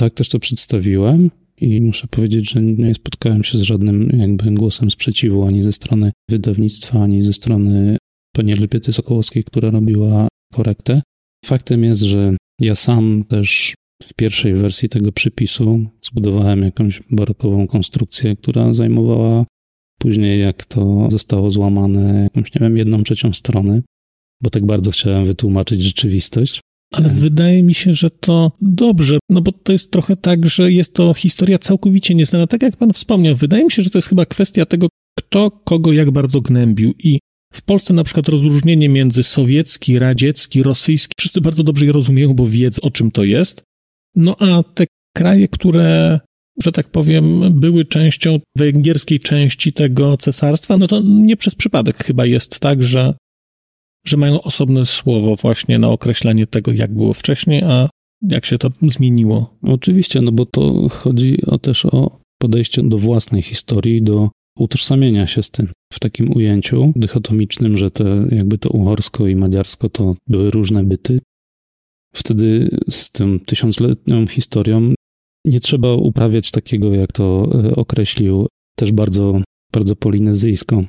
Tak 0.00 0.14
też 0.14 0.28
to 0.28 0.38
przedstawiłem 0.38 1.30
i 1.60 1.80
muszę 1.80 2.06
powiedzieć, 2.06 2.50
że 2.50 2.62
nie 2.62 2.94
spotkałem 2.94 3.44
się 3.44 3.58
z 3.58 3.62
żadnym 3.62 4.10
jakby 4.18 4.50
głosem 4.50 4.90
sprzeciwu 4.90 5.44
ani 5.44 5.62
ze 5.62 5.72
strony 5.72 6.12
wydawnictwa, 6.30 7.02
ani 7.02 7.22
ze 7.22 7.32
strony 7.32 7.96
pani 8.36 8.52
Elżbiety 8.52 8.92
Sokołowskiej, 8.92 9.44
która 9.44 9.70
robiła 9.70 10.28
korektę. 10.52 11.02
Faktem 11.44 11.84
jest, 11.84 12.02
że 12.02 12.36
ja 12.60 12.74
sam 12.74 13.24
też 13.28 13.74
w 14.02 14.14
pierwszej 14.14 14.54
wersji 14.54 14.88
tego 14.88 15.12
przypisu 15.12 15.86
zbudowałem 16.02 16.62
jakąś 16.62 17.02
barokową 17.10 17.66
konstrukcję, 17.66 18.36
która 18.36 18.74
zajmowała 18.74 19.46
później, 19.98 20.40
jak 20.40 20.64
to 20.64 21.10
zostało 21.10 21.50
złamane, 21.50 22.22
jakąś, 22.22 22.54
nie 22.54 22.60
wiem, 22.60 22.76
jedną 22.76 23.02
trzecią 23.02 23.32
strony, 23.32 23.82
bo 24.42 24.50
tak 24.50 24.64
bardzo 24.66 24.90
chciałem 24.90 25.24
wytłumaczyć 25.24 25.82
rzeczywistość. 25.82 26.60
Ale 26.94 27.08
wydaje 27.08 27.62
mi 27.62 27.74
się, 27.74 27.92
że 27.92 28.10
to 28.10 28.52
dobrze, 28.60 29.18
no 29.30 29.40
bo 29.40 29.52
to 29.52 29.72
jest 29.72 29.90
trochę 29.90 30.16
tak, 30.16 30.46
że 30.46 30.72
jest 30.72 30.94
to 30.94 31.14
historia 31.14 31.58
całkowicie 31.58 32.14
nieznana. 32.14 32.46
Tak 32.46 32.62
jak 32.62 32.76
pan 32.76 32.92
wspomniał, 32.92 33.36
wydaje 33.36 33.64
mi 33.64 33.70
się, 33.70 33.82
że 33.82 33.90
to 33.90 33.98
jest 33.98 34.08
chyba 34.08 34.26
kwestia 34.26 34.66
tego, 34.66 34.88
kto 35.18 35.50
kogo 35.50 35.92
jak 35.92 36.10
bardzo 36.10 36.40
gnębił. 36.40 36.94
I 36.98 37.18
w 37.52 37.62
Polsce 37.62 37.94
na 37.94 38.04
przykład 38.04 38.28
rozróżnienie 38.28 38.88
między 38.88 39.22
sowiecki, 39.22 39.98
radziecki, 39.98 40.62
rosyjski, 40.62 41.12
wszyscy 41.18 41.40
bardzo 41.40 41.62
dobrze 41.62 41.86
je 41.86 41.92
rozumieją, 41.92 42.34
bo 42.34 42.46
wiedzą 42.46 42.82
o 42.82 42.90
czym 42.90 43.10
to 43.10 43.24
jest. 43.24 43.62
No 44.16 44.36
a 44.38 44.62
te 44.62 44.84
kraje, 45.16 45.48
które, 45.48 46.20
że 46.62 46.72
tak 46.72 46.88
powiem, 46.88 47.52
były 47.60 47.84
częścią 47.84 48.38
węgierskiej 48.56 49.20
części 49.20 49.72
tego 49.72 50.16
cesarstwa, 50.16 50.76
no 50.76 50.86
to 50.86 51.00
nie 51.04 51.36
przez 51.36 51.54
przypadek 51.54 51.96
chyba 51.96 52.26
jest 52.26 52.60
tak, 52.60 52.82
że, 52.82 53.14
że 54.06 54.16
mają 54.16 54.42
osobne 54.42 54.86
słowo 54.86 55.36
właśnie 55.36 55.78
na 55.78 55.88
określenie 55.88 56.46
tego, 56.46 56.72
jak 56.72 56.94
było 56.94 57.12
wcześniej, 57.12 57.62
a 57.62 57.88
jak 58.22 58.46
się 58.46 58.58
to 58.58 58.70
zmieniło. 58.82 59.58
Oczywiście, 59.62 60.20
no 60.20 60.32
bo 60.32 60.46
to 60.46 60.88
chodzi 60.88 61.46
o 61.46 61.58
też 61.58 61.86
o 61.86 62.20
podejście 62.38 62.82
do 62.82 62.98
własnej 62.98 63.42
historii, 63.42 64.02
do 64.02 64.30
utożsamienia 64.58 65.26
się 65.26 65.42
z 65.42 65.50
tym 65.50 65.72
w 65.92 66.00
takim 66.00 66.32
ujęciu 66.36 66.92
dychotomicznym, 66.96 67.78
że 67.78 67.90
te, 67.90 68.26
jakby 68.30 68.58
to 68.58 68.70
uhorsko 68.70 69.26
i 69.26 69.36
madziarsko 69.36 69.88
to 69.88 70.14
były 70.28 70.50
różne 70.50 70.84
byty. 70.84 71.20
Wtedy 72.14 72.78
z 72.90 73.10
tym 73.10 73.40
tysiącletnią 73.40 74.26
historią 74.26 74.94
nie 75.44 75.60
trzeba 75.60 75.94
uprawiać 75.94 76.50
takiego, 76.50 76.94
jak 76.94 77.12
to 77.12 77.50
e, 77.64 77.76
określił 77.76 78.46
też 78.76 78.92
bardzo, 78.92 79.42
bardzo 79.72 79.96
polinezyjsko 79.96 80.84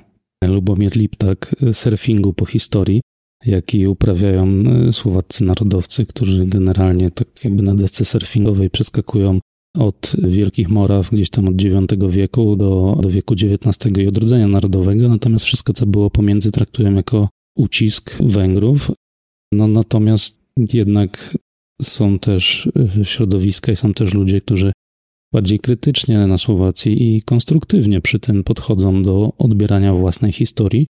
Lubomir 0.48 0.96
Liptak, 0.96 1.56
surfingu 1.72 2.34
po 2.34 2.46
historii, 2.46 3.02
jaki 3.46 3.88
uprawiają 3.88 4.48
e, 4.48 4.94
słowaccy 4.94 5.44
narodowcy, 5.44 6.06
którzy 6.06 6.46
generalnie 6.46 7.10
tak 7.10 7.28
jakby 7.44 7.64
na 7.64 7.76
desce 7.76 8.06
surfingowej 8.06 8.70
przeskakują 8.70 9.40
od 9.78 10.16
Wielkich 10.24 10.70
Moraw, 10.70 11.10
gdzieś 11.12 11.30
tam 11.30 11.48
od 11.48 11.62
IX 11.62 11.76
wieku 12.10 12.56
do, 12.56 13.00
do 13.02 13.10
wieku 13.10 13.34
XIX 13.34 13.98
i 13.98 14.08
odrodzenia 14.08 14.48
narodowego, 14.48 15.10
natomiast 15.10 15.46
wszystko, 15.46 15.74
co 15.74 15.86
było 15.86 16.10
pomiędzy, 16.10 16.52
traktują 16.52 16.94
jako 16.94 17.30
ucisk 17.58 18.18
Węgrów. 18.20 18.92
No 19.54 19.68
natomiast 19.68 20.42
jednak 20.74 21.38
są 21.82 22.20
też 22.20 22.70
e, 23.00 23.06
środowiska 23.06 23.72
i 23.72 23.76
są 23.76 23.94
też 23.94 24.14
ludzie, 24.14 24.42
którzy 24.42 24.72
bardziej 25.34 25.60
krytycznie 25.60 26.28
na 26.28 26.38
Słowacji 26.38 27.16
i 27.16 27.22
konstruktywnie 27.22 28.02
przy 28.02 28.20
tym 28.20 28.44
podchodzą 28.44 29.04
do 29.04 29.34
odbierania 29.38 29.94
własnej 29.94 30.32
historii, 30.32 30.88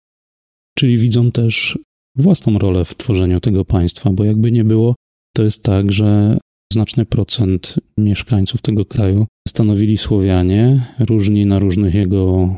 czyli 0.78 0.98
widzą 0.98 1.32
też 1.32 1.78
własną 2.16 2.58
rolę 2.58 2.84
w 2.84 2.94
tworzeniu 2.94 3.40
tego 3.40 3.64
państwa, 3.64 4.10
bo 4.10 4.24
jakby 4.24 4.52
nie 4.52 4.64
było, 4.64 4.94
to 5.36 5.44
jest 5.44 5.62
tak, 5.62 5.92
że 5.92 6.38
znaczny 6.72 7.06
procent 7.06 7.74
mieszkańców 7.98 8.62
tego 8.62 8.84
kraju 8.84 9.26
stanowili 9.48 9.96
Słowianie, 9.96 10.94
różni 10.98 11.46
na 11.46 11.58
różnych 11.58 11.94
jego 11.94 12.54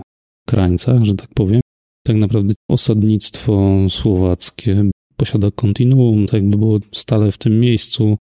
krańcach, 0.48 1.04
że 1.04 1.14
tak 1.14 1.28
powiem. 1.34 1.60
Tak 2.06 2.16
naprawdę 2.16 2.54
osadnictwo 2.70 3.76
słowackie 3.88 4.90
posiada 5.16 5.50
kontinuum, 5.50 6.26
tak 6.26 6.34
jakby 6.34 6.58
było 6.58 6.78
stale 6.92 7.32
w 7.32 7.38
tym 7.38 7.60
miejscu 7.60 8.16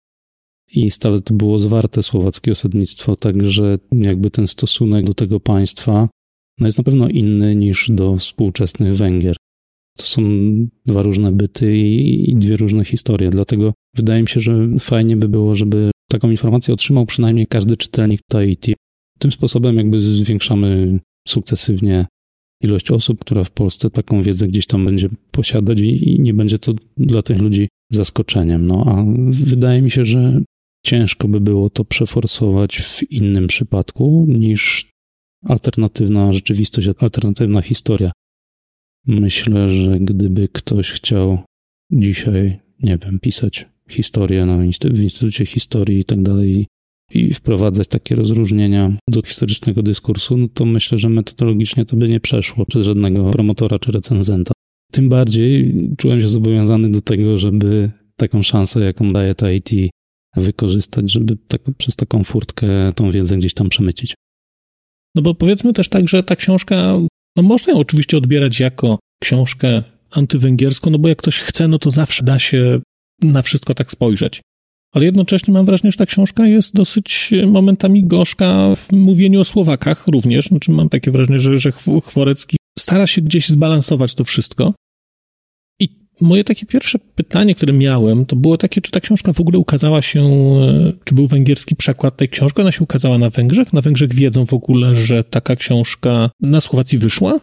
i 0.72 0.90
stale 0.90 1.20
to 1.20 1.34
było 1.34 1.58
zwarte 1.58 2.02
słowackie 2.02 2.52
osadnictwo, 2.52 3.16
także 3.16 3.78
jakby 3.92 4.30
ten 4.30 4.46
stosunek 4.46 5.06
do 5.06 5.14
tego 5.14 5.40
państwa 5.40 6.08
no 6.60 6.66
jest 6.66 6.78
na 6.78 6.84
pewno 6.84 7.08
inny 7.08 7.56
niż 7.56 7.90
do 7.90 8.16
współczesnych 8.16 8.96
Węgier. 8.96 9.36
To 9.96 10.06
są 10.06 10.22
dwa 10.86 11.02
różne 11.02 11.32
byty 11.32 11.76
i, 11.76 12.30
i 12.30 12.36
dwie 12.36 12.56
różne 12.56 12.84
historie, 12.84 13.30
dlatego 13.30 13.72
wydaje 13.96 14.22
mi 14.22 14.28
się, 14.28 14.40
że 14.40 14.68
fajnie 14.80 15.16
by 15.16 15.28
było, 15.28 15.54
żeby 15.54 15.90
taką 16.10 16.30
informację 16.30 16.74
otrzymał 16.74 17.06
przynajmniej 17.06 17.46
każdy 17.46 17.76
czytelnik 17.76 18.20
Tahiti. 18.30 18.74
Tym 19.18 19.32
sposobem 19.32 19.76
jakby 19.76 20.00
zwiększamy 20.00 20.98
sukcesywnie 21.28 22.06
ilość 22.62 22.90
osób, 22.90 23.20
która 23.20 23.44
w 23.44 23.50
Polsce 23.50 23.90
taką 23.90 24.22
wiedzę 24.22 24.48
gdzieś 24.48 24.66
tam 24.66 24.84
będzie 24.84 25.08
posiadać 25.30 25.80
i, 25.80 26.14
i 26.14 26.20
nie 26.20 26.34
będzie 26.34 26.58
to 26.58 26.74
dla 26.96 27.22
tych 27.22 27.38
ludzi 27.38 27.68
zaskoczeniem. 27.92 28.66
No 28.66 28.84
a 28.86 29.04
wydaje 29.30 29.82
mi 29.82 29.90
się, 29.90 30.04
że 30.04 30.40
ciężko 30.88 31.28
by 31.28 31.40
było 31.40 31.70
to 31.70 31.84
przeforsować 31.84 32.80
w 32.80 33.12
innym 33.12 33.46
przypadku 33.46 34.26
niż 34.28 34.90
alternatywna 35.44 36.32
rzeczywistość, 36.32 36.88
alternatywna 36.98 37.62
historia. 37.62 38.12
Myślę, 39.06 39.70
że 39.70 39.90
gdyby 40.00 40.48
ktoś 40.48 40.92
chciał 40.92 41.38
dzisiaj, 41.92 42.58
nie 42.82 42.98
wiem, 42.98 43.20
pisać 43.20 43.66
historię 43.90 44.46
na 44.46 44.58
w 44.84 45.00
Instytucie 45.00 45.46
Historii 45.46 45.98
i 45.98 46.04
tak 46.04 46.22
dalej 46.22 46.66
i 47.14 47.34
wprowadzać 47.34 47.88
takie 47.88 48.14
rozróżnienia 48.14 48.92
do 49.08 49.22
historycznego 49.22 49.82
dyskursu, 49.82 50.36
no 50.36 50.48
to 50.48 50.64
myślę, 50.64 50.98
że 50.98 51.08
metodologicznie 51.08 51.84
to 51.84 51.96
by 51.96 52.08
nie 52.08 52.20
przeszło 52.20 52.66
przez 52.66 52.86
żadnego 52.86 53.30
promotora 53.30 53.78
czy 53.78 53.92
recenzenta. 53.92 54.52
Tym 54.92 55.08
bardziej 55.08 55.74
czułem 55.98 56.20
się 56.20 56.28
zobowiązany 56.28 56.90
do 56.90 57.00
tego, 57.00 57.38
żeby 57.38 57.90
taką 58.16 58.42
szansę, 58.42 58.80
jaką 58.80 59.12
daje 59.12 59.34
ta 59.34 59.52
IT, 59.52 59.70
wykorzystać, 60.40 61.12
żeby 61.12 61.36
tak, 61.48 61.60
przez 61.78 61.96
taką 61.96 62.24
furtkę 62.24 62.68
tą 62.94 63.10
wiedzę 63.10 63.36
gdzieś 63.36 63.54
tam 63.54 63.68
przemycić. 63.68 64.14
No 65.14 65.22
bo 65.22 65.34
powiedzmy 65.34 65.72
też 65.72 65.88
tak, 65.88 66.08
że 66.08 66.22
ta 66.22 66.36
książka, 66.36 66.98
no 67.36 67.42
można 67.42 67.72
ją 67.72 67.78
oczywiście 67.78 68.16
odbierać 68.16 68.60
jako 68.60 68.98
książkę 69.22 69.82
antywęgierską, 70.10 70.90
no 70.90 70.98
bo 70.98 71.08
jak 71.08 71.18
ktoś 71.18 71.38
chce, 71.38 71.68
no 71.68 71.78
to 71.78 71.90
zawsze 71.90 72.24
da 72.24 72.38
się 72.38 72.80
na 73.22 73.42
wszystko 73.42 73.74
tak 73.74 73.90
spojrzeć. 73.90 74.40
Ale 74.92 75.04
jednocześnie 75.04 75.54
mam 75.54 75.66
wrażenie, 75.66 75.92
że 75.92 75.98
ta 75.98 76.06
książka 76.06 76.46
jest 76.46 76.74
dosyć 76.74 77.30
momentami 77.46 78.04
gorzka 78.04 78.74
w 78.76 78.92
mówieniu 78.92 79.40
o 79.40 79.44
Słowakach 79.44 80.06
również. 80.06 80.46
Znaczy 80.46 80.70
mam 80.70 80.88
takie 80.88 81.10
wrażenie, 81.10 81.38
że, 81.38 81.58
że 81.58 81.72
Chworecki 82.02 82.56
stara 82.78 83.06
się 83.06 83.22
gdzieś 83.22 83.48
zbalansować 83.48 84.14
to 84.14 84.24
wszystko. 84.24 84.74
Moje 86.20 86.44
takie 86.44 86.66
pierwsze 86.66 86.98
pytanie, 86.98 87.54
które 87.54 87.72
miałem, 87.72 88.26
to 88.26 88.36
było 88.36 88.56
takie, 88.56 88.80
czy 88.80 88.90
ta 88.90 89.00
książka 89.00 89.32
w 89.32 89.40
ogóle 89.40 89.58
ukazała 89.58 90.02
się, 90.02 90.20
e, 90.20 90.92
czy 91.04 91.14
był 91.14 91.26
węgierski 91.26 91.76
przekład 91.76 92.16
tej 92.16 92.28
książki? 92.28 92.60
Ona 92.60 92.72
się 92.72 92.84
ukazała 92.84 93.18
na 93.18 93.30
Węgrzech? 93.30 93.72
Na 93.72 93.80
Węgrzech 93.80 94.12
wiedzą 94.12 94.46
w 94.46 94.52
ogóle, 94.54 94.96
że 94.96 95.24
taka 95.24 95.56
książka 95.56 96.30
na 96.40 96.60
Słowacji 96.60 96.98
wyszła? 96.98 97.40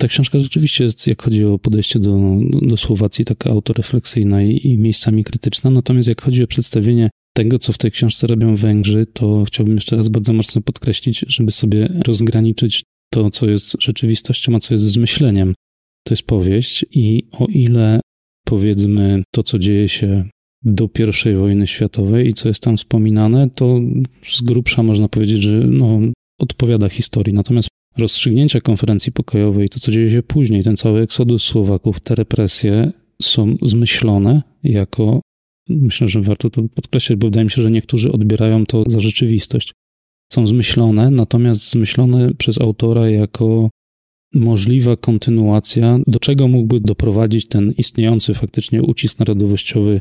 Ta 0.00 0.08
książka 0.08 0.38
rzeczywiście 0.38 0.84
jest, 0.84 1.06
jak 1.06 1.22
chodzi 1.22 1.44
o 1.44 1.58
podejście 1.58 1.98
do, 1.98 2.18
do 2.62 2.76
Słowacji, 2.76 3.24
taka 3.24 3.50
autorefleksyjna 3.50 4.42
i, 4.42 4.66
i 4.66 4.78
miejscami 4.78 5.24
krytyczna. 5.24 5.70
Natomiast 5.70 6.08
jak 6.08 6.22
chodzi 6.22 6.44
o 6.44 6.46
przedstawienie 6.46 7.10
tego, 7.36 7.58
co 7.58 7.72
w 7.72 7.78
tej 7.78 7.90
książce 7.90 8.26
robią 8.26 8.56
Węgrzy, 8.56 9.06
to 9.12 9.44
chciałbym 9.44 9.74
jeszcze 9.74 9.96
raz 9.96 10.08
bardzo 10.08 10.32
mocno 10.32 10.62
podkreślić, 10.62 11.24
żeby 11.28 11.52
sobie 11.52 11.88
rozgraniczyć 12.06 12.82
to, 13.12 13.30
co 13.30 13.46
jest 13.46 13.76
rzeczywistością, 13.82 14.54
a 14.54 14.60
co 14.60 14.74
jest 14.74 14.84
zmyśleniem. 14.84 15.54
To 16.04 16.14
jest 16.14 16.22
powieść 16.22 16.84
i 16.90 17.22
o 17.32 17.46
ile 17.46 18.00
powiedzmy 18.44 19.22
to, 19.34 19.42
co 19.42 19.58
dzieje 19.58 19.88
się 19.88 20.24
do 20.64 20.88
I 21.30 21.34
wojny 21.34 21.66
światowej 21.66 22.28
i 22.28 22.34
co 22.34 22.48
jest 22.48 22.62
tam 22.62 22.76
wspominane, 22.76 23.50
to 23.50 23.80
z 24.24 24.40
grubsza 24.40 24.82
można 24.82 25.08
powiedzieć, 25.08 25.42
że 25.42 25.52
no, 25.52 26.00
odpowiada 26.38 26.88
historii. 26.88 27.34
Natomiast 27.34 27.68
rozstrzygnięcia 27.98 28.60
konferencji 28.60 29.12
pokojowej, 29.12 29.68
to 29.68 29.80
co 29.80 29.92
dzieje 29.92 30.10
się 30.10 30.22
później, 30.22 30.62
ten 30.62 30.76
cały 30.76 31.00
eksodus 31.00 31.42
Słowaków, 31.42 32.00
te 32.00 32.14
represje 32.14 32.92
są 33.22 33.56
zmyślone 33.62 34.42
jako, 34.64 35.20
myślę, 35.68 36.08
że 36.08 36.22
warto 36.22 36.50
to 36.50 36.62
podkreślić, 36.74 37.18
bo 37.18 37.26
wydaje 37.26 37.44
mi 37.44 37.50
się, 37.50 37.62
że 37.62 37.70
niektórzy 37.70 38.12
odbierają 38.12 38.66
to 38.66 38.84
za 38.86 39.00
rzeczywistość. 39.00 39.72
Są 40.32 40.46
zmyślone, 40.46 41.10
natomiast 41.10 41.70
zmyślone 41.70 42.34
przez 42.34 42.60
autora 42.60 43.08
jako 43.08 43.70
możliwa 44.34 44.96
kontynuacja, 44.96 45.98
do 46.06 46.18
czego 46.18 46.48
mógłby 46.48 46.80
doprowadzić 46.80 47.48
ten 47.48 47.72
istniejący 47.78 48.34
faktycznie 48.34 48.82
ucisk 48.82 49.18
narodowościowy 49.18 50.00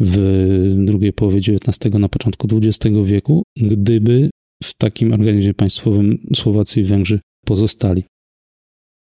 w 0.00 0.74
drugiej 0.84 1.12
połowie 1.12 1.38
XIX, 1.38 1.94
na 1.94 2.08
początku 2.08 2.48
XX 2.52 2.96
wieku, 3.04 3.42
gdyby 3.56 4.30
w 4.64 4.74
takim 4.74 5.12
organizmie 5.12 5.54
państwowym 5.54 6.18
Słowacy 6.36 6.80
i 6.80 6.84
Węgrzy 6.84 7.20
pozostali. 7.46 8.04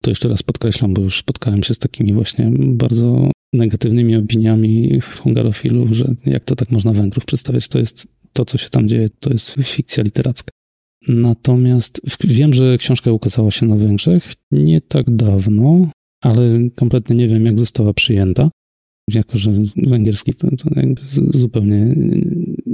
To 0.02 0.10
jeszcze 0.10 0.28
raz 0.28 0.42
podkreślam, 0.42 0.94
bo 0.94 1.02
już 1.02 1.18
spotkałem 1.18 1.62
się 1.62 1.74
z 1.74 1.78
takimi 1.78 2.12
właśnie 2.12 2.50
bardzo 2.56 3.30
negatywnymi 3.52 4.16
opiniami 4.16 5.00
hungarofilów, 5.00 5.90
że 5.90 6.14
jak 6.26 6.44
to 6.44 6.56
tak 6.56 6.70
można 6.70 6.92
Węgrów 6.92 7.24
przedstawiać, 7.24 7.68
to 7.68 7.78
jest 7.78 8.08
to, 8.32 8.44
co 8.44 8.58
się 8.58 8.70
tam 8.70 8.88
dzieje, 8.88 9.08
to 9.20 9.30
jest 9.30 9.56
fikcja 9.62 10.04
literacka. 10.04 10.50
Natomiast 11.08 12.00
wiem, 12.24 12.52
że 12.54 12.78
książka 12.78 13.12
ukazała 13.12 13.50
się 13.50 13.66
na 13.66 13.76
Węgrzech 13.76 14.32
nie 14.52 14.80
tak 14.80 15.10
dawno, 15.10 15.90
ale 16.22 16.68
kompletnie 16.74 17.16
nie 17.16 17.28
wiem, 17.28 17.46
jak 17.46 17.58
została 17.58 17.94
przyjęta. 17.94 18.50
Jako, 19.14 19.38
że 19.38 19.52
węgierski 19.76 20.34
to, 20.34 20.48
to 20.56 20.68
zupełnie 21.38 21.94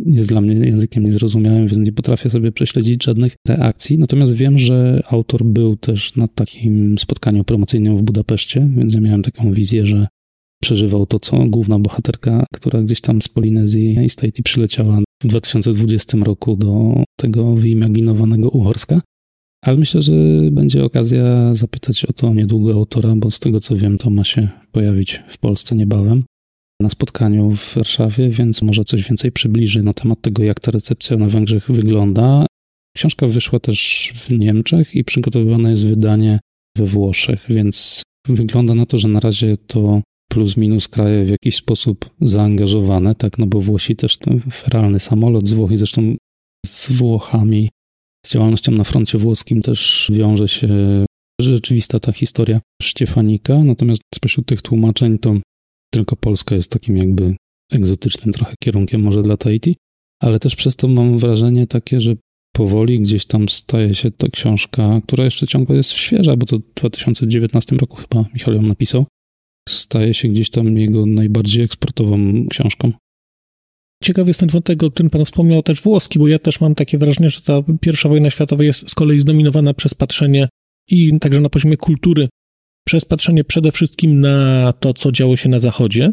jest 0.06 0.28
dla 0.28 0.40
mnie 0.40 0.54
językiem 0.54 1.04
niezrozumiałym, 1.04 1.66
więc 1.66 1.86
nie 1.86 1.92
potrafię 1.92 2.30
sobie 2.30 2.52
prześledzić 2.52 3.04
żadnych 3.04 3.36
reakcji. 3.48 3.98
Natomiast 3.98 4.32
wiem, 4.32 4.58
że 4.58 5.02
autor 5.08 5.44
był 5.44 5.76
też 5.76 6.16
na 6.16 6.28
takim 6.28 6.98
spotkaniu 6.98 7.44
promocyjnym 7.44 7.96
w 7.96 8.02
Budapeszcie, 8.02 8.68
więc 8.76 8.94
ja 8.94 9.00
miałem 9.00 9.22
taką 9.22 9.52
wizję, 9.52 9.86
że 9.86 10.06
przeżywał 10.66 11.06
to, 11.06 11.20
co 11.20 11.44
główna 11.44 11.78
bohaterka, 11.78 12.46
która 12.54 12.82
gdzieś 12.82 13.00
tam 13.00 13.22
z 13.22 13.28
Polinezji 13.28 14.04
i 14.04 14.10
z 14.10 14.16
Tahiti 14.16 14.42
przyleciała 14.42 15.00
w 15.22 15.26
2020 15.26 16.18
roku 16.18 16.56
do 16.56 17.02
tego 17.16 17.54
wyimaginowanego 17.54 18.48
Uhorska. 18.48 19.00
Ale 19.64 19.76
myślę, 19.76 20.02
że 20.02 20.14
będzie 20.50 20.84
okazja 20.84 21.54
zapytać 21.54 22.04
o 22.04 22.12
to 22.12 22.34
niedługo 22.34 22.72
autora, 22.72 23.14
bo 23.16 23.30
z 23.30 23.38
tego 23.38 23.60
co 23.60 23.76
wiem, 23.76 23.98
to 23.98 24.10
ma 24.10 24.24
się 24.24 24.48
pojawić 24.72 25.22
w 25.28 25.38
Polsce 25.38 25.76
niebawem 25.76 26.24
na 26.80 26.90
spotkaniu 26.90 27.50
w 27.50 27.74
Warszawie, 27.74 28.28
więc 28.28 28.62
może 28.62 28.84
coś 28.84 29.08
więcej 29.08 29.32
przybliży 29.32 29.82
na 29.82 29.94
temat 29.94 30.20
tego, 30.20 30.42
jak 30.42 30.60
ta 30.60 30.70
recepcja 30.70 31.16
na 31.16 31.28
Węgrzech 31.28 31.70
wygląda. 31.70 32.46
Książka 32.96 33.26
wyszła 33.26 33.60
też 33.60 34.12
w 34.14 34.30
Niemczech 34.30 34.94
i 34.94 35.04
przygotowywane 35.04 35.70
jest 35.70 35.86
wydanie 35.86 36.38
we 36.76 36.86
Włoszech, 36.86 37.44
więc 37.48 38.02
wygląda 38.28 38.74
na 38.74 38.86
to, 38.86 38.98
że 38.98 39.08
na 39.08 39.20
razie 39.20 39.56
to 39.56 40.00
plus 40.28 40.56
minus 40.56 40.88
kraje 40.88 41.24
w 41.24 41.30
jakiś 41.30 41.56
sposób 41.56 42.10
zaangażowane, 42.20 43.14
tak, 43.14 43.38
no 43.38 43.46
bo 43.46 43.60
Włosi 43.60 43.96
też 43.96 44.18
ten 44.18 44.40
feralny 44.40 44.98
samolot 44.98 45.48
z 45.48 45.52
Włoch 45.52 45.72
i 45.72 45.76
zresztą 45.76 46.16
z 46.66 46.92
Włochami, 46.92 47.70
z 48.26 48.32
działalnością 48.32 48.72
na 48.72 48.84
froncie 48.84 49.18
włoskim 49.18 49.62
też 49.62 50.10
wiąże 50.14 50.48
się 50.48 50.68
rzeczywista 51.40 52.00
ta 52.00 52.12
historia 52.12 52.60
Sztefanika, 52.82 53.64
natomiast 53.64 54.02
spośród 54.14 54.46
tych 54.46 54.62
tłumaczeń 54.62 55.18
to 55.18 55.34
tylko 55.90 56.16
Polska 56.16 56.54
jest 56.54 56.70
takim 56.70 56.96
jakby 56.96 57.36
egzotycznym 57.72 58.32
trochę 58.32 58.54
kierunkiem 58.62 59.02
może 59.02 59.22
dla 59.22 59.36
Tahiti, 59.36 59.76
ale 60.22 60.38
też 60.38 60.56
przez 60.56 60.76
to 60.76 60.88
mam 60.88 61.18
wrażenie 61.18 61.66
takie, 61.66 62.00
że 62.00 62.14
powoli 62.56 63.00
gdzieś 63.00 63.26
tam 63.26 63.48
staje 63.48 63.94
się 63.94 64.10
ta 64.10 64.28
książka, 64.28 65.00
która 65.06 65.24
jeszcze 65.24 65.46
ciągle 65.46 65.76
jest 65.76 65.90
świeża, 65.90 66.36
bo 66.36 66.46
to 66.46 66.58
w 66.58 66.74
2019 66.74 67.76
roku 67.76 67.96
chyba 67.96 68.24
Michał 68.34 68.54
ją 68.54 68.62
napisał, 68.62 69.06
staje 69.68 70.14
się 70.14 70.28
gdzieś 70.28 70.50
tam 70.50 70.78
jego 70.78 71.06
najbardziej 71.06 71.64
eksportową 71.64 72.46
książką. 72.50 72.92
Ciekawy 74.02 74.30
jest 74.30 74.40
ten 74.40 74.48
wątek, 74.48 74.82
o 74.82 74.90
którym 74.90 75.10
pan 75.10 75.24
wspomniał, 75.24 75.62
też 75.62 75.82
włoski, 75.82 76.18
bo 76.18 76.28
ja 76.28 76.38
też 76.38 76.60
mam 76.60 76.74
takie 76.74 76.98
wrażenie, 76.98 77.30
że 77.30 77.40
ta 77.40 77.62
pierwsza 77.80 78.08
wojna 78.08 78.30
światowa 78.30 78.64
jest 78.64 78.90
z 78.90 78.94
kolei 78.94 79.20
zdominowana 79.20 79.74
przez 79.74 79.94
patrzenie 79.94 80.48
i 80.90 81.18
także 81.18 81.40
na 81.40 81.48
poziomie 81.48 81.76
kultury 81.76 82.28
przez 82.86 83.04
patrzenie 83.04 83.44
przede 83.44 83.72
wszystkim 83.72 84.20
na 84.20 84.72
to, 84.72 84.94
co 84.94 85.12
działo 85.12 85.36
się 85.36 85.48
na 85.48 85.58
Zachodzie. 85.58 86.12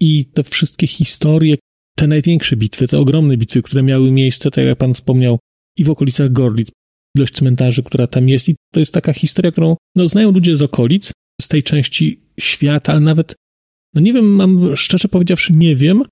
i 0.00 0.24
te 0.24 0.44
wszystkie 0.44 0.86
historie, 0.86 1.56
te 1.96 2.06
największe 2.06 2.56
bitwy, 2.56 2.88
te 2.88 2.98
ogromne 2.98 3.36
bitwy, 3.36 3.62
które 3.62 3.82
miały 3.82 4.10
miejsce, 4.10 4.50
tak 4.50 4.64
jak 4.64 4.78
pan 4.78 4.94
wspomniał, 4.94 5.38
i 5.78 5.84
w 5.84 5.90
okolicach 5.90 6.32
Gorlic, 6.32 6.68
ilość 7.16 7.34
cmentarzy, 7.34 7.82
która 7.82 8.06
tam 8.06 8.28
jest. 8.28 8.48
I 8.48 8.56
to 8.72 8.80
jest 8.80 8.94
taka 8.94 9.12
historia, 9.12 9.52
którą 9.52 9.76
no, 9.96 10.08
znają 10.08 10.30
ludzie 10.30 10.56
z 10.56 10.62
okolic, 10.62 11.12
z 11.40 11.48
tej 11.48 11.62
części 11.62 12.20
świata, 12.40 12.92
ale 12.92 13.00
nawet, 13.00 13.34
no 13.94 14.00
nie 14.00 14.12
wiem, 14.12 14.34
mam 14.34 14.76
szczerze 14.76 15.08
powiedziawszy, 15.08 15.52
nie 15.52 15.76
wiem, 15.76 16.02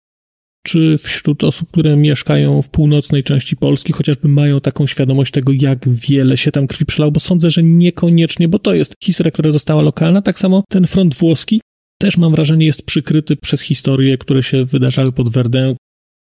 czy 0.67 0.99
wśród 0.99 1.45
osób, 1.45 1.71
które 1.71 1.97
mieszkają 1.97 2.63
w 2.63 2.69
północnej 2.69 3.25
części 3.25 3.57
Polski, 3.57 3.93
chociażby 3.93 4.29
mają 4.29 4.61
taką 4.61 4.87
świadomość 4.87 5.33
tego, 5.33 5.53
jak 5.53 5.89
wiele 5.89 6.37
się 6.37 6.53
tam 6.53 6.67
krwi 6.67 6.87
przelało, 6.87 7.13
bo 7.13 7.21
sądzę, 7.21 7.51
że 7.51 7.63
niekoniecznie, 7.63 8.49
bo 8.49 8.59
to 8.59 8.75
jest 8.75 8.95
historia, 9.05 9.31
która 9.31 9.53
została 9.53 9.83
lokalna. 9.83 10.23
Tak 10.23 10.39
samo 10.39 10.65
ten 10.69 10.87
front 10.87 11.15
włoski 11.15 11.61
też 11.99 12.17
mam 12.17 12.33
wrażenie 12.33 12.67
jest 12.67 12.83
przykryty 12.83 13.37
przez 13.37 13.61
historie, 13.61 14.19
które 14.19 14.43
się 14.43 14.65
wydarzały 14.65 15.13
pod 15.13 15.29
Verdun, 15.29 15.77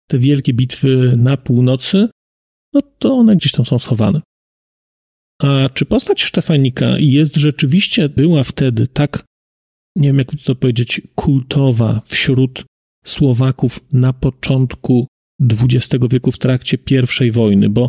te 0.09 0.19
wielkie 0.19 0.55
bitwy 0.55 1.15
na 1.17 1.37
północy, 1.37 2.09
no 2.73 2.81
to 2.99 3.15
one 3.15 3.37
gdzieś 3.37 3.53
tam 3.53 3.67
są 3.67 3.79
schowane. 3.79 4.21
A 5.43 5.69
czy 5.75 5.85
postać 5.85 6.23
Sztefanika 6.23 6.87
jest 6.99 7.37
rzeczywiście, 7.37 8.09
była 8.09 8.45
wtedy 8.45 8.87
tak, 8.87 9.25
nie 9.97 10.09
wiem 10.09 10.19
jak 10.19 10.29
to 10.45 10.55
powiedzieć, 10.55 11.01
kultowa 11.15 12.01
wśród 12.05 12.65
Słowaków 13.07 13.81
na 13.93 14.13
początku 14.13 15.07
XX 15.41 16.05
wieku 16.11 16.33
w 16.33 16.39
trakcie 16.39 16.79
I 17.21 17.31
wojny? 17.31 17.69
Bo 17.69 17.89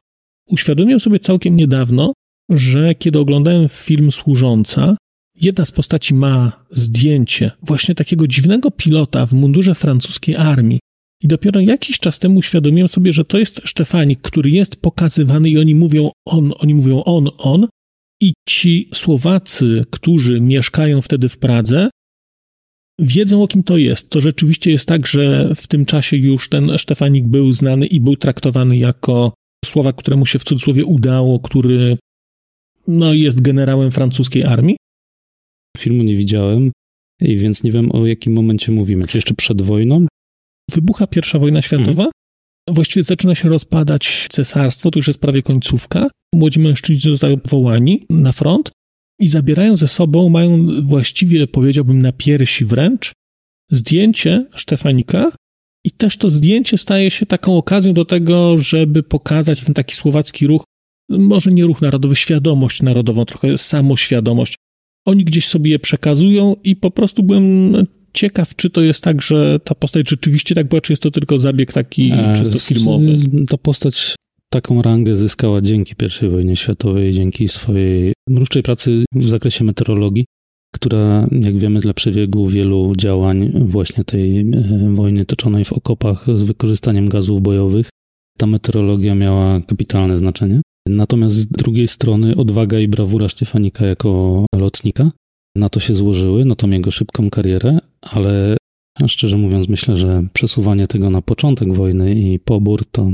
uświadomiłem 0.49 0.99
sobie 0.99 1.19
całkiem 1.19 1.55
niedawno, 1.55 2.13
że 2.49 2.95
kiedy 2.95 3.19
oglądałem 3.19 3.69
film 3.69 4.11
Służąca, 4.11 4.97
jedna 5.35 5.65
z 5.65 5.71
postaci 5.71 6.13
ma 6.13 6.65
zdjęcie 6.71 7.51
właśnie 7.61 7.95
takiego 7.95 8.27
dziwnego 8.27 8.71
pilota 8.71 9.25
w 9.25 9.33
mundurze 9.33 9.75
francuskiej 9.75 10.35
armii, 10.35 10.79
i 11.23 11.27
dopiero 11.27 11.59
jakiś 11.59 11.99
czas 11.99 12.19
temu 12.19 12.39
uświadomiłem 12.39 12.87
sobie, 12.87 13.13
że 13.13 13.25
to 13.25 13.37
jest 13.37 13.61
Sztefanik, 13.63 14.21
który 14.21 14.49
jest 14.49 14.75
pokazywany 14.75 15.49
i 15.49 15.57
oni 15.57 15.75
mówią 15.75 16.11
on, 16.27 16.53
oni 16.57 16.73
mówią 16.73 17.03
on, 17.03 17.29
on. 17.37 17.67
I 18.21 18.33
ci 18.49 18.89
Słowacy, 18.93 19.83
którzy 19.91 20.41
mieszkają 20.41 21.01
wtedy 21.01 21.29
w 21.29 21.37
Pradze, 21.37 21.89
wiedzą 22.99 23.43
o 23.43 23.47
kim 23.47 23.63
to 23.63 23.77
jest. 23.77 24.09
To 24.09 24.21
rzeczywiście 24.21 24.71
jest 24.71 24.87
tak, 24.87 25.07
że 25.07 25.55
w 25.55 25.67
tym 25.67 25.85
czasie 25.85 26.17
już 26.17 26.49
ten 26.49 26.77
Sztefanik 26.77 27.25
był 27.27 27.53
znany 27.53 27.85
i 27.85 28.01
był 28.01 28.15
traktowany 28.15 28.77
jako 28.77 29.33
Słowak, 29.65 29.95
któremu 29.95 30.25
się 30.25 30.39
w 30.39 30.43
cudzysłowie 30.43 30.85
udało, 30.85 31.39
który 31.39 31.97
no, 32.87 33.13
jest 33.13 33.41
generałem 33.41 33.91
francuskiej 33.91 34.43
armii. 34.43 34.77
Filmu 35.77 36.03
nie 36.03 36.15
widziałem, 36.15 36.71
i 37.21 37.37
więc 37.37 37.63
nie 37.63 37.71
wiem 37.71 37.91
o 37.91 38.05
jakim 38.05 38.33
momencie 38.33 38.71
mówimy. 38.71 39.07
Czy 39.07 39.17
jeszcze 39.17 39.33
przed 39.33 39.61
wojną, 39.61 40.07
Wybucha 40.71 41.07
pierwsza 41.07 41.39
wojna 41.39 41.61
światowa. 41.61 41.91
Mhm. 41.91 42.11
Właściwie 42.69 43.03
zaczyna 43.03 43.35
się 43.35 43.49
rozpadać 43.49 44.27
cesarstwo, 44.29 44.91
to 44.91 44.99
już 44.99 45.07
jest 45.07 45.19
prawie 45.19 45.41
końcówka. 45.41 46.07
Młodzi 46.33 46.59
mężczyźni 46.59 47.11
zostają 47.11 47.37
powołani 47.39 48.05
na 48.09 48.31
front 48.31 48.71
i 49.19 49.27
zabierają 49.27 49.77
ze 49.77 49.87
sobą, 49.87 50.29
mają 50.29 50.67
właściwie, 50.81 51.47
powiedziałbym, 51.47 52.01
na 52.01 52.11
piersi 52.11 52.65
wręcz, 52.65 53.13
zdjęcie 53.71 54.45
Sztefanika 54.55 55.31
i 55.85 55.91
też 55.91 56.17
to 56.17 56.31
zdjęcie 56.31 56.77
staje 56.77 57.11
się 57.11 57.25
taką 57.25 57.57
okazją 57.57 57.93
do 57.93 58.05
tego, 58.05 58.57
żeby 58.57 59.03
pokazać 59.03 59.61
ten 59.61 59.73
taki 59.73 59.95
słowacki 59.95 60.47
ruch, 60.47 60.63
może 61.09 61.51
nie 61.51 61.63
ruch 61.63 61.81
narodowy, 61.81 62.15
świadomość 62.15 62.81
narodową, 62.81 63.25
trochę 63.25 63.57
samoświadomość. 63.57 64.55
Oni 65.05 65.25
gdzieś 65.25 65.47
sobie 65.47 65.71
je 65.71 65.79
przekazują 65.79 66.55
i 66.63 66.75
po 66.75 66.91
prostu 66.91 67.23
byłem 67.23 67.73
ciekaw, 68.15 68.55
czy 68.55 68.69
to 68.69 68.81
jest 68.81 69.03
tak, 69.03 69.21
że 69.21 69.59
ta 69.63 69.75
postać 69.75 70.09
rzeczywiście 70.09 70.55
tak 70.55 70.67
była, 70.67 70.81
czy 70.81 70.93
jest 70.93 71.03
to 71.03 71.11
tylko 71.11 71.39
zabieg 71.39 71.73
taki 71.73 72.11
e, 72.11 72.33
czysto 72.37 72.59
filmowy. 72.59 73.15
Ta 73.49 73.57
postać 73.57 74.15
taką 74.49 74.81
rangę 74.81 75.15
zyskała 75.15 75.61
dzięki 75.61 75.95
I 76.21 76.29
wojnie 76.29 76.55
światowej, 76.55 77.13
dzięki 77.13 77.47
swojej 77.47 78.13
mrówczej 78.29 78.63
pracy 78.63 79.05
w 79.15 79.29
zakresie 79.29 79.63
meteorologii, 79.63 80.25
która, 80.73 81.27
jak 81.31 81.57
wiemy, 81.57 81.79
dla 81.79 81.93
przebiegu 81.93 82.47
wielu 82.47 82.93
działań 82.97 83.51
właśnie 83.65 84.03
tej 84.03 84.39
e, 84.39 84.45
wojny 84.93 85.25
toczonej 85.25 85.65
w 85.65 85.73
okopach 85.73 86.25
z 86.35 86.43
wykorzystaniem 86.43 87.09
gazów 87.09 87.41
bojowych, 87.41 87.89
ta 88.37 88.47
meteorologia 88.47 89.15
miała 89.15 89.61
kapitalne 89.61 90.17
znaczenie. 90.17 90.61
Natomiast 90.87 91.35
z 91.35 91.47
drugiej 91.47 91.87
strony 91.87 92.35
odwaga 92.35 92.79
i 92.79 92.87
brawura 92.87 93.29
Stefanika 93.29 93.85
jako 93.85 94.45
lotnika 94.55 95.11
na 95.55 95.69
to 95.69 95.79
się 95.79 95.95
złożyły, 95.95 96.45
na 96.45 96.55
tą 96.55 96.69
jego 96.69 96.91
szybką 96.91 97.29
karierę, 97.29 97.79
ale 98.11 98.57
szczerze 99.07 99.37
mówiąc, 99.37 99.69
myślę, 99.69 99.97
że 99.97 100.27
przesuwanie 100.33 100.87
tego 100.87 101.09
na 101.09 101.21
początek 101.21 101.73
wojny 101.73 102.15
i 102.15 102.39
pobór 102.39 102.85
to, 102.85 103.11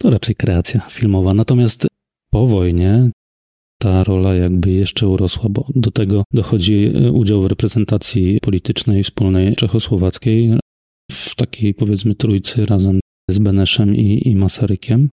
to 0.00 0.10
raczej 0.10 0.34
kreacja 0.34 0.80
filmowa. 0.80 1.34
Natomiast 1.34 1.86
po 2.32 2.46
wojnie 2.46 3.10
ta 3.82 4.04
rola 4.04 4.34
jakby 4.34 4.70
jeszcze 4.70 5.08
urosła, 5.08 5.48
bo 5.50 5.66
do 5.74 5.90
tego 5.90 6.24
dochodzi 6.32 6.92
e, 6.94 7.12
udział 7.12 7.42
w 7.42 7.46
reprezentacji 7.46 8.38
politycznej 8.42 9.02
wspólnej 9.02 9.56
czechosłowackiej 9.56 10.58
w 11.12 11.34
takiej 11.34 11.74
powiedzmy 11.74 12.14
trójcy 12.14 12.66
razem 12.66 13.00
z 13.30 13.38
Beneszem 13.38 13.96
i, 13.96 14.28
i 14.28 14.36
Masarykiem. 14.36 15.08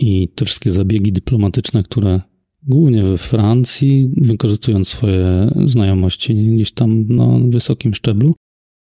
I 0.00 0.28
te 0.28 0.44
wszystkie 0.44 0.70
zabiegi 0.70 1.12
dyplomatyczne, 1.12 1.82
które 1.82 2.20
głównie 2.62 3.02
we 3.02 3.18
Francji, 3.18 4.10
wykorzystując 4.16 4.88
swoje 4.88 5.50
znajomości 5.66 6.34
gdzieś 6.34 6.72
tam 6.72 7.06
na 7.08 7.38
wysokim 7.50 7.94
szczeblu, 7.94 8.34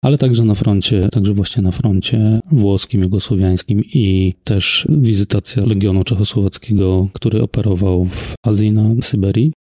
ale 0.04 0.18
także 0.18 0.46
na 0.46 0.56
froncie, 0.56 1.10
także 1.12 1.34
właśnie 1.34 1.64
na 1.64 1.72
froncie 1.72 2.40
włoskim, 2.52 3.02
jugosłowiańskim 3.02 3.84
i 3.94 4.34
też 4.44 4.88
wizytacja 4.90 5.66
Legionu 5.66 6.04
Czechosłowackiego, 6.04 7.10
który 7.14 7.42
operował 7.42 8.06
w 8.06 8.34
Azji 8.44 8.72
na 8.72 9.02
Syberii 9.02 9.54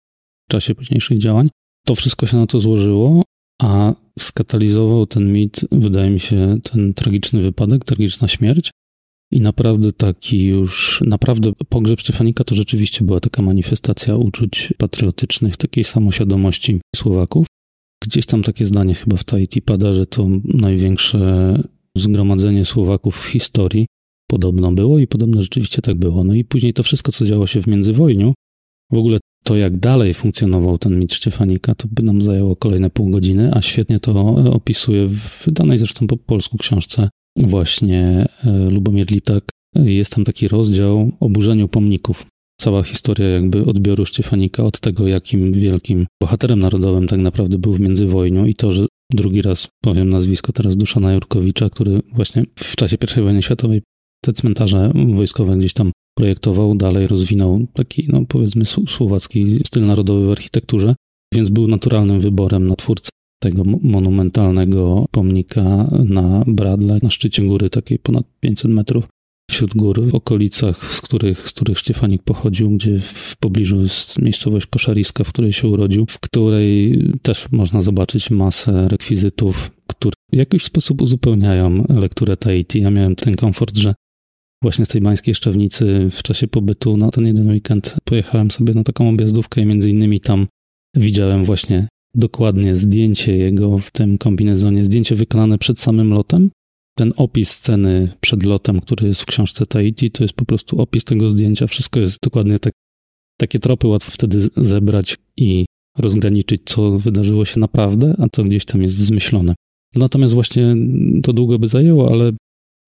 w 0.48 0.52
czasie 0.52 0.74
późniejszych 0.74 1.18
działań. 1.18 1.50
To 1.86 1.94
wszystko 1.94 2.26
się 2.26 2.36
na 2.36 2.46
to 2.46 2.60
złożyło, 2.60 3.22
a 3.62 3.94
skatalizował 4.18 5.06
ten 5.06 5.32
mit, 5.32 5.60
wydaje 5.72 6.10
mi 6.10 6.20
się, 6.20 6.58
ten 6.62 6.94
tragiczny 6.94 7.42
wypadek, 7.42 7.84
tragiczna 7.84 8.28
śmierć, 8.28 8.70
i 9.32 9.40
naprawdę 9.40 9.92
taki 9.92 10.44
już, 10.44 11.02
naprawdę 11.06 11.52
pogrzeb 11.68 12.00
Stefanika 12.00 12.44
to 12.44 12.54
rzeczywiście 12.54 13.04
była 13.04 13.20
taka 13.20 13.42
manifestacja 13.42 14.16
uczuć 14.16 14.74
patriotycznych, 14.78 15.56
takiej 15.56 15.84
samoświadomości 15.84 16.80
Słowaków. 16.96 17.46
Gdzieś 18.02 18.26
tam 18.26 18.42
takie 18.42 18.66
zdanie 18.66 18.94
chyba 18.94 19.16
w 19.16 19.24
Tahiti 19.24 19.62
pada, 19.62 19.94
że 19.94 20.06
to 20.06 20.28
największe 20.44 21.62
zgromadzenie 21.96 22.64
Słowaków 22.64 23.16
w 23.16 23.26
historii 23.26 23.86
podobno 24.30 24.72
było 24.72 24.98
i 24.98 25.06
podobno 25.06 25.42
rzeczywiście 25.42 25.82
tak 25.82 25.94
było. 25.94 26.24
No 26.24 26.34
i 26.34 26.44
później 26.44 26.72
to 26.72 26.82
wszystko, 26.82 27.12
co 27.12 27.26
działo 27.26 27.46
się 27.46 27.62
w 27.62 27.66
międzywojniu, 27.66 28.34
w 28.92 28.96
ogóle 28.96 29.18
to, 29.44 29.56
jak 29.56 29.76
dalej 29.76 30.14
funkcjonował 30.14 30.78
ten 30.78 30.98
mit 30.98 31.12
Stefanika, 31.12 31.74
to 31.74 31.88
by 31.90 32.02
nam 32.02 32.22
zajęło 32.22 32.56
kolejne 32.56 32.90
pół 32.90 33.10
godziny, 33.10 33.50
a 33.54 33.62
świetnie 33.62 34.00
to 34.00 34.34
opisuje 34.52 35.06
w 35.06 35.44
wydanej 35.44 35.78
zresztą 35.78 36.06
po 36.06 36.16
polsku 36.16 36.58
książce 36.58 37.08
właśnie 37.46 38.26
e, 38.44 38.70
Lubomir 38.70 39.10
Litak, 39.10 39.44
jest 39.74 40.14
tam 40.14 40.24
taki 40.24 40.48
rozdział 40.48 41.12
o 41.20 41.28
burzeniu 41.28 41.68
pomników. 41.68 42.26
Cała 42.60 42.82
historia 42.82 43.28
jakby 43.28 43.64
odbioru 43.64 44.06
Szczefanika 44.06 44.64
od 44.64 44.80
tego, 44.80 45.08
jakim 45.08 45.52
wielkim 45.52 46.06
bohaterem 46.22 46.58
narodowym 46.58 47.06
tak 47.06 47.20
naprawdę 47.20 47.58
był 47.58 47.72
w 47.72 47.80
międzywojniu 47.80 48.46
i 48.46 48.54
to, 48.54 48.72
że 48.72 48.86
drugi 49.12 49.42
raz 49.42 49.68
powiem 49.84 50.08
nazwisko 50.08 50.52
teraz 50.52 50.76
Duszana 50.76 51.12
Jurkowicza, 51.12 51.70
który 51.70 52.00
właśnie 52.12 52.44
w 52.58 52.76
czasie 52.76 52.96
I 53.16 53.20
wojny 53.20 53.42
światowej 53.42 53.82
te 54.24 54.32
cmentarze 54.32 54.92
wojskowe 55.14 55.56
gdzieś 55.56 55.72
tam 55.72 55.92
projektował, 56.16 56.74
dalej 56.74 57.06
rozwinął 57.06 57.66
taki, 57.72 58.06
no 58.08 58.24
powiedzmy, 58.28 58.64
słowacki 58.88 59.60
styl 59.66 59.86
narodowy 59.86 60.26
w 60.26 60.30
architekturze, 60.30 60.94
więc 61.34 61.50
był 61.50 61.66
naturalnym 61.66 62.20
wyborem 62.20 62.68
na 62.68 62.76
twórcę 62.76 63.10
tego 63.38 63.64
monumentalnego 63.82 65.06
pomnika 65.10 65.90
na 66.04 66.44
Bradle, 66.46 66.98
na 67.02 67.10
szczycie 67.10 67.42
góry 67.42 67.70
takiej 67.70 67.98
ponad 67.98 68.24
500 68.40 68.70
metrów 68.70 69.08
wśród 69.50 69.74
gór, 69.74 70.02
w 70.02 70.14
okolicach, 70.14 70.92
z 70.92 71.00
których, 71.00 71.48
z 71.48 71.52
których 71.52 71.78
Szczefanik 71.78 72.22
pochodził, 72.22 72.70
gdzie 72.70 72.98
w 72.98 73.36
pobliżu 73.36 73.80
jest 73.80 74.22
miejscowość 74.22 74.66
Koszariska, 74.66 75.24
w 75.24 75.28
której 75.28 75.52
się 75.52 75.68
urodził, 75.68 76.06
w 76.06 76.18
której 76.18 77.04
też 77.22 77.46
można 77.52 77.80
zobaczyć 77.80 78.30
masę 78.30 78.88
rekwizytów, 78.88 79.70
które 79.86 80.14
w 80.32 80.36
jakiś 80.36 80.64
sposób 80.64 81.02
uzupełniają 81.02 81.84
lekturę 81.88 82.36
Tahiti. 82.36 82.80
Ja 82.80 82.90
miałem 82.90 83.16
ten 83.16 83.36
komfort, 83.36 83.76
że 83.76 83.94
właśnie 84.62 84.84
z 84.84 84.88
tej 84.88 85.00
bańskiej 85.00 85.34
szczawnicy 85.34 86.08
w 86.10 86.22
czasie 86.22 86.48
pobytu 86.48 86.96
na 86.96 87.10
ten 87.10 87.26
jeden 87.26 87.50
weekend 87.50 87.96
pojechałem 88.04 88.50
sobie 88.50 88.74
na 88.74 88.84
taką 88.84 89.08
objazdówkę 89.08 89.60
i 89.60 89.66
między 89.66 89.90
innymi 89.90 90.20
tam 90.20 90.46
widziałem 90.96 91.44
właśnie 91.44 91.88
dokładnie 92.18 92.76
zdjęcie 92.76 93.36
jego 93.36 93.78
w 93.78 93.90
tym 93.90 94.18
kombinezonie, 94.18 94.84
zdjęcie 94.84 95.14
wykonane 95.14 95.58
przed 95.58 95.80
samym 95.80 96.12
lotem. 96.12 96.50
Ten 96.98 97.12
opis 97.16 97.50
sceny 97.50 98.12
przed 98.20 98.42
lotem, 98.42 98.80
który 98.80 99.08
jest 99.08 99.22
w 99.22 99.26
książce 99.26 99.66
Tahiti, 99.66 100.10
to 100.10 100.24
jest 100.24 100.34
po 100.34 100.44
prostu 100.44 100.80
opis 100.80 101.04
tego 101.04 101.30
zdjęcia. 101.30 101.66
Wszystko 101.66 102.00
jest 102.00 102.18
dokładnie 102.22 102.58
tak. 102.58 102.72
Takie 103.40 103.58
tropy 103.58 103.86
łatwo 103.88 104.10
wtedy 104.10 104.40
zebrać 104.56 105.16
i 105.36 105.64
rozgraniczyć, 105.98 106.62
co 106.64 106.98
wydarzyło 106.98 107.44
się 107.44 107.60
naprawdę, 107.60 108.14
a 108.18 108.26
co 108.32 108.44
gdzieś 108.44 108.64
tam 108.64 108.82
jest 108.82 108.96
zmyślone. 108.96 109.54
Natomiast 109.94 110.34
właśnie 110.34 110.76
to 111.22 111.32
długo 111.32 111.58
by 111.58 111.68
zajęło, 111.68 112.10
ale 112.12 112.32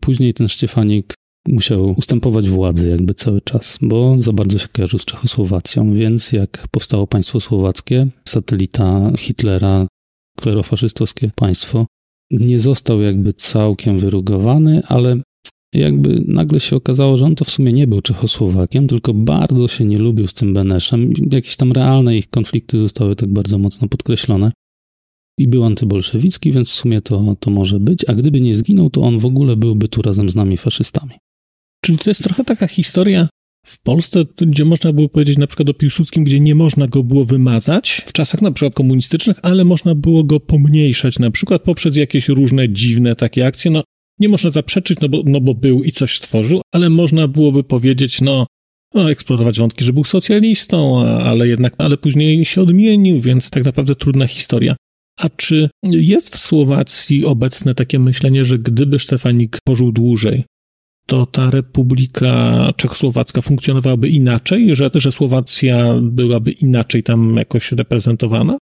później 0.01 0.35
ten 0.35 0.49
Szczefanik 0.49 1.14
musiał 1.49 1.95
ustępować 1.99 2.51
władzy 2.51 2.91
jakby 2.91 3.14
cały 3.14 3.41
czas, 3.41 3.78
bo 3.82 4.18
za 4.18 4.32
bardzo 4.32 4.59
się 4.59 4.68
kojarzył 4.68 4.99
z 4.99 5.05
Czechosłowacją, 5.05 5.95
więc 5.95 6.32
jak 6.32 6.68
powstało 6.70 7.07
państwo 7.07 7.41
słowackie, 7.41 8.07
satelita 8.28 9.12
Hitlera, 9.18 9.86
klerofaszystowskie 10.38 11.30
państwo, 11.34 11.86
nie 12.30 12.59
został 12.59 13.01
jakby 13.01 13.32
całkiem 13.32 13.99
wyrugowany, 13.99 14.82
ale 14.86 15.16
jakby 15.74 16.24
nagle 16.26 16.61
się 16.61 16.76
okazało, 16.76 17.16
że 17.16 17.24
on 17.24 17.34
to 17.34 17.45
w 17.45 17.51
sumie 17.51 17.72
nie 17.72 17.86
był 17.86 18.01
Czechosłowakiem, 18.01 18.86
tylko 18.86 19.14
bardzo 19.14 19.68
się 19.68 19.84
nie 19.84 19.99
lubił 19.99 20.26
z 20.26 20.34
tym 20.34 20.55
Beneszem. 20.55 21.12
Jakieś 21.32 21.57
tam 21.57 21.72
realne 21.72 22.16
ich 22.16 22.30
konflikty 22.30 22.78
zostały 22.78 23.16
tak 23.16 23.32
bardzo 23.32 23.59
mocno 23.59 23.88
podkreślone. 23.88 24.53
I 25.38 25.49
był 25.49 25.64
antybolszewicki, 25.64 26.53
więc 26.53 26.68
w 26.68 26.72
sumie 26.72 27.01
to, 27.01 27.36
to 27.41 27.51
może 27.51 27.80
być. 27.80 28.05
A 28.09 28.14
gdyby 28.14 28.41
nie 28.41 28.57
zginął, 28.57 28.91
to 28.91 29.03
on 29.03 29.18
w 29.18 29.26
ogóle 29.26 29.57
byłby 29.57 29.88
tu 29.88 30.03
razem 30.03 30.28
z 30.28 30.34
nami 30.34 30.57
faszystami. 30.57 31.14
Czyli 31.85 31.99
to 31.99 32.11
jest 32.11 32.22
trochę 32.22 32.45
taka 32.45 32.66
historia 32.66 33.28
w 33.66 33.83
Polsce, 33.83 34.24
gdzie 34.37 34.64
można 34.64 34.93
było 34.93 35.09
powiedzieć 35.09 35.39
na 35.39 35.47
przykład 35.47 35.68
o 35.68 35.74
Piłsudskim, 35.74 36.24
gdzie 36.24 36.41
nie 36.41 36.55
można 36.55 36.89
go 36.89 37.05
było 37.05 37.24
wymazać 37.24 38.03
w 38.07 38.12
czasach 38.12 38.43
na 38.43 38.53
przykład 38.53 38.74
komunistycznych, 38.74 39.37
ale 39.43 39.64
można 39.64 39.95
było 39.95 40.24
go 40.24 40.41
pomniejszać 40.41 41.18
na 41.18 41.31
przykład 41.31 41.62
poprzez 41.62 41.97
jakieś 41.97 42.28
różne 42.28 42.68
dziwne 42.68 43.16
takie 43.16 43.47
akcje. 43.47 43.70
No, 43.70 43.83
nie 44.18 44.28
można 44.28 44.51
zaprzeczyć, 44.51 44.99
no 45.01 45.09
bo, 45.09 45.22
no 45.24 45.41
bo 45.41 45.55
był 45.55 45.83
i 45.83 45.93
coś 45.93 46.16
stworzył, 46.16 46.61
ale 46.72 46.91
można 46.91 47.28
byłoby 47.28 47.64
powiedzieć, 47.64 48.20
no, 48.20 48.47
no, 48.95 49.05
wątki, 49.59 49.85
że 49.85 49.93
był 49.93 50.05
socjalistą, 50.05 51.07
ale 51.07 51.49
jednak, 51.49 51.74
ale 51.78 51.97
później 51.97 52.45
się 52.45 52.62
odmienił, 52.62 53.20
więc 53.20 53.51
tak 53.51 53.64
naprawdę 53.64 53.95
trudna 53.95 54.26
historia. 54.26 54.76
A 55.18 55.28
czy 55.28 55.70
jest 55.85 56.35
w 56.35 56.39
Słowacji 56.39 57.24
obecne 57.24 57.74
takie 57.74 57.99
myślenie, 57.99 58.45
że 58.45 58.59
gdyby 58.59 58.99
Stefanik 58.99 59.59
pożył 59.64 59.93
dłużej, 59.93 60.45
to 61.11 61.27
ta 61.27 61.51
Republika 61.51 62.73
Czechosłowacka 62.77 63.41
funkcjonowałaby 63.43 64.09
inaczej, 64.09 64.77
że, 64.77 64.91
że 64.95 65.13
Słowacja 65.13 65.95
byłaby 66.03 66.51
inaczej 66.51 67.03
tam 67.03 67.37
jakoś 67.37 67.73
reprezentowana? 67.73 68.59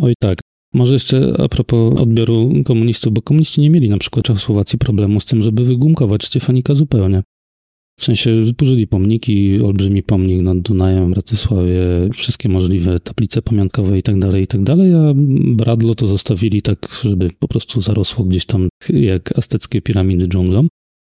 Oj 0.00 0.12
tak. 0.20 0.38
Może 0.74 0.92
jeszcze 0.92 1.34
a 1.38 1.48
propos 1.48 2.00
odbioru 2.00 2.52
komunistów, 2.64 3.12
bo 3.12 3.22
komuniści 3.22 3.60
nie 3.60 3.70
mieli 3.70 3.88
na 3.88 3.98
przykład 3.98 4.24
Czechosłowacji 4.24 4.78
problemu 4.78 5.20
z 5.20 5.24
tym, 5.24 5.42
żeby 5.42 5.64
wygumkować 5.64 6.24
Stefanika 6.24 6.74
zupełnie. 6.74 7.22
W 8.00 8.04
sensie 8.04 8.46
zburzyli 8.46 8.86
pomniki, 8.86 9.62
olbrzymi 9.62 10.02
pomnik 10.02 10.40
nad 10.40 10.58
Dunajem 10.58 11.10
Bratysławie, 11.10 11.80
wszystkie 12.12 12.48
możliwe 12.48 13.00
tablice 13.00 13.42
pamiątkowe 13.42 13.98
i 13.98 14.02
tak 14.02 14.18
dalej, 14.18 14.42
i 14.42 14.46
tak 14.46 14.62
dalej, 14.62 14.94
a 14.94 15.12
Bradlo 15.56 15.94
to 15.94 16.06
zostawili 16.06 16.62
tak, 16.62 17.00
żeby 17.04 17.30
po 17.38 17.48
prostu 17.48 17.80
zarosło 17.80 18.24
gdzieś 18.24 18.46
tam 18.46 18.68
jak 18.88 19.38
azteckie 19.38 19.82
piramidy 19.82 20.28
dżunglą. 20.28 20.66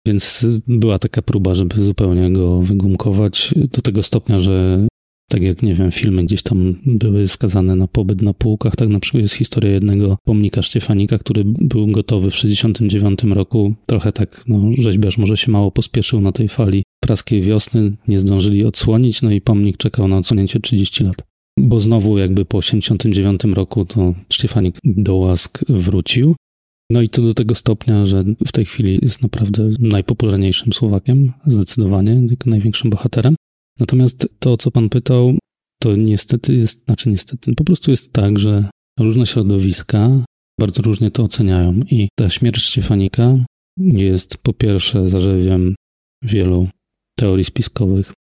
Więc 0.07 0.47
była 0.67 0.99
taka 0.99 1.21
próba, 1.21 1.55
żeby 1.55 1.81
zupełnie 1.81 2.31
go 2.31 2.61
wygumkować 2.61 3.53
do 3.55 3.81
tego 3.81 4.03
stopnia, 4.03 4.39
że 4.39 4.87
tak 5.29 5.41
jak, 5.41 5.63
nie 5.63 5.75
wiem, 5.75 5.91
filmy 5.91 6.23
gdzieś 6.23 6.43
tam 6.43 6.75
były 6.85 7.27
skazane 7.27 7.75
na 7.75 7.87
pobyt 7.87 8.21
na 8.21 8.33
półkach, 8.33 8.75
tak 8.75 8.89
na 8.89 8.99
przykład 8.99 9.21
jest 9.21 9.35
historia 9.35 9.71
jednego 9.71 10.17
pomnika 10.25 10.61
Szczefanika, 10.61 11.17
który 11.17 11.43
był 11.45 11.87
gotowy 11.87 12.31
w 12.31 12.35
69 12.35 13.23
roku. 13.23 13.73
Trochę 13.85 14.11
tak, 14.11 14.43
no, 14.47 14.71
rzeźbiarz 14.77 15.17
może 15.17 15.37
się 15.37 15.51
mało 15.51 15.71
pospieszył 15.71 16.21
na 16.21 16.31
tej 16.31 16.49
fali 16.49 16.83
praskiej 16.99 17.41
wiosny, 17.41 17.91
nie 18.07 18.19
zdążyli 18.19 18.65
odsłonić, 18.65 19.21
no 19.21 19.31
i 19.31 19.41
pomnik 19.41 19.77
czekał 19.77 20.07
na 20.07 20.17
odsłonięcie 20.17 20.59
30 20.59 21.03
lat. 21.03 21.15
Bo 21.59 21.79
znowu 21.79 22.17
jakby 22.17 22.45
po 22.45 22.57
89 22.57 23.43
roku 23.43 23.85
to 23.85 24.13
Szczefanik 24.29 24.75
do 24.83 25.15
łask 25.15 25.59
wrócił. 25.69 26.35
No 26.89 27.01
i 27.01 27.09
to 27.09 27.21
do 27.21 27.33
tego 27.33 27.55
stopnia, 27.55 28.05
że 28.05 28.23
w 28.47 28.51
tej 28.51 28.65
chwili 28.65 28.99
jest 29.01 29.21
naprawdę 29.21 29.69
najpopularniejszym 29.79 30.73
Słowakiem, 30.73 31.33
zdecydowanie, 31.45 32.21
największym 32.45 32.89
bohaterem. 32.89 33.35
Natomiast 33.79 34.29
to, 34.39 34.57
co 34.57 34.71
pan 34.71 34.89
pytał, 34.89 35.37
to 35.81 35.95
niestety 35.95 36.55
jest, 36.55 36.85
znaczy 36.85 37.09
niestety, 37.09 37.55
po 37.55 37.63
prostu 37.63 37.91
jest 37.91 38.13
tak, 38.13 38.39
że 38.39 38.69
różne 38.99 39.25
środowiska 39.25 40.09
bardzo 40.59 40.81
różnie 40.81 41.11
to 41.11 41.23
oceniają 41.23 41.73
i 41.91 42.07
ta 42.15 42.29
śmierć 42.29 42.65
Stefanika 42.65 43.37
jest 43.79 44.37
po 44.37 44.53
pierwsze 44.53 45.07
zarzewiem 45.07 45.75
wielu 46.23 46.67
teorii 47.17 47.45
spiskowych, 47.45 48.13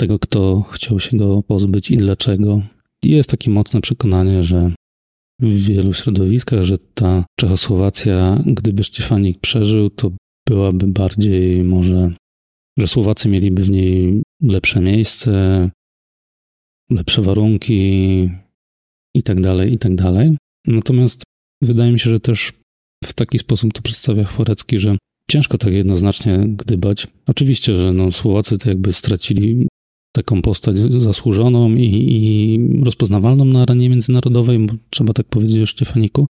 tego 0.00 0.18
kto 0.18 0.62
chciał 0.62 1.00
się 1.00 1.16
go 1.16 1.42
pozbyć 1.42 1.90
i 1.90 1.96
dlaczego. 1.96 2.62
I 3.02 3.10
jest 3.10 3.30
takie 3.30 3.50
mocne 3.50 3.80
przekonanie, 3.80 4.42
że 4.42 4.72
w 5.40 5.66
wielu 5.66 5.92
środowiskach, 5.92 6.64
że 6.64 6.78
ta 6.78 7.24
Czechosłowacja, 7.40 8.42
gdyby 8.46 8.84
Stefanik 8.84 9.40
przeżył, 9.40 9.90
to 9.90 10.10
byłaby 10.48 10.86
bardziej 10.86 11.64
może, 11.64 12.14
że 12.78 12.86
Słowacy 12.86 13.28
mieliby 13.28 13.64
w 13.64 13.70
niej 13.70 14.22
lepsze 14.42 14.80
miejsce, 14.80 15.70
lepsze 16.90 17.22
warunki 17.22 18.30
i 19.14 19.22
tak 19.22 19.40
dalej, 19.40 19.72
i 19.72 19.78
tak. 19.78 19.92
Natomiast 20.66 21.22
wydaje 21.62 21.92
mi 21.92 21.98
się, 21.98 22.10
że 22.10 22.20
też 22.20 22.52
w 23.04 23.12
taki 23.12 23.38
sposób 23.38 23.72
to 23.72 23.82
przedstawia 23.82 24.24
Chworecki, 24.24 24.78
że 24.78 24.96
ciężko 25.30 25.58
tak 25.58 25.72
jednoznacznie 25.72 26.38
gdybać. 26.48 27.06
Oczywiście, 27.26 27.76
że 27.76 27.92
no, 27.92 28.12
Słowacy 28.12 28.58
to 28.58 28.68
jakby 28.68 28.92
stracili 28.92 29.66
taką 30.14 30.42
postać 30.42 30.78
zasłużoną 30.78 31.74
i, 31.74 31.84
i 31.84 32.84
rozpoznawalną 32.84 33.44
na 33.44 33.62
arenie 33.62 33.90
międzynarodowej, 33.90 34.58
bo 34.58 34.74
trzeba 34.90 35.12
tak 35.12 35.26
powiedzieć 35.26 35.62
o 35.62 35.66
Szczefaniku, 35.66 36.26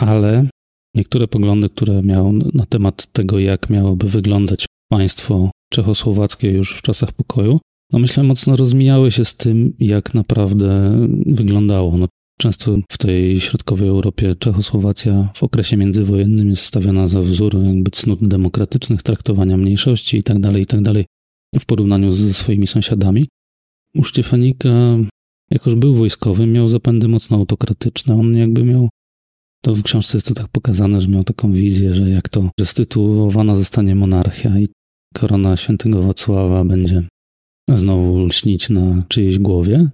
ale 0.00 0.48
niektóre 0.94 1.28
poglądy, 1.28 1.68
które 1.68 2.02
miał 2.02 2.32
na 2.32 2.66
temat 2.66 3.06
tego, 3.12 3.38
jak 3.38 3.70
miałoby 3.70 4.08
wyglądać 4.08 4.66
państwo 4.88 5.50
czechosłowackie 5.72 6.50
już 6.50 6.76
w 6.76 6.82
czasach 6.82 7.12
pokoju, 7.12 7.60
no 7.92 7.98
myślę, 7.98 8.22
mocno 8.22 8.56
rozmijały 8.56 9.10
się 9.10 9.24
z 9.24 9.34
tym, 9.34 9.74
jak 9.78 10.14
naprawdę 10.14 10.92
wyglądało. 11.26 11.96
No, 11.96 12.06
często 12.38 12.76
w 12.92 12.98
tej 12.98 13.40
środkowej 13.40 13.88
Europie 13.88 14.36
Czechosłowacja 14.38 15.28
w 15.34 15.42
okresie 15.42 15.76
międzywojennym 15.76 16.48
jest 16.50 16.62
stawiana 16.62 17.06
za 17.06 17.22
wzór 17.22 17.62
jakby 17.64 17.90
cnót 17.90 18.28
demokratycznych, 18.28 19.02
traktowania 19.02 19.56
mniejszości 19.56 20.16
itd., 20.16 20.40
tak 20.40 20.56
itd. 20.56 21.04
W 21.60 21.66
porównaniu 21.66 22.12
ze 22.12 22.34
swoimi 22.34 22.66
sąsiadami. 22.66 23.28
U 23.94 24.04
Szczefanika, 24.04 24.68
jakoż 25.50 25.74
był 25.74 25.94
wojskowym, 25.94 26.52
miał 26.52 26.68
zapędy 26.68 27.08
mocno 27.08 27.36
autokratyczne. 27.36 28.14
On 28.14 28.36
jakby 28.36 28.64
miał, 28.64 28.88
to 29.64 29.74
w 29.74 29.82
książce 29.82 30.16
jest 30.16 30.26
to 30.26 30.34
tak 30.34 30.48
pokazane, 30.48 31.00
że 31.00 31.08
miał 31.08 31.24
taką 31.24 31.52
wizję, 31.52 31.94
że 31.94 32.10
jak 32.10 32.28
to 32.28 32.50
restytuowana 32.60 33.56
zostanie 33.56 33.94
monarchia 33.94 34.58
i 34.58 34.68
korona 35.14 35.56
świętego 35.56 36.02
Wacława 36.02 36.64
będzie 36.64 37.08
znowu 37.74 38.26
lśnić 38.26 38.70
na 38.70 39.04
czyjejś 39.08 39.38
głowie. 39.38 39.90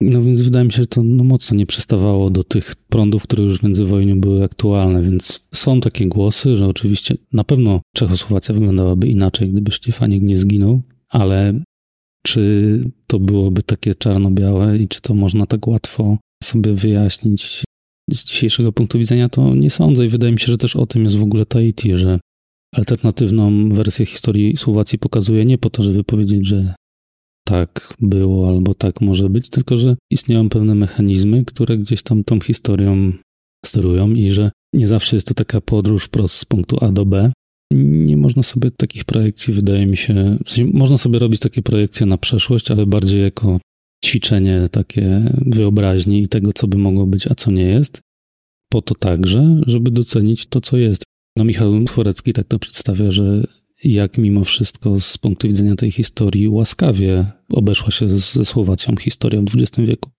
No 0.00 0.22
więc 0.22 0.42
wydaje 0.42 0.64
mi 0.64 0.72
się, 0.72 0.82
że 0.82 0.86
to 0.86 1.02
no, 1.02 1.24
mocno 1.24 1.56
nie 1.56 1.66
przystawało 1.66 2.30
do 2.30 2.44
tych 2.44 2.74
prądów, 2.74 3.22
które 3.22 3.44
już 3.44 3.58
w 3.58 3.62
międzywojniu 3.62 4.16
były 4.16 4.44
aktualne, 4.44 5.02
więc 5.02 5.40
są 5.54 5.80
takie 5.80 6.06
głosy, 6.06 6.56
że 6.56 6.66
oczywiście 6.66 7.14
na 7.32 7.44
pewno 7.44 7.80
Czechosłowacja 7.94 8.54
wyglądałaby 8.54 9.08
inaczej, 9.08 9.48
gdyby 9.48 9.72
Szczefanik 9.72 10.22
nie 10.22 10.36
zginął, 10.36 10.82
ale 11.08 11.60
czy 12.26 12.84
to 13.06 13.18
byłoby 13.18 13.62
takie 13.62 13.94
czarno-białe 13.94 14.78
i 14.78 14.88
czy 14.88 15.00
to 15.00 15.14
można 15.14 15.46
tak 15.46 15.66
łatwo 15.66 16.18
sobie 16.44 16.72
wyjaśnić 16.72 17.64
z 18.12 18.24
dzisiejszego 18.24 18.72
punktu 18.72 18.98
widzenia, 18.98 19.28
to 19.28 19.54
nie 19.54 19.70
sądzę 19.70 20.06
i 20.06 20.08
wydaje 20.08 20.32
mi 20.32 20.38
się, 20.38 20.46
że 20.46 20.58
też 20.58 20.76
o 20.76 20.86
tym 20.86 21.04
jest 21.04 21.16
w 21.16 21.22
ogóle 21.22 21.46
Tahiti, 21.46 21.96
że 21.96 22.20
alternatywną 22.74 23.68
wersję 23.68 24.06
historii 24.06 24.56
Słowacji 24.56 24.98
pokazuje 24.98 25.44
nie 25.44 25.58
po 25.58 25.70
to, 25.70 25.82
żeby 25.82 26.04
powiedzieć, 26.04 26.46
że 26.46 26.74
tak 27.46 27.94
było 28.00 28.48
albo 28.48 28.74
tak 28.74 29.00
może 29.00 29.30
być, 29.30 29.48
tylko 29.48 29.76
że 29.76 29.96
istnieją 30.10 30.48
pewne 30.48 30.74
mechanizmy, 30.74 31.44
które 31.44 31.78
gdzieś 31.78 32.02
tam 32.02 32.24
tą 32.24 32.40
historią 32.40 33.12
sterują 33.66 34.10
i 34.10 34.30
że 34.30 34.50
nie 34.74 34.88
zawsze 34.88 35.16
jest 35.16 35.26
to 35.26 35.34
taka 35.34 35.60
podróż 35.60 36.04
wprost 36.04 36.34
z 36.34 36.44
punktu 36.44 36.84
A 36.84 36.92
do 36.92 37.06
B. 37.06 37.32
Nie 37.72 38.16
można 38.16 38.42
sobie 38.42 38.70
takich 38.70 39.04
projekcji, 39.04 39.54
wydaje 39.54 39.86
mi 39.86 39.96
się, 39.96 40.38
w 40.44 40.50
sensie 40.50 40.72
można 40.78 40.98
sobie 40.98 41.18
robić 41.18 41.40
takie 41.40 41.62
projekcje 41.62 42.06
na 42.06 42.18
przeszłość, 42.18 42.70
ale 42.70 42.86
bardziej 42.86 43.22
jako 43.22 43.60
ćwiczenie 44.04 44.68
takie 44.70 45.34
wyobraźni 45.46 46.22
i 46.22 46.28
tego, 46.28 46.52
co 46.52 46.68
by 46.68 46.78
mogło 46.78 47.06
być, 47.06 47.26
a 47.26 47.34
co 47.34 47.50
nie 47.50 47.62
jest. 47.62 48.00
Po 48.72 48.82
to 48.82 48.94
także, 48.94 49.60
żeby 49.66 49.90
docenić 49.90 50.46
to, 50.46 50.60
co 50.60 50.76
jest. 50.76 51.02
No 51.36 51.44
Michał 51.44 51.84
Tworecki 51.84 52.32
tak 52.32 52.46
to 52.46 52.58
przedstawia, 52.58 53.10
że 53.10 53.46
jak 53.84 54.18
mimo 54.18 54.44
wszystko 54.44 55.00
z 55.00 55.18
punktu 55.18 55.48
widzenia 55.48 55.76
tej 55.76 55.90
historii 55.90 56.48
łaskawie 56.48 57.26
obeszła 57.52 57.90
się 57.90 58.08
ze 58.08 58.44
Słowacją 58.44 58.96
historia 58.96 59.40
w 59.40 59.44
XX 59.44 59.88
wieku. 59.88 60.10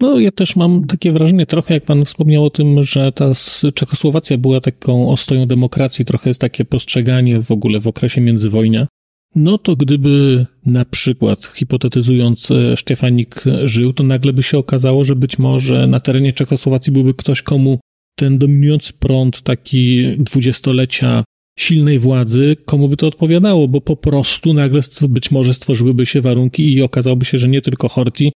No, 0.00 0.20
ja 0.20 0.30
też 0.30 0.56
mam 0.56 0.86
takie 0.86 1.12
wrażenie, 1.12 1.46
trochę 1.46 1.74
jak 1.74 1.84
pan 1.84 2.04
wspomniał 2.04 2.44
o 2.44 2.50
tym, 2.50 2.82
że 2.82 3.12
ta 3.12 3.32
Czechosłowacja 3.74 4.38
była 4.38 4.60
taką 4.60 5.10
ostoją 5.10 5.46
demokracji, 5.46 6.04
trochę 6.04 6.30
jest 6.30 6.40
takie 6.40 6.64
postrzeganie 6.64 7.42
w 7.42 7.50
ogóle 7.50 7.80
w 7.80 7.86
okresie 7.86 8.20
międzywojnia. 8.20 8.86
No 9.34 9.58
to 9.58 9.76
gdyby 9.76 10.46
na 10.66 10.84
przykład, 10.84 11.44
hipotetyzując, 11.54 12.50
e, 12.50 12.76
Szczefanik 12.76 13.44
żył, 13.64 13.92
to 13.92 14.02
nagle 14.02 14.32
by 14.32 14.42
się 14.42 14.58
okazało, 14.58 15.04
że 15.04 15.16
być 15.16 15.38
może 15.38 15.86
na 15.86 16.00
terenie 16.00 16.32
Czechosłowacji 16.32 16.92
byłby 16.92 17.14
ktoś, 17.14 17.42
komu 17.42 17.78
ten 18.18 18.38
dominujący 18.38 18.92
prąd 18.92 19.42
taki 19.42 20.02
dwudziestolecia 20.18 21.24
silnej 21.58 21.98
władzy, 21.98 22.56
komu 22.64 22.88
by 22.88 22.96
to 22.96 23.06
odpowiadało, 23.06 23.68
bo 23.68 23.80
po 23.80 23.96
prostu 23.96 24.54
nagle 24.54 24.80
być 25.08 25.30
może 25.30 25.54
stworzyłyby 25.54 26.06
się 26.06 26.20
warunki 26.20 26.72
i 26.72 26.82
okazałoby 26.82 27.24
się, 27.24 27.38
że 27.38 27.48
nie 27.48 27.60
tylko 27.60 27.88
Horti, 27.88 28.32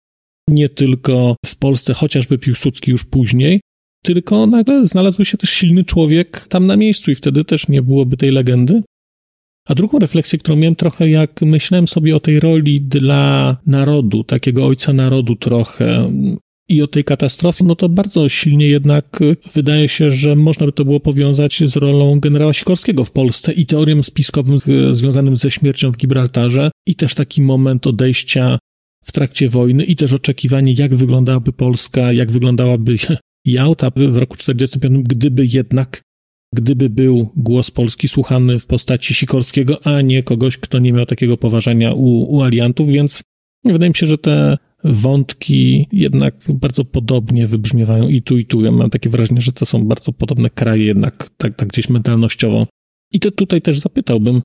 nie 0.48 0.68
tylko 0.68 1.36
w 1.46 1.56
Polsce, 1.56 1.94
chociażby 1.94 2.38
Piłsudski 2.38 2.90
już 2.90 3.04
później, 3.04 3.60
tylko 4.02 4.46
nagle 4.46 4.86
znalazłby 4.86 5.24
się 5.24 5.38
też 5.38 5.50
silny 5.50 5.84
człowiek 5.84 6.46
tam 6.48 6.66
na 6.66 6.76
miejscu 6.76 7.10
i 7.10 7.14
wtedy 7.14 7.44
też 7.44 7.68
nie 7.68 7.82
byłoby 7.82 8.16
tej 8.16 8.30
legendy. 8.30 8.82
A 9.68 9.74
drugą 9.74 9.98
refleksję, 9.98 10.38
którą 10.38 10.56
miałem 10.56 10.76
trochę, 10.76 11.10
jak 11.10 11.42
myślałem 11.42 11.88
sobie 11.88 12.16
o 12.16 12.20
tej 12.20 12.40
roli 12.40 12.80
dla 12.80 13.56
narodu, 13.66 14.24
takiego 14.24 14.66
ojca 14.66 14.92
narodu 14.92 15.36
trochę, 15.36 16.12
i 16.68 16.82
o 16.82 16.86
tej 16.86 17.04
katastrofie, 17.04 17.64
no 17.64 17.76
to 17.76 17.88
bardzo 17.88 18.28
silnie 18.28 18.68
jednak 18.68 19.20
wydaje 19.54 19.88
się, 19.88 20.10
że 20.10 20.36
można 20.36 20.66
by 20.66 20.72
to 20.72 20.84
było 20.84 21.00
powiązać 21.00 21.62
z 21.66 21.76
rolą 21.76 22.20
generała 22.20 22.54
Sikorskiego 22.54 23.04
w 23.04 23.10
Polsce 23.10 23.52
i 23.52 23.66
teorią 23.66 24.02
spiskowym 24.02 24.58
związanym 24.92 25.36
ze 25.36 25.50
śmiercią 25.50 25.92
w 25.92 25.96
Gibraltarze 25.96 26.70
i 26.86 26.94
też 26.94 27.14
taki 27.14 27.42
moment 27.42 27.86
odejścia 27.86 28.58
w 29.04 29.12
trakcie 29.12 29.48
wojny 29.48 29.84
i 29.84 29.96
też 29.96 30.12
oczekiwanie, 30.12 30.72
jak 30.72 30.94
wyglądałaby 30.94 31.52
Polska, 31.52 32.12
jak 32.12 32.32
wyglądałaby 32.32 32.96
Jałta 33.44 33.90
w 33.96 34.16
roku 34.16 34.36
45, 34.36 35.08
gdyby 35.08 35.46
jednak, 35.46 36.02
gdyby 36.54 36.90
był 36.90 37.30
głos 37.36 37.70
Polski 37.70 38.08
słuchany 38.08 38.58
w 38.58 38.66
postaci 38.66 39.14
Sikorskiego, 39.14 39.86
a 39.86 40.00
nie 40.00 40.22
kogoś, 40.22 40.56
kto 40.56 40.78
nie 40.78 40.92
miał 40.92 41.06
takiego 41.06 41.36
poważania 41.36 41.92
u, 41.92 42.36
u 42.36 42.42
aliantów, 42.42 42.88
więc 42.88 43.22
wydaje 43.64 43.90
mi 43.90 43.96
się, 43.96 44.06
że 44.06 44.18
te 44.18 44.56
wątki 44.86 45.86
jednak 45.92 46.34
bardzo 46.48 46.84
podobnie 46.84 47.46
wybrzmiewają 47.46 48.08
i 48.08 48.22
tu, 48.22 48.38
i 48.38 48.46
tu. 48.46 48.64
Ja 48.64 48.72
mam 48.72 48.90
takie 48.90 49.10
wrażenie, 49.10 49.40
że 49.40 49.52
to 49.52 49.66
są 49.66 49.84
bardzo 49.84 50.12
podobne 50.12 50.50
kraje 50.50 50.84
jednak 50.84 51.30
tak, 51.36 51.56
tak 51.56 51.68
gdzieś 51.68 51.88
mentalnościowo. 51.88 52.66
I 53.12 53.20
to 53.20 53.30
tutaj 53.30 53.62
też 53.62 53.78
zapytałbym, 53.78 54.42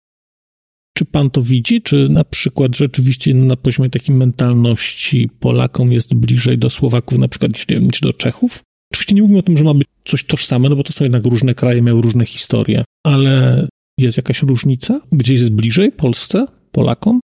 czy 0.98 1.06
pan 1.06 1.30
to 1.30 1.42
widzi, 1.42 1.82
czy 1.82 2.10
na 2.10 2.24
przykład 2.24 2.76
rzeczywiście 2.76 3.34
na 3.34 3.56
poziomie 3.56 3.90
takiej 3.90 4.16
mentalności 4.16 5.30
Polakom 5.40 5.92
jest 5.92 6.14
bliżej 6.14 6.58
do 6.58 6.70
Słowaków 6.70 7.18
na 7.18 7.28
przykład 7.28 7.54
niż, 7.54 7.66
wiem, 7.70 7.88
do 8.02 8.14
Czechów? 8.14 8.64
Oczywiście 8.94 9.16
nie 9.16 9.22
mówimy 9.22 9.40
o 9.40 9.44
tym, 9.44 9.58
że 9.58 9.64
ma 9.64 9.74
być 9.74 9.88
coś 10.06 10.24
tożsame, 10.24 10.70
no 10.70 10.76
bo 10.76 10.84
to 10.84 10.94
są 10.94 11.06
jednak 11.06 11.26
różne 11.26 11.56
kraje, 11.56 11.82
miały 11.82 12.02
różne 12.02 12.26
historie, 12.26 12.84
ale 13.06 13.68
jest 13.98 14.18
jakaś 14.18 14.42
różnica? 14.44 15.02
Gdzieś 15.12 15.40
jest 15.40 15.52
bliżej 15.52 15.92
Polsce, 15.92 16.46
Polakom? 16.72 17.20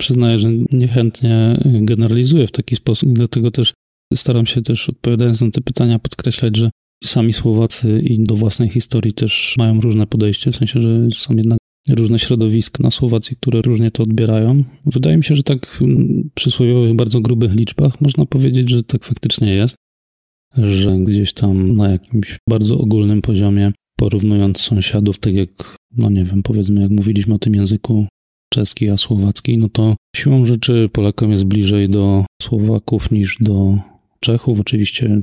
Przyznaję, 0.00 0.38
że 0.38 0.48
niechętnie 0.72 1.58
generalizuję 1.64 2.46
w 2.46 2.52
taki 2.52 2.76
sposób, 2.76 3.12
dlatego 3.12 3.50
też 3.50 3.72
staram 4.14 4.46
się 4.46 4.62
też 4.62 4.88
odpowiadając 4.88 5.40
na 5.40 5.50
te 5.50 5.60
pytania 5.60 5.98
podkreślać, 5.98 6.56
że 6.56 6.70
sami 7.04 7.32
Słowacy 7.32 8.02
i 8.04 8.20
do 8.20 8.34
własnej 8.34 8.68
historii 8.68 9.12
też 9.12 9.54
mają 9.58 9.80
różne 9.80 10.06
podejście, 10.06 10.52
w 10.52 10.56
sensie, 10.56 10.82
że 10.82 11.08
są 11.14 11.36
jednak 11.36 11.58
różne 11.88 12.18
środowiska 12.18 12.82
na 12.82 12.90
Słowacji, 12.90 13.36
które 13.36 13.62
różnie 13.62 13.90
to 13.90 14.02
odbierają. 14.02 14.64
Wydaje 14.86 15.16
mi 15.16 15.24
się, 15.24 15.34
że 15.34 15.42
tak 15.42 15.66
w 15.66 15.80
przysłowiowych, 16.34 16.94
bardzo 16.94 17.20
grubych 17.20 17.52
liczbach 17.54 18.00
można 18.00 18.26
powiedzieć, 18.26 18.70
że 18.70 18.82
tak 18.82 19.04
faktycznie 19.04 19.54
jest, 19.54 19.76
że 20.56 20.98
gdzieś 20.98 21.32
tam 21.32 21.76
na 21.76 21.88
jakimś 21.88 22.38
bardzo 22.48 22.78
ogólnym 22.78 23.22
poziomie, 23.22 23.72
porównując 23.96 24.60
sąsiadów, 24.60 25.18
tak 25.18 25.34
jak, 25.34 25.76
no 25.96 26.10
nie 26.10 26.24
wiem, 26.24 26.42
powiedzmy, 26.42 26.80
jak 26.80 26.90
mówiliśmy 26.90 27.34
o 27.34 27.38
tym 27.38 27.54
języku 27.54 28.06
czeski, 28.54 28.90
a 28.90 28.96
słowacki, 28.96 29.58
no 29.58 29.68
to 29.68 29.96
siłą 30.16 30.44
rzeczy 30.44 30.88
Polakom 30.92 31.30
jest 31.30 31.44
bliżej 31.44 31.88
do 31.88 32.24
Słowaków 32.42 33.10
niż 33.10 33.36
do 33.40 33.78
Czechów. 34.20 34.60
Oczywiście 34.60 35.22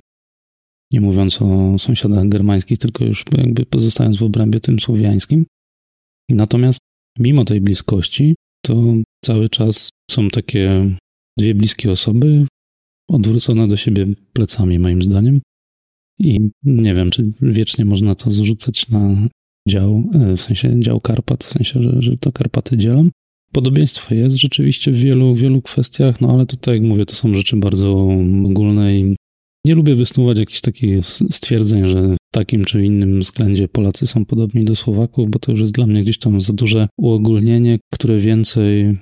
nie 0.93 1.01
mówiąc 1.01 1.41
o 1.41 1.79
sąsiadach 1.79 2.29
germańskich, 2.29 2.77
tylko 2.77 3.05
już 3.05 3.25
jakby 3.37 3.65
pozostając 3.65 4.17
w 4.17 4.23
obrębie 4.23 4.59
tym 4.59 4.79
słowiańskim. 4.79 5.45
Natomiast 6.29 6.79
mimo 7.19 7.45
tej 7.45 7.61
bliskości, 7.61 8.35
to 8.65 8.75
cały 9.25 9.49
czas 9.49 9.89
są 10.11 10.27
takie 10.27 10.95
dwie 11.39 11.55
bliskie 11.55 11.91
osoby 11.91 12.45
odwrócone 13.09 13.67
do 13.67 13.77
siebie 13.77 14.07
plecami, 14.33 14.79
moim 14.79 15.01
zdaniem. 15.01 15.41
I 16.19 16.49
nie 16.63 16.93
wiem, 16.93 17.09
czy 17.09 17.31
wiecznie 17.41 17.85
można 17.85 18.15
to 18.15 18.31
zrzucać 18.31 18.89
na 18.89 19.27
dział, 19.67 20.03
e, 20.13 20.37
w 20.37 20.41
sensie 20.41 20.79
dział 20.79 21.01
Karpat, 21.01 21.43
w 21.43 21.49
sensie, 21.49 21.83
że, 21.83 22.01
że 22.01 22.17
to 22.17 22.31
Karpaty 22.31 22.77
dzielą. 22.77 23.09
Podobieństwo 23.51 24.15
jest 24.15 24.35
rzeczywiście 24.35 24.91
w 24.91 24.97
wielu, 24.97 25.35
wielu 25.35 25.61
kwestiach, 25.61 26.21
no 26.21 26.29
ale 26.29 26.45
tutaj, 26.45 26.75
jak 26.75 26.83
mówię, 26.83 27.05
to 27.05 27.15
są 27.15 27.33
rzeczy 27.33 27.55
bardzo 27.55 27.91
ogólne 28.45 28.97
i 28.97 29.15
nie 29.65 29.75
lubię 29.75 29.95
wysnuwać 29.95 30.39
jakichś 30.39 30.61
takich 30.61 31.05
stwierdzeń, 31.29 31.87
że 31.87 32.15
w 32.15 32.17
takim 32.31 32.65
czy 32.65 32.85
innym 32.85 33.19
względzie 33.19 33.67
Polacy 33.67 34.07
są 34.07 34.25
podobni 34.25 34.65
do 34.65 34.75
Słowaków, 34.75 35.29
bo 35.29 35.39
to 35.39 35.51
już 35.51 35.61
jest 35.61 35.73
dla 35.73 35.87
mnie 35.87 36.01
gdzieś 36.01 36.17
tam 36.17 36.41
za 36.41 36.53
duże 36.53 36.87
uogólnienie, 36.97 37.79
które 37.93 38.17
więcej 38.17 38.97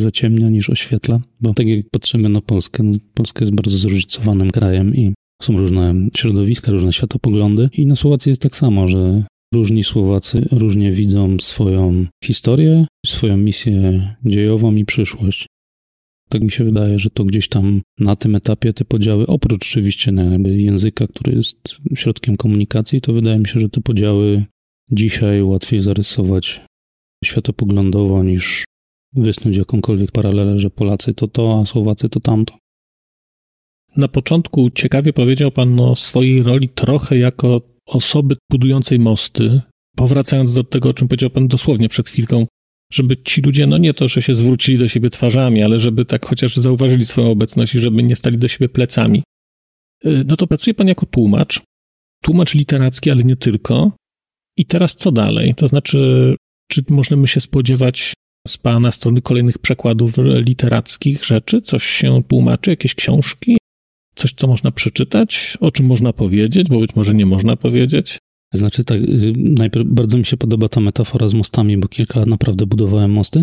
zaciemnia 0.00 0.50
niż 0.50 0.70
oświetla, 0.70 1.20
bo 1.40 1.54
tak 1.54 1.66
jak 1.66 1.86
patrzymy 1.90 2.28
na 2.28 2.40
Polskę, 2.40 2.82
no 2.82 2.98
Polska 3.14 3.40
jest 3.40 3.54
bardzo 3.54 3.78
zróżnicowanym 3.78 4.50
krajem 4.50 4.96
i 4.96 5.14
są 5.42 5.56
różne 5.56 5.94
środowiska, 6.16 6.72
różne 6.72 6.92
światopoglądy 6.92 7.68
i 7.72 7.86
na 7.86 7.96
Słowacji 7.96 8.30
jest 8.30 8.42
tak 8.42 8.56
samo, 8.56 8.88
że 8.88 9.24
różni 9.54 9.84
Słowacy 9.84 10.48
różnie 10.52 10.92
widzą 10.92 11.36
swoją 11.40 12.06
historię, 12.24 12.86
swoją 13.06 13.36
misję 13.36 14.16
dziejową 14.24 14.74
i 14.74 14.84
przyszłość. 14.84 15.46
Tak 16.28 16.42
mi 16.42 16.50
się 16.50 16.64
wydaje, 16.64 16.98
że 16.98 17.10
to 17.10 17.24
gdzieś 17.24 17.48
tam 17.48 17.82
na 17.98 18.16
tym 18.16 18.36
etapie 18.36 18.72
te 18.72 18.84
podziały, 18.84 19.26
oprócz 19.26 19.62
oczywiście 19.62 20.12
języka, 20.44 21.06
który 21.06 21.36
jest 21.36 21.76
środkiem 21.94 22.36
komunikacji, 22.36 23.00
to 23.00 23.12
wydaje 23.12 23.38
mi 23.38 23.48
się, 23.48 23.60
że 23.60 23.68
te 23.68 23.80
podziały 23.80 24.44
dzisiaj 24.90 25.42
łatwiej 25.42 25.80
zarysować 25.80 26.60
światopoglądowo 27.24 28.22
niż 28.24 28.64
wysnuć 29.12 29.56
jakąkolwiek 29.56 30.12
paralelę, 30.12 30.60
że 30.60 30.70
Polacy 30.70 31.14
to 31.14 31.28
to, 31.28 31.60
a 31.60 31.66
Słowacy 31.66 32.08
to 32.08 32.20
tamto. 32.20 32.54
Na 33.96 34.08
początku 34.08 34.70
ciekawie 34.70 35.12
powiedział 35.12 35.50
Pan 35.50 35.80
o 35.80 35.96
swojej 35.96 36.42
roli 36.42 36.68
trochę 36.68 37.18
jako 37.18 37.60
osoby 37.90 38.36
budującej 38.50 38.98
mosty, 38.98 39.60
powracając 39.96 40.52
do 40.52 40.64
tego, 40.64 40.88
o 40.88 40.94
czym 40.94 41.08
powiedział 41.08 41.30
Pan 41.30 41.48
dosłownie 41.48 41.88
przed 41.88 42.08
chwilką, 42.08 42.46
żeby 42.92 43.16
ci 43.16 43.40
ludzie, 43.40 43.66
no 43.66 43.78
nie 43.78 43.94
to, 43.94 44.08
że 44.08 44.22
się 44.22 44.34
zwrócili 44.34 44.78
do 44.78 44.88
siebie 44.88 45.10
twarzami, 45.10 45.62
ale 45.62 45.78
żeby 45.78 46.04
tak 46.04 46.26
chociaż 46.26 46.56
zauważyli 46.56 47.06
swoją 47.06 47.30
obecność 47.30 47.74
i 47.74 47.78
żeby 47.78 48.02
nie 48.02 48.16
stali 48.16 48.38
do 48.38 48.48
siebie 48.48 48.68
plecami. 48.68 49.22
Y, 50.06 50.24
no 50.26 50.36
to 50.36 50.46
pracuje 50.46 50.74
Pan 50.74 50.88
jako 50.88 51.06
tłumacz, 51.06 51.60
tłumacz 52.22 52.54
literacki, 52.54 53.10
ale 53.10 53.24
nie 53.24 53.36
tylko. 53.36 53.92
I 54.56 54.66
teraz 54.66 54.94
co 54.94 55.12
dalej? 55.12 55.54
To 55.54 55.68
znaczy, 55.68 56.34
czy 56.70 56.82
możemy 56.88 57.26
się 57.26 57.40
spodziewać 57.40 58.12
z 58.48 58.58
Pana 58.58 58.92
strony 58.92 59.22
kolejnych 59.22 59.58
przekładów 59.58 60.14
literackich 60.18 61.24
rzeczy? 61.24 61.60
Coś 61.60 61.84
się 61.84 62.22
tłumaczy? 62.28 62.70
Jakieś 62.70 62.94
książki? 62.94 63.59
Coś, 64.20 64.32
co 64.32 64.46
można 64.46 64.70
przeczytać? 64.70 65.56
O 65.60 65.70
czym 65.70 65.86
można 65.86 66.12
powiedzieć? 66.12 66.68
Bo 66.68 66.80
być 66.80 66.96
może 66.96 67.14
nie 67.14 67.26
można 67.26 67.56
powiedzieć? 67.56 68.18
Znaczy 68.54 68.84
tak, 68.84 69.00
y, 69.00 69.32
najpierw 69.36 69.86
bardzo 69.86 70.18
mi 70.18 70.24
się 70.24 70.36
podoba 70.36 70.68
ta 70.68 70.80
metafora 70.80 71.28
z 71.28 71.34
mostami, 71.34 71.78
bo 71.78 71.88
kilka 71.88 72.20
lat 72.20 72.28
naprawdę 72.28 72.66
budowałem 72.66 73.10
mosty, 73.10 73.42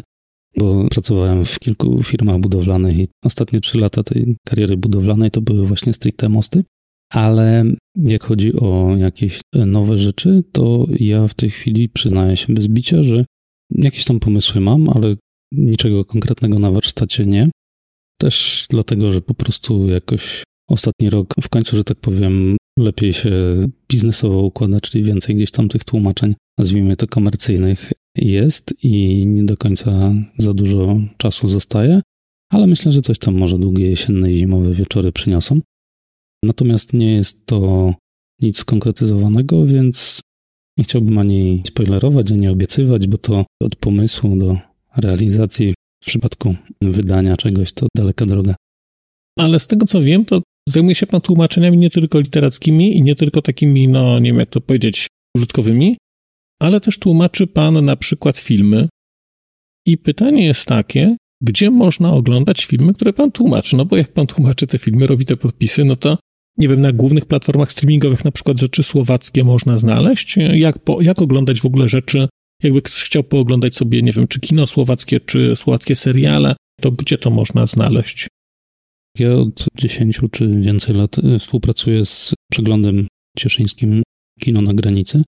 bo 0.57 0.87
pracowałem 0.89 1.45
w 1.45 1.59
kilku 1.59 2.03
firmach 2.03 2.39
budowlanych 2.39 2.97
i 2.97 3.07
ostatnie 3.23 3.59
trzy 3.59 3.77
lata 3.77 4.03
tej 4.03 4.35
kariery 4.47 4.77
budowlanej 4.77 5.31
to 5.31 5.41
były 5.41 5.67
właśnie 5.67 5.93
stricte 5.93 6.29
mosty. 6.29 6.63
Ale 7.13 7.63
jak 7.95 8.23
chodzi 8.23 8.53
o 8.53 8.95
jakieś 8.97 9.41
nowe 9.53 9.97
rzeczy, 9.97 10.43
to 10.51 10.85
ja 10.99 11.27
w 11.27 11.33
tej 11.33 11.49
chwili 11.49 11.89
przyznaję 11.89 12.35
się 12.35 12.53
bez 12.53 12.67
bicia, 12.67 13.03
że 13.03 13.25
Jakieś 13.71 14.05
tam 14.05 14.19
pomysły 14.19 14.61
mam, 14.61 14.89
ale 14.89 15.15
niczego 15.51 16.05
konkretnego 16.05 16.59
na 16.59 16.71
warsztacie 16.71 17.25
nie. 17.25 17.49
Też 18.19 18.65
dlatego, 18.69 19.11
że 19.11 19.21
po 19.21 19.33
prostu 19.33 19.87
jakoś 19.87 20.43
ostatni 20.69 21.09
rok 21.09 21.33
w 21.41 21.49
końcu, 21.49 21.77
że 21.77 21.83
tak 21.83 21.97
powiem, 21.97 22.57
lepiej 22.79 23.13
się 23.13 23.31
biznesowo 23.89 24.41
układa, 24.41 24.81
czyli 24.81 25.03
więcej 25.03 25.35
gdzieś 25.35 25.51
tam 25.51 25.69
tych 25.69 25.83
tłumaczeń, 25.83 26.35
nazwijmy 26.57 26.95
to 26.95 27.07
komercyjnych, 27.07 27.91
jest 28.15 28.73
i 28.83 29.25
nie 29.27 29.43
do 29.43 29.57
końca 29.57 30.13
za 30.37 30.53
dużo 30.53 30.99
czasu 31.17 31.47
zostaje, 31.47 32.01
ale 32.51 32.67
myślę, 32.67 32.91
że 32.91 33.01
coś 33.01 33.19
tam 33.19 33.37
może 33.37 33.59
długie 33.59 33.89
jesienne 33.89 34.33
i 34.33 34.37
zimowe 34.37 34.73
wieczory 34.73 35.11
przyniosą. 35.11 35.61
Natomiast 36.43 36.93
nie 36.93 37.13
jest 37.13 37.45
to 37.45 37.93
nic 38.41 38.57
skonkretyzowanego, 38.57 39.65
więc 39.65 40.19
nie 40.77 40.83
chciałbym 40.83 41.17
ani 41.17 41.63
spoilerować, 41.67 42.31
ani 42.31 42.47
obiecywać, 42.47 43.07
bo 43.07 43.17
to 43.17 43.45
od 43.61 43.75
pomysłu 43.75 44.35
do 44.35 44.57
realizacji 44.97 45.73
w 46.03 46.05
przypadku 46.05 46.55
wydania 46.81 47.37
czegoś 47.37 47.73
to 47.73 47.87
daleka 47.95 48.25
droga. 48.25 48.55
Ale 49.39 49.59
z 49.59 49.67
tego 49.67 49.85
co 49.85 50.01
wiem, 50.01 50.25
to 50.25 50.41
zajmuje 50.67 50.95
się 50.95 51.07
pan 51.07 51.21
tłumaczeniami 51.21 51.77
nie 51.77 51.89
tylko 51.89 52.19
literackimi 52.19 52.97
i 52.97 53.01
nie 53.01 53.15
tylko 53.15 53.41
takimi, 53.41 53.87
no 53.87 54.19
nie 54.19 54.29
wiem 54.29 54.39
jak 54.39 54.49
to 54.49 54.61
powiedzieć, 54.61 55.07
użytkowymi, 55.37 55.97
ale 56.61 56.81
też 56.81 56.99
tłumaczy 56.99 57.47
pan 57.47 57.85
na 57.85 57.95
przykład 57.95 58.37
filmy. 58.37 58.89
I 59.85 59.97
pytanie 59.97 60.45
jest 60.45 60.65
takie, 60.65 61.15
gdzie 61.41 61.71
można 61.71 62.13
oglądać 62.13 62.65
filmy, 62.65 62.93
które 62.93 63.13
pan 63.13 63.31
tłumaczy? 63.31 63.77
No 63.77 63.85
bo 63.85 63.97
jak 63.97 64.13
pan 64.13 64.27
tłumaczy 64.27 64.67
te 64.67 64.77
filmy, 64.77 65.07
robi 65.07 65.25
te 65.25 65.37
podpisy, 65.37 65.85
no 65.85 65.95
to 65.95 66.17
nie 66.57 66.67
wiem, 66.67 66.81
na 66.81 66.91
głównych 66.91 67.25
platformach 67.25 67.71
streamingowych 67.71 68.25
na 68.25 68.31
przykład 68.31 68.59
rzeczy 68.59 68.83
słowackie 68.83 69.43
można 69.43 69.77
znaleźć? 69.77 70.37
Jak, 70.53 70.79
po, 70.79 71.01
jak 71.01 71.21
oglądać 71.21 71.61
w 71.61 71.65
ogóle 71.65 71.89
rzeczy, 71.89 72.27
jakby 72.63 72.81
ktoś 72.81 73.03
chciał 73.03 73.23
pooglądać 73.23 73.75
sobie, 73.75 74.01
nie 74.01 74.11
wiem, 74.11 74.27
czy 74.27 74.39
kino 74.39 74.67
słowackie, 74.67 75.19
czy 75.19 75.55
słowackie 75.55 75.95
seriale, 75.95 76.55
to 76.81 76.91
gdzie 76.91 77.17
to 77.17 77.29
można 77.29 77.67
znaleźć? 77.67 78.27
Ja 79.19 79.35
od 79.35 79.65
10 79.75 80.19
czy 80.31 80.47
więcej 80.61 80.95
lat 80.95 81.17
y, 81.17 81.39
współpracuję 81.39 82.05
z 82.05 82.33
przeglądem 82.51 83.07
cieszyńskim 83.37 84.03
Kino 84.39 84.61
na 84.61 84.73
granicy. 84.73 85.23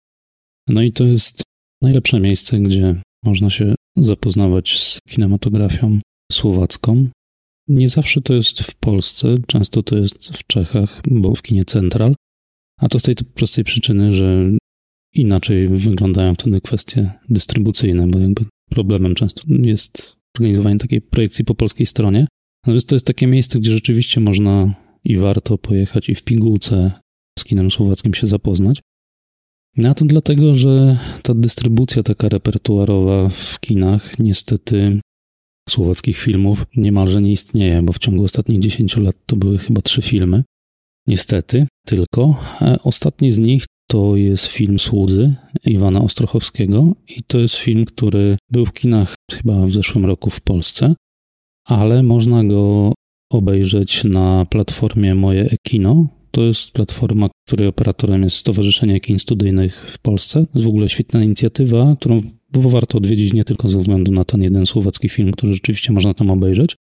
No 0.67 0.81
i 0.81 0.91
to 0.91 1.03
jest 1.03 1.43
najlepsze 1.81 2.19
miejsce, 2.19 2.59
gdzie 2.59 3.01
można 3.25 3.49
się 3.49 3.75
zapoznawać 3.97 4.79
z 4.79 4.99
kinematografią 5.09 5.99
słowacką. 6.31 7.07
Nie 7.67 7.89
zawsze 7.89 8.21
to 8.21 8.33
jest 8.33 8.61
w 8.61 8.75
Polsce, 8.75 9.35
często 9.47 9.83
to 9.83 9.97
jest 9.97 10.37
w 10.37 10.47
Czechach, 10.47 11.01
bo 11.07 11.35
w 11.35 11.41
kinie 11.41 11.65
Central, 11.65 12.15
a 12.79 12.87
to 12.87 12.99
z 12.99 13.03
tej 13.03 13.15
prostej 13.15 13.63
przyczyny, 13.63 14.13
że 14.13 14.51
inaczej 15.13 15.67
wyglądają 15.67 16.33
wtedy 16.33 16.61
kwestie 16.61 17.11
dystrybucyjne, 17.29 18.07
bo 18.07 18.19
jakby 18.19 18.45
problemem 18.69 19.15
często 19.15 19.43
jest 19.47 20.15
organizowanie 20.37 20.77
takiej 20.77 21.01
projekcji 21.01 21.45
po 21.45 21.55
polskiej 21.55 21.85
stronie. 21.85 22.27
Natomiast 22.69 22.87
to 22.87 22.95
jest 22.95 23.05
takie 23.05 23.27
miejsce, 23.27 23.59
gdzie 23.59 23.71
rzeczywiście 23.71 24.19
można 24.19 24.73
i 25.03 25.17
warto 25.17 25.57
pojechać 25.57 26.09
i 26.09 26.15
w 26.15 26.23
pigułce 26.23 26.91
z 27.39 27.43
kinem 27.43 27.71
słowackim 27.71 28.13
się 28.13 28.27
zapoznać. 28.27 28.81
No 29.77 29.93
to 29.93 30.05
dlatego, 30.05 30.55
że 30.55 30.99
ta 31.23 31.33
dystrybucja 31.33 32.03
taka 32.03 32.29
repertuarowa 32.29 33.29
w 33.29 33.59
kinach 33.59 34.19
niestety 34.19 34.99
słowackich 35.69 36.17
filmów 36.17 36.65
niemalże 36.75 37.21
nie 37.21 37.31
istnieje, 37.31 37.81
bo 37.81 37.93
w 37.93 37.99
ciągu 37.99 38.23
ostatnich 38.23 38.59
10 38.59 38.97
lat 38.97 39.15
to 39.25 39.35
były 39.35 39.57
chyba 39.57 39.81
trzy 39.81 40.01
filmy. 40.01 40.43
Niestety, 41.07 41.67
tylko. 41.85 42.35
Ostatni 42.83 43.31
z 43.31 43.37
nich 43.37 43.65
to 43.87 44.15
jest 44.15 44.47
film 44.47 44.79
Słudzy 44.79 45.35
Iwana 45.65 46.01
Ostrochowskiego 46.01 46.95
i 47.07 47.23
to 47.23 47.39
jest 47.39 47.55
film, 47.55 47.85
który 47.85 48.37
był 48.51 48.65
w 48.65 48.73
kinach 48.73 49.15
chyba 49.31 49.65
w 49.65 49.71
zeszłym 49.71 50.05
roku 50.05 50.29
w 50.29 50.41
Polsce, 50.41 50.95
ale 51.69 52.03
można 52.03 52.43
go 52.43 52.93
obejrzeć 53.31 54.03
na 54.03 54.45
platformie 54.45 55.15
Moje 55.15 55.49
Ekino. 55.49 56.07
To 56.31 56.41
jest 56.41 56.71
platforma, 56.71 57.29
której 57.47 57.67
operatorem 57.67 58.23
jest 58.23 58.35
Stowarzyszenie 58.35 58.99
Kin 58.99 59.19
Studyjnych 59.19 59.91
w 59.91 59.99
Polsce. 59.99 60.39
To 60.39 60.51
jest 60.53 60.65
w 60.65 60.69
ogóle 60.69 60.89
świetna 60.89 61.23
inicjatywa, 61.23 61.95
którą 61.99 62.21
warto 62.53 62.97
odwiedzić 62.97 63.33
nie 63.33 63.43
tylko 63.43 63.69
ze 63.69 63.79
względu 63.79 64.11
na 64.11 64.25
ten 64.25 64.43
jeden 64.43 64.65
słowacki 64.65 65.09
film, 65.09 65.31
który 65.31 65.53
rzeczywiście 65.53 65.93
można 65.93 66.13
tam 66.13 66.31
obejrzeć, 66.31 66.75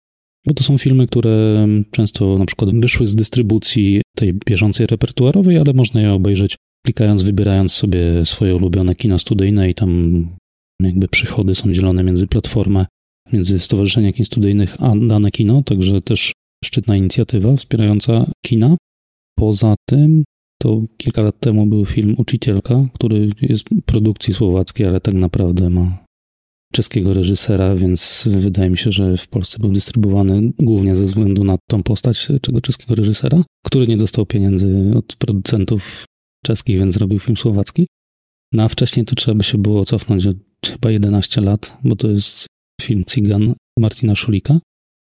bo 0.46 0.54
to 0.54 0.64
są 0.64 0.78
filmy, 0.78 1.06
które 1.06 1.66
często 1.90 2.38
na 2.38 2.46
przykład 2.46 2.74
wyszły 2.74 3.06
z 3.06 3.14
dystrybucji 3.14 4.02
tej 4.16 4.34
bieżącej 4.46 4.86
repertuarowej, 4.86 5.58
ale 5.58 5.72
można 5.72 6.00
je 6.00 6.12
obejrzeć 6.12 6.56
klikając, 6.86 7.22
wybierając 7.22 7.72
sobie 7.72 8.24
swoje 8.24 8.56
ulubione 8.56 8.94
kino 8.94 9.18
studyjne 9.18 9.70
i 9.70 9.74
tam 9.74 10.26
jakby 10.82 11.08
przychody 11.08 11.54
są 11.54 11.72
dzielone 11.72 12.04
między 12.04 12.26
platformę, 12.26 12.86
między 13.32 13.58
Stowarzyszenie 13.58 14.12
Kin 14.12 14.24
Studyjnych 14.24 14.76
a 14.82 14.92
dane 14.96 15.30
kino, 15.30 15.62
także 15.62 16.00
też 16.00 16.32
szczytna 16.64 16.96
inicjatywa 16.96 17.56
wspierająca 17.56 18.26
kina. 18.46 18.76
Poza 19.38 19.74
tym 19.88 20.24
to 20.62 20.82
kilka 20.96 21.22
lat 21.22 21.40
temu 21.40 21.66
był 21.66 21.84
film 21.84 22.14
Uczycielka, 22.18 22.86
który 22.94 23.30
jest 23.40 23.64
produkcji 23.86 24.34
słowackiej, 24.34 24.86
ale 24.86 25.00
tak 25.00 25.14
naprawdę 25.14 25.70
ma 25.70 26.04
czeskiego 26.72 27.14
reżysera, 27.14 27.76
więc 27.76 28.28
wydaje 28.30 28.70
mi 28.70 28.78
się, 28.78 28.92
że 28.92 29.16
w 29.16 29.28
Polsce 29.28 29.58
był 29.58 29.72
dystrybuowany 29.72 30.52
głównie 30.58 30.96
ze 30.96 31.06
względu 31.06 31.44
na 31.44 31.58
tą 31.70 31.82
postać 31.82 32.28
tego 32.42 32.60
czeskiego 32.60 32.94
reżysera, 32.94 33.44
który 33.66 33.86
nie 33.86 33.96
dostał 33.96 34.26
pieniędzy 34.26 34.92
od 34.96 35.16
producentów 35.16 36.04
czeskich, 36.44 36.78
więc 36.78 36.94
zrobił 36.94 37.18
film 37.18 37.36
słowacki. 37.36 37.86
No 38.52 38.62
a 38.62 38.68
wcześniej 38.68 39.06
to 39.06 39.14
trzeba 39.14 39.34
by 39.34 39.44
się 39.44 39.58
było 39.58 39.84
cofnąć 39.84 40.24
chyba 40.66 40.90
11 40.90 41.40
lat, 41.40 41.78
bo 41.84 41.96
to 41.96 42.08
jest 42.08 42.46
film 42.80 43.04
Cigan 43.04 43.54
Martina 43.78 44.16
Szulika. 44.16 44.58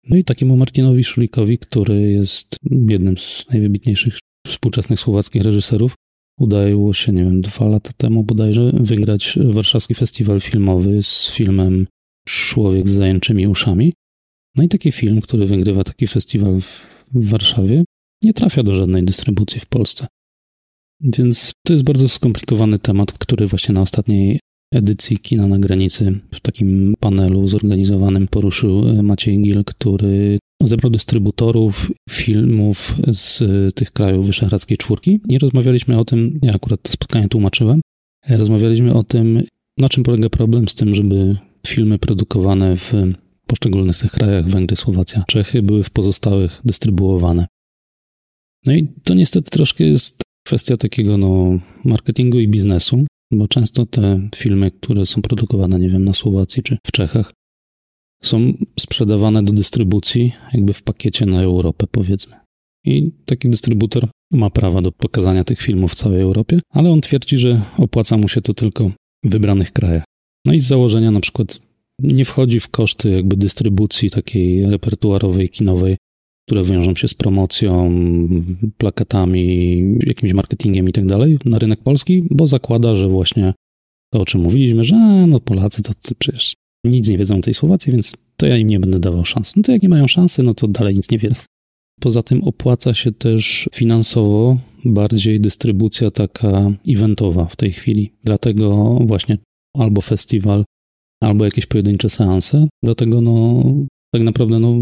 No 0.09 0.17
i 0.17 0.25
takiemu 0.25 0.57
Martinowi 0.57 1.05
Szulikowi, 1.05 1.59
który 1.59 2.13
jest 2.13 2.57
jednym 2.89 3.19
z 3.19 3.47
najwybitniejszych 3.51 4.19
współczesnych 4.47 5.01
słowackich 5.01 5.43
reżyserów, 5.43 5.95
udało 6.41 6.95
się, 6.95 7.13
nie 7.13 7.25
wiem, 7.25 7.41
dwa 7.41 7.69
lata 7.69 7.91
temu 7.97 8.25
bodajże 8.25 8.73
wygrać 8.75 9.39
warszawski 9.45 9.95
festiwal 9.95 10.41
filmowy 10.41 11.03
z 11.03 11.31
filmem 11.31 11.87
Człowiek 12.29 12.89
z 12.89 12.93
zajęczymi 12.93 13.47
uszami. 13.47 13.93
No 14.57 14.65
i 14.65 14.69
taki 14.69 14.93
film, 14.93 15.21
który 15.21 15.47
wygrywa 15.47 15.85
taki 15.85 16.07
festiwal 16.07 16.61
w 16.61 17.29
Warszawie, 17.29 17.85
nie 18.23 18.35
trafia 18.35 18.63
do 18.63 18.75
żadnej 18.75 19.05
dystrybucji 19.05 19.61
w 19.61 19.67
Polsce. 19.67 20.07
Więc 21.01 21.53
to 21.67 21.73
jest 21.73 21.85
bardzo 21.85 22.09
skomplikowany 22.09 22.79
temat, 22.79 23.13
który 23.13 23.47
właśnie 23.47 23.75
na 23.75 23.81
ostatniej 23.81 24.41
edycji 24.75 25.19
Kina 25.19 25.47
na 25.47 25.59
granicy 25.59 26.21
w 26.35 26.41
takim 26.41 26.95
panelu 27.01 27.49
zorganizowanym 27.49 28.29
poruszył 28.29 29.03
Maciej 29.03 29.43
Gil, 29.43 29.65
który 29.65 30.39
zebrał 30.63 30.91
dystrybutorów 30.91 31.93
filmów 32.11 32.97
z 33.13 33.43
tych 33.75 33.91
krajów 33.91 34.27
Wyszehradzkiej 34.27 34.77
Czwórki 34.77 35.21
i 35.29 35.39
rozmawialiśmy 35.39 35.99
o 35.99 36.05
tym, 36.05 36.39
ja 36.43 36.53
akurat 36.53 36.83
to 36.83 36.93
spotkanie 36.93 37.29
tłumaczyłem, 37.29 37.81
rozmawialiśmy 38.29 38.95
o 38.95 39.05
tym, 39.05 39.43
na 39.79 39.89
czym 39.89 40.05
polega 40.05 40.29
problem 40.29 40.69
z 40.69 40.75
tym, 40.75 40.95
żeby 40.95 41.37
filmy 41.67 41.99
produkowane 41.99 42.77
w 42.77 42.93
poszczególnych 43.47 43.99
tych 43.99 44.11
krajach, 44.11 44.49
Węgry, 44.49 44.77
Słowacja, 44.77 45.25
Czechy, 45.27 45.63
były 45.63 45.83
w 45.83 45.91
pozostałych 45.91 46.61
dystrybuowane. 46.65 47.47
No 48.67 48.73
i 48.73 48.89
to 49.05 49.15
niestety 49.15 49.51
troszkę 49.51 49.85
jest 49.85 50.23
kwestia 50.47 50.77
takiego 50.77 51.19
no, 51.19 51.59
marketingu 51.85 52.41
i 52.41 52.49
biznesu, 52.49 53.07
bo 53.35 53.49
często 53.49 53.87
te 53.87 54.29
filmy, 54.37 54.71
które 54.71 55.07
są 55.07 55.23
produkowane, 55.23 55.79
nie 55.79 55.89
wiem, 55.89 56.05
na 56.05 56.15
Słowacji 56.15 56.63
czy 56.63 56.79
w 56.87 56.93
Czechach, 56.93 57.33
są 58.23 58.53
sprzedawane 58.81 59.43
do 59.43 59.53
dystrybucji 59.53 60.33
jakby 60.53 60.73
w 60.73 60.83
pakiecie 60.83 61.27
na 61.27 61.43
Europę, 61.43 61.87
powiedzmy. 61.91 62.37
I 62.87 63.13
taki 63.27 63.49
dystrybutor 63.49 64.09
ma 64.33 64.51
prawa 64.51 64.83
do 64.83 64.93
pokazania 64.93 65.45
tych 65.45 65.61
filmów 65.61 65.93
w 65.93 65.95
całej 65.95 66.21
Europie, 66.21 66.61
ale 66.71 66.91
on 66.91 67.01
twierdzi, 67.01 67.39
że 67.39 67.63
opłaca 67.79 68.17
mu 68.17 68.29
się 68.29 68.41
to 68.41 68.55
tylko 68.55 68.91
w 69.25 69.31
wybranych 69.31 69.73
krajach. 69.73 70.05
No 70.47 70.53
i 70.53 70.61
z 70.61 70.67
założenia 70.67 71.11
na 71.11 71.21
przykład 71.21 71.61
nie 72.03 72.25
wchodzi 72.25 72.61
w 72.61 72.69
koszty 72.69 73.11
jakby 73.11 73.37
dystrybucji 73.37 74.11
takiej 74.11 74.67
repertuarowej, 74.67 75.49
kinowej 75.49 75.97
które 76.47 76.65
wiążą 76.65 76.95
się 76.95 77.09
z 77.09 77.15
promocją, 77.15 77.91
plakatami, 78.79 79.79
jakimś 80.07 80.33
marketingiem 80.33 80.89
i 80.89 80.93
tak 80.93 81.07
dalej 81.07 81.39
na 81.45 81.59
rynek 81.59 81.83
polski, 81.83 82.25
bo 82.31 82.47
zakłada, 82.47 82.97
że 82.97 83.09
właśnie 83.09 83.55
to, 84.13 84.21
o 84.21 84.25
czym 84.25 84.41
mówiliśmy, 84.41 84.85
że 84.85 84.97
no 85.27 85.41
Polacy 85.41 85.83
to 85.83 85.93
przecież 86.19 86.55
nic 86.85 87.09
nie 87.09 87.19
wiedzą 87.19 87.39
o 87.39 87.41
tej 87.41 87.55
Słowacji, 87.55 87.93
więc 87.93 88.15
to 88.37 88.47
ja 88.47 88.57
im 88.57 88.69
nie 88.69 88.81
będę 88.81 88.99
dawał 88.99 89.25
szans. 89.25 89.57
No 89.57 89.63
to 89.63 89.73
jak 89.73 89.83
nie 89.83 89.89
mają 89.89 90.09
szansy, 90.09 90.43
no 90.43 90.55
to 90.55 90.69
dalej 90.69 90.95
nic 90.95 91.11
nie 91.11 91.19
wiedzą. 91.19 91.41
Poza 92.01 92.23
tym 92.23 92.45
opłaca 92.45 92.95
się 92.95 93.13
też 93.13 93.69
finansowo 93.75 94.59
bardziej 94.85 95.41
dystrybucja 95.41 96.11
taka 96.11 96.73
eventowa 96.89 97.45
w 97.45 97.57
tej 97.57 97.73
chwili. 97.73 98.13
Dlatego 98.25 98.99
właśnie 99.07 99.39
albo 99.77 100.01
festiwal, 100.01 100.65
albo 101.23 101.45
jakieś 101.45 101.67
pojedyncze 101.67 102.11
seanse. 102.11 102.67
Dlatego 102.83 103.21
no, 103.21 103.65
tak 104.15 104.23
naprawdę, 104.23 104.59
no, 104.59 104.75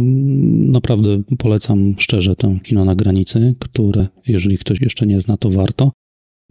naprawdę 0.72 1.22
polecam 1.38 1.94
szczerze 1.98 2.36
tę 2.36 2.58
kino 2.62 2.84
na 2.84 2.94
granicy, 2.94 3.54
które, 3.58 4.06
jeżeli 4.26 4.58
ktoś 4.58 4.80
jeszcze 4.80 5.06
nie 5.06 5.20
zna, 5.20 5.36
to 5.36 5.50
warto. 5.50 5.92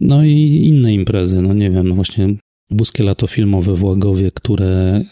No 0.00 0.24
i 0.24 0.62
inne 0.64 0.94
imprezy, 0.94 1.42
no 1.42 1.54
nie 1.54 1.70
wiem, 1.70 1.88
no 1.88 1.94
właśnie 1.94 2.34
Buskie 2.70 3.04
Lato 3.04 3.26
Filmowe 3.26 3.74
w 3.74 3.84
Łagowie, 3.84 4.30
które 4.30 5.04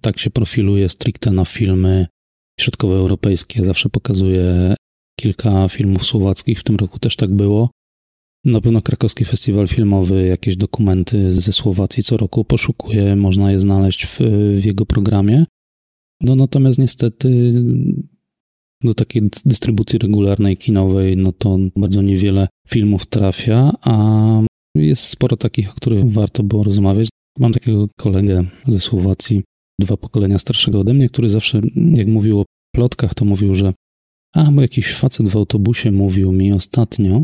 tak 0.00 0.18
się 0.18 0.30
profiluje 0.30 0.88
stricte 0.88 1.30
na 1.30 1.44
filmy 1.44 2.06
środkowoeuropejskie. 2.60 3.64
Zawsze 3.64 3.88
pokazuje 3.88 4.74
kilka 5.20 5.68
filmów 5.68 6.06
słowackich, 6.06 6.60
w 6.60 6.64
tym 6.64 6.76
roku 6.76 6.98
też 6.98 7.16
tak 7.16 7.30
było. 7.30 7.70
Na 8.44 8.60
pewno 8.60 8.82
krakowski 8.82 9.24
festiwal 9.24 9.68
filmowy, 9.68 10.26
jakieś 10.26 10.56
dokumenty 10.56 11.32
ze 11.32 11.52
Słowacji 11.52 12.02
co 12.02 12.16
roku 12.16 12.44
poszukuje, 12.44 13.16
można 13.16 13.52
je 13.52 13.58
znaleźć 13.58 14.06
w, 14.06 14.20
w 14.56 14.64
jego 14.64 14.86
programie. 14.86 15.44
No 16.20 16.36
natomiast 16.36 16.78
niestety 16.78 17.52
do 18.84 18.94
takiej 18.94 19.22
dystrybucji 19.44 19.98
regularnej, 19.98 20.56
kinowej, 20.56 21.16
no 21.16 21.32
to 21.32 21.58
bardzo 21.76 22.02
niewiele 22.02 22.48
filmów 22.68 23.06
trafia, 23.06 23.72
a 23.82 24.40
jest 24.74 25.02
sporo 25.02 25.36
takich, 25.36 25.70
o 25.70 25.74
których 25.74 26.12
warto 26.12 26.42
było 26.42 26.64
rozmawiać. 26.64 27.08
Mam 27.38 27.52
takiego 27.52 27.88
kolegę 27.98 28.44
ze 28.66 28.80
Słowacji, 28.80 29.42
dwa 29.80 29.96
pokolenia 29.96 30.38
starszego 30.38 30.80
ode 30.80 30.94
mnie, 30.94 31.08
który 31.08 31.30
zawsze, 31.30 31.60
jak 31.94 32.06
mówił 32.06 32.40
o 32.40 32.44
plotkach, 32.74 33.14
to 33.14 33.24
mówił, 33.24 33.54
że 33.54 33.74
a, 34.34 34.50
bo 34.50 34.62
jakiś 34.62 34.94
facet 34.94 35.28
w 35.28 35.36
autobusie 35.36 35.92
mówił 35.92 36.32
mi 36.32 36.52
ostatnio, 36.52 37.22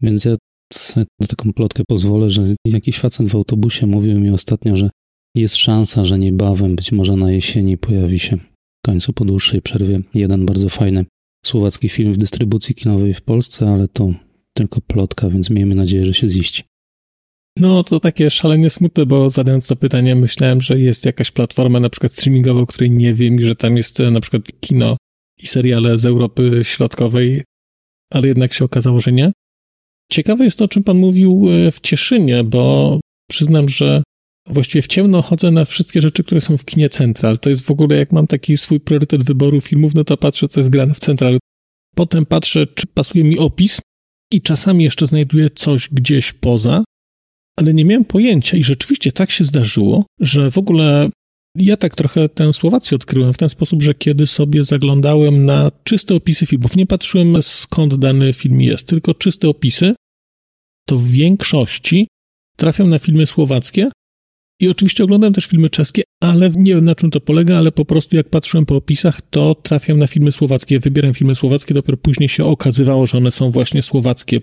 więc 0.00 0.24
ja 0.24 0.36
sobie 0.72 1.06
taką 1.28 1.52
plotkę 1.52 1.82
pozwolę, 1.88 2.30
że 2.30 2.54
jakiś 2.66 2.98
facet 2.98 3.28
w 3.28 3.34
autobusie 3.34 3.86
mówił 3.86 4.20
mi 4.20 4.30
ostatnio, 4.30 4.76
że 4.76 4.90
jest 5.36 5.56
szansa, 5.56 6.04
że 6.04 6.18
niebawem, 6.18 6.76
być 6.76 6.92
może 6.92 7.16
na 7.16 7.32
jesieni, 7.32 7.78
pojawi 7.78 8.18
się 8.18 8.36
w 8.36 8.86
końcu 8.86 9.12
po 9.12 9.24
dłuższej 9.24 9.62
przerwie 9.62 10.00
jeden 10.14 10.46
bardzo 10.46 10.68
fajny 10.68 11.04
słowacki 11.46 11.88
film 11.88 12.12
w 12.12 12.16
dystrybucji 12.16 12.74
kinowej 12.74 13.14
w 13.14 13.22
Polsce, 13.22 13.68
ale 13.68 13.88
to 13.88 14.12
tylko 14.54 14.80
plotka, 14.80 15.30
więc 15.30 15.50
miejmy 15.50 15.74
nadzieję, 15.74 16.06
że 16.06 16.14
się 16.14 16.28
ziści. 16.28 16.62
No, 17.58 17.84
to 17.84 18.00
takie 18.00 18.30
szalenie 18.30 18.70
smutne, 18.70 19.06
bo 19.06 19.28
zadając 19.28 19.66
to 19.66 19.76
pytanie, 19.76 20.14
myślałem, 20.14 20.60
że 20.60 20.78
jest 20.78 21.04
jakaś 21.04 21.30
platforma 21.30 21.80
na 21.80 21.88
przykład 21.88 22.12
streamingowa, 22.12 22.60
o 22.60 22.66
której 22.66 22.90
nie 22.90 23.14
wiem 23.14 23.36
i 23.36 23.42
że 23.42 23.56
tam 23.56 23.76
jest 23.76 23.98
na 23.98 24.20
przykład 24.20 24.42
kino 24.60 24.96
i 25.42 25.46
seriale 25.46 25.98
z 25.98 26.06
Europy 26.06 26.60
Środkowej, 26.62 27.42
ale 28.12 28.28
jednak 28.28 28.52
się 28.52 28.64
okazało, 28.64 29.00
że 29.00 29.12
nie. 29.12 29.32
Ciekawe 30.12 30.44
jest 30.44 30.58
to, 30.58 30.64
o 30.64 30.68
czym 30.68 30.84
pan 30.84 30.96
mówił 30.96 31.46
e, 31.48 31.72
w 31.72 31.80
Cieszynie, 31.80 32.44
bo 32.44 33.00
przyznam, 33.30 33.68
że 33.68 34.02
właściwie 34.46 34.82
w 34.82 34.86
ciemno 34.86 35.22
chodzę 35.22 35.50
na 35.50 35.64
wszystkie 35.64 36.00
rzeczy, 36.00 36.24
które 36.24 36.40
są 36.40 36.56
w 36.56 36.64
kinie 36.64 36.88
Central. 36.88 37.38
To 37.38 37.50
jest 37.50 37.62
w 37.62 37.70
ogóle, 37.70 37.96
jak 37.96 38.12
mam 38.12 38.26
taki 38.26 38.56
swój 38.56 38.80
priorytet 38.80 39.22
wyboru 39.22 39.60
filmów, 39.60 39.94
no 39.94 40.04
to 40.04 40.16
patrzę, 40.16 40.48
co 40.48 40.60
jest 40.60 40.70
grane 40.70 40.94
w 40.94 40.98
Central. 40.98 41.38
Potem 41.94 42.26
patrzę, 42.26 42.66
czy 42.66 42.86
pasuje 42.86 43.24
mi 43.24 43.38
opis 43.38 43.80
i 44.32 44.42
czasami 44.42 44.84
jeszcze 44.84 45.06
znajduję 45.06 45.50
coś 45.50 45.88
gdzieś 45.88 46.32
poza, 46.32 46.84
ale 47.56 47.74
nie 47.74 47.84
miałem 47.84 48.04
pojęcia 48.04 48.56
i 48.56 48.64
rzeczywiście 48.64 49.12
tak 49.12 49.30
się 49.30 49.44
zdarzyło, 49.44 50.04
że 50.20 50.50
w 50.50 50.58
ogóle 50.58 51.10
ja 51.58 51.76
tak 51.76 51.96
trochę 51.96 52.28
tę 52.28 52.52
Słowację 52.52 52.96
odkryłem 52.96 53.32
w 53.32 53.38
ten 53.38 53.48
sposób, 53.48 53.82
że 53.82 53.94
kiedy 53.94 54.26
sobie 54.26 54.64
zaglądałem 54.64 55.44
na 55.44 55.70
czyste 55.84 56.14
opisy 56.14 56.46
filmów, 56.46 56.76
nie 56.76 56.86
patrzyłem 56.86 57.42
skąd 57.42 57.94
dany 57.94 58.32
film 58.32 58.60
jest, 58.60 58.86
tylko 58.86 59.14
czyste 59.14 59.48
opisy, 59.48 59.94
to 60.86 60.96
w 60.96 61.08
większości 61.08 62.08
trafiam 62.56 62.88
na 62.88 62.98
filmy 62.98 63.26
słowackie 63.26 63.90
i 64.62 64.68
oczywiście 64.68 65.04
oglądam 65.04 65.32
też 65.32 65.46
filmy 65.46 65.70
czeskie, 65.70 66.02
ale 66.20 66.50
nie 66.50 66.74
wiem 66.74 66.84
na 66.84 66.94
czym 66.94 67.10
to 67.10 67.20
polega, 67.20 67.58
ale 67.58 67.72
po 67.72 67.84
prostu 67.84 68.16
jak 68.16 68.28
patrzyłem 68.28 68.66
po 68.66 68.76
opisach, 68.76 69.22
to 69.30 69.54
trafiam 69.54 69.98
na 69.98 70.06
filmy 70.06 70.32
słowackie, 70.32 70.80
wybieram 70.80 71.14
filmy 71.14 71.34
słowackie, 71.34 71.74
dopiero 71.74 71.96
później 71.96 72.28
się 72.28 72.44
okazywało, 72.44 73.06
że 73.06 73.18
one 73.18 73.30
są 73.30 73.50
właśnie 73.50 73.82
słowackie. 73.82 74.40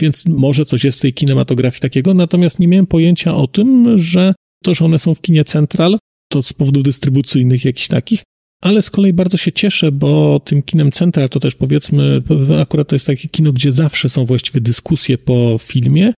Więc 0.00 0.26
może 0.26 0.64
coś 0.64 0.84
jest 0.84 0.98
w 0.98 1.02
tej 1.02 1.14
kinematografii 1.14 1.80
takiego, 1.80 2.14
natomiast 2.14 2.58
nie 2.58 2.68
miałem 2.68 2.86
pojęcia 2.86 3.34
o 3.34 3.46
tym, 3.46 3.98
że 3.98 4.34
to, 4.64 4.74
że 4.74 4.84
one 4.84 4.98
są 4.98 5.14
w 5.14 5.20
kinie 5.20 5.44
Central, 5.44 5.98
to 6.28 6.42
z 6.42 6.52
powodów 6.52 6.82
dystrybucyjnych 6.82 7.64
jakichś 7.64 7.88
takich, 7.88 8.22
ale 8.62 8.82
z 8.82 8.90
kolei 8.90 9.12
bardzo 9.12 9.36
się 9.36 9.52
cieszę, 9.52 9.92
bo 9.92 10.40
tym 10.40 10.62
kinem 10.62 10.90
Central 10.90 11.28
to 11.28 11.40
też 11.40 11.54
powiedzmy, 11.54 12.22
akurat 12.60 12.88
to 12.88 12.94
jest 12.94 13.06
takie 13.06 13.28
kino, 13.28 13.52
gdzie 13.52 13.72
zawsze 13.72 14.08
są 14.08 14.24
właściwie 14.24 14.60
dyskusje 14.60 15.18
po 15.18 15.56
filmie, 15.60 16.12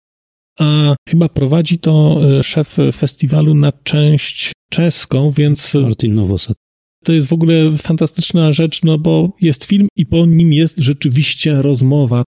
a 0.59 0.95
chyba 1.09 1.29
prowadzi 1.29 1.79
to 1.79 2.21
e, 2.39 2.43
szef 2.43 2.77
festiwalu 2.93 3.53
na 3.53 3.71
część 3.71 4.51
czeską, 4.71 5.31
więc... 5.31 5.73
Martin 5.73 6.13
Nowosad. 6.13 6.57
To 7.03 7.13
jest 7.13 7.29
w 7.29 7.33
ogóle 7.33 7.77
fantastyczna 7.77 8.53
rzecz, 8.53 8.83
no 8.83 8.97
bo 8.97 9.33
jest 9.41 9.63
film 9.63 9.87
i 9.95 10.05
po 10.05 10.25
nim 10.25 10.53
jest 10.53 10.77
rzeczywiście 10.77 11.61
rozmowa, 11.61 12.23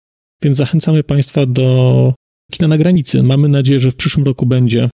więc 0.42 0.56
zachęcamy 0.56 1.04
Państwa 1.04 1.46
do 1.46 2.14
kina 2.52 2.68
na 2.68 2.78
granicy. 2.78 3.22
Mamy 3.22 3.48
nadzieję, 3.48 3.80
że 3.80 3.90
w 3.90 3.96
przyszłym 3.96 4.26
roku 4.26 4.46
będzie. 4.46 4.90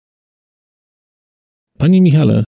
Panie 1.79 2.01
Michale, 2.01 2.45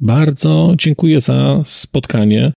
bardzo 0.00 0.74
dziękuję 0.78 1.20
za 1.20 1.62
spotkanie. 1.64 2.52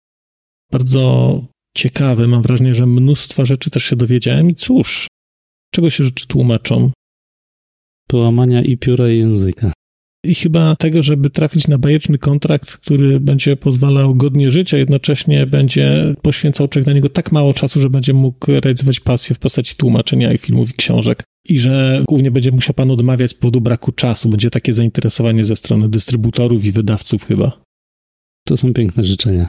Bardzo 0.71 1.45
ciekawe. 1.77 2.27
Mam 2.27 2.41
wrażenie, 2.41 2.75
że 2.75 2.85
mnóstwa 2.85 3.45
rzeczy 3.45 3.69
też 3.69 3.83
się 3.83 3.95
dowiedziałem 3.95 4.49
i 4.49 4.55
cóż, 4.55 5.07
czego 5.73 5.89
się 5.89 6.03
rzeczy 6.03 6.27
tłumaczą? 6.27 6.91
Połamania 8.07 8.61
i 8.61 8.77
pióra 8.77 9.09
i 9.09 9.17
języka. 9.17 9.73
I 10.25 10.35
chyba 10.35 10.75
tego, 10.75 11.01
żeby 11.01 11.29
trafić 11.29 11.67
na 11.67 11.77
bajeczny 11.77 12.17
kontrakt, 12.17 12.77
który 12.77 13.19
będzie 13.19 13.57
pozwalał 13.57 14.15
godnie 14.15 14.51
żyć, 14.51 14.73
a 14.73 14.77
jednocześnie 14.77 15.47
będzie 15.47 16.15
poświęcał 16.21 16.67
człowiek 16.67 16.87
na 16.87 16.93
niego 16.93 17.09
tak 17.09 17.31
mało 17.31 17.53
czasu, 17.53 17.79
że 17.79 17.89
będzie 17.89 18.13
mógł 18.13 18.51
realizować 18.51 18.99
pasję 18.99 19.35
w 19.35 19.39
postaci 19.39 19.75
tłumaczenia 19.75 20.33
i 20.33 20.37
filmów 20.37 20.69
i 20.69 20.73
książek. 20.73 21.23
I 21.49 21.59
że 21.59 22.03
głównie 22.07 22.31
będzie 22.31 22.51
musiał 22.51 22.73
pan 22.73 22.91
odmawiać 22.91 23.31
z 23.31 23.33
powodu 23.33 23.61
braku 23.61 23.91
czasu. 23.91 24.29
Będzie 24.29 24.49
takie 24.49 24.73
zainteresowanie 24.73 25.45
ze 25.45 25.55
strony 25.55 25.89
dystrybutorów 25.89 26.65
i 26.65 26.71
wydawców 26.71 27.25
chyba. 27.25 27.61
To 28.47 28.57
są 28.57 28.73
piękne 28.73 29.03
życzenia. 29.03 29.47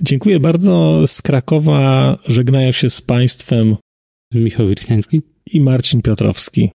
Dziękuję 0.00 0.40
bardzo. 0.40 1.02
Z 1.06 1.22
Krakowa 1.22 2.18
żegnają 2.26 2.72
się 2.72 2.90
z 2.90 3.02
państwem 3.02 3.76
Michał 4.34 4.68
Wirchniański 4.68 5.22
i 5.52 5.60
Marcin 5.60 6.02
Piotrowski. 6.02 6.70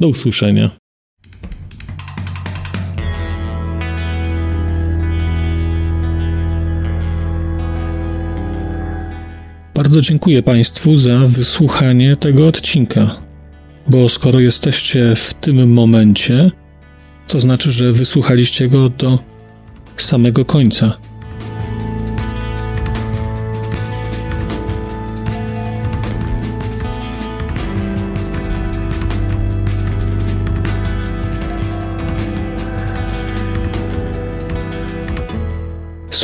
Do 0.00 0.08
usłyszenia. 0.08 0.78
Bardzo 9.74 10.00
dziękuję 10.00 10.42
Państwu 10.42 10.96
za 10.96 11.18
wysłuchanie 11.18 12.16
tego 12.16 12.46
odcinka, 12.46 13.22
bo 13.90 14.08
skoro 14.08 14.40
jesteście 14.40 15.16
w 15.16 15.34
tym 15.34 15.72
momencie, 15.72 16.50
to 17.26 17.40
znaczy, 17.40 17.70
że 17.70 17.92
wysłuchaliście 17.92 18.68
go 18.68 18.88
do 18.88 19.18
samego 19.96 20.44
końca. 20.44 21.07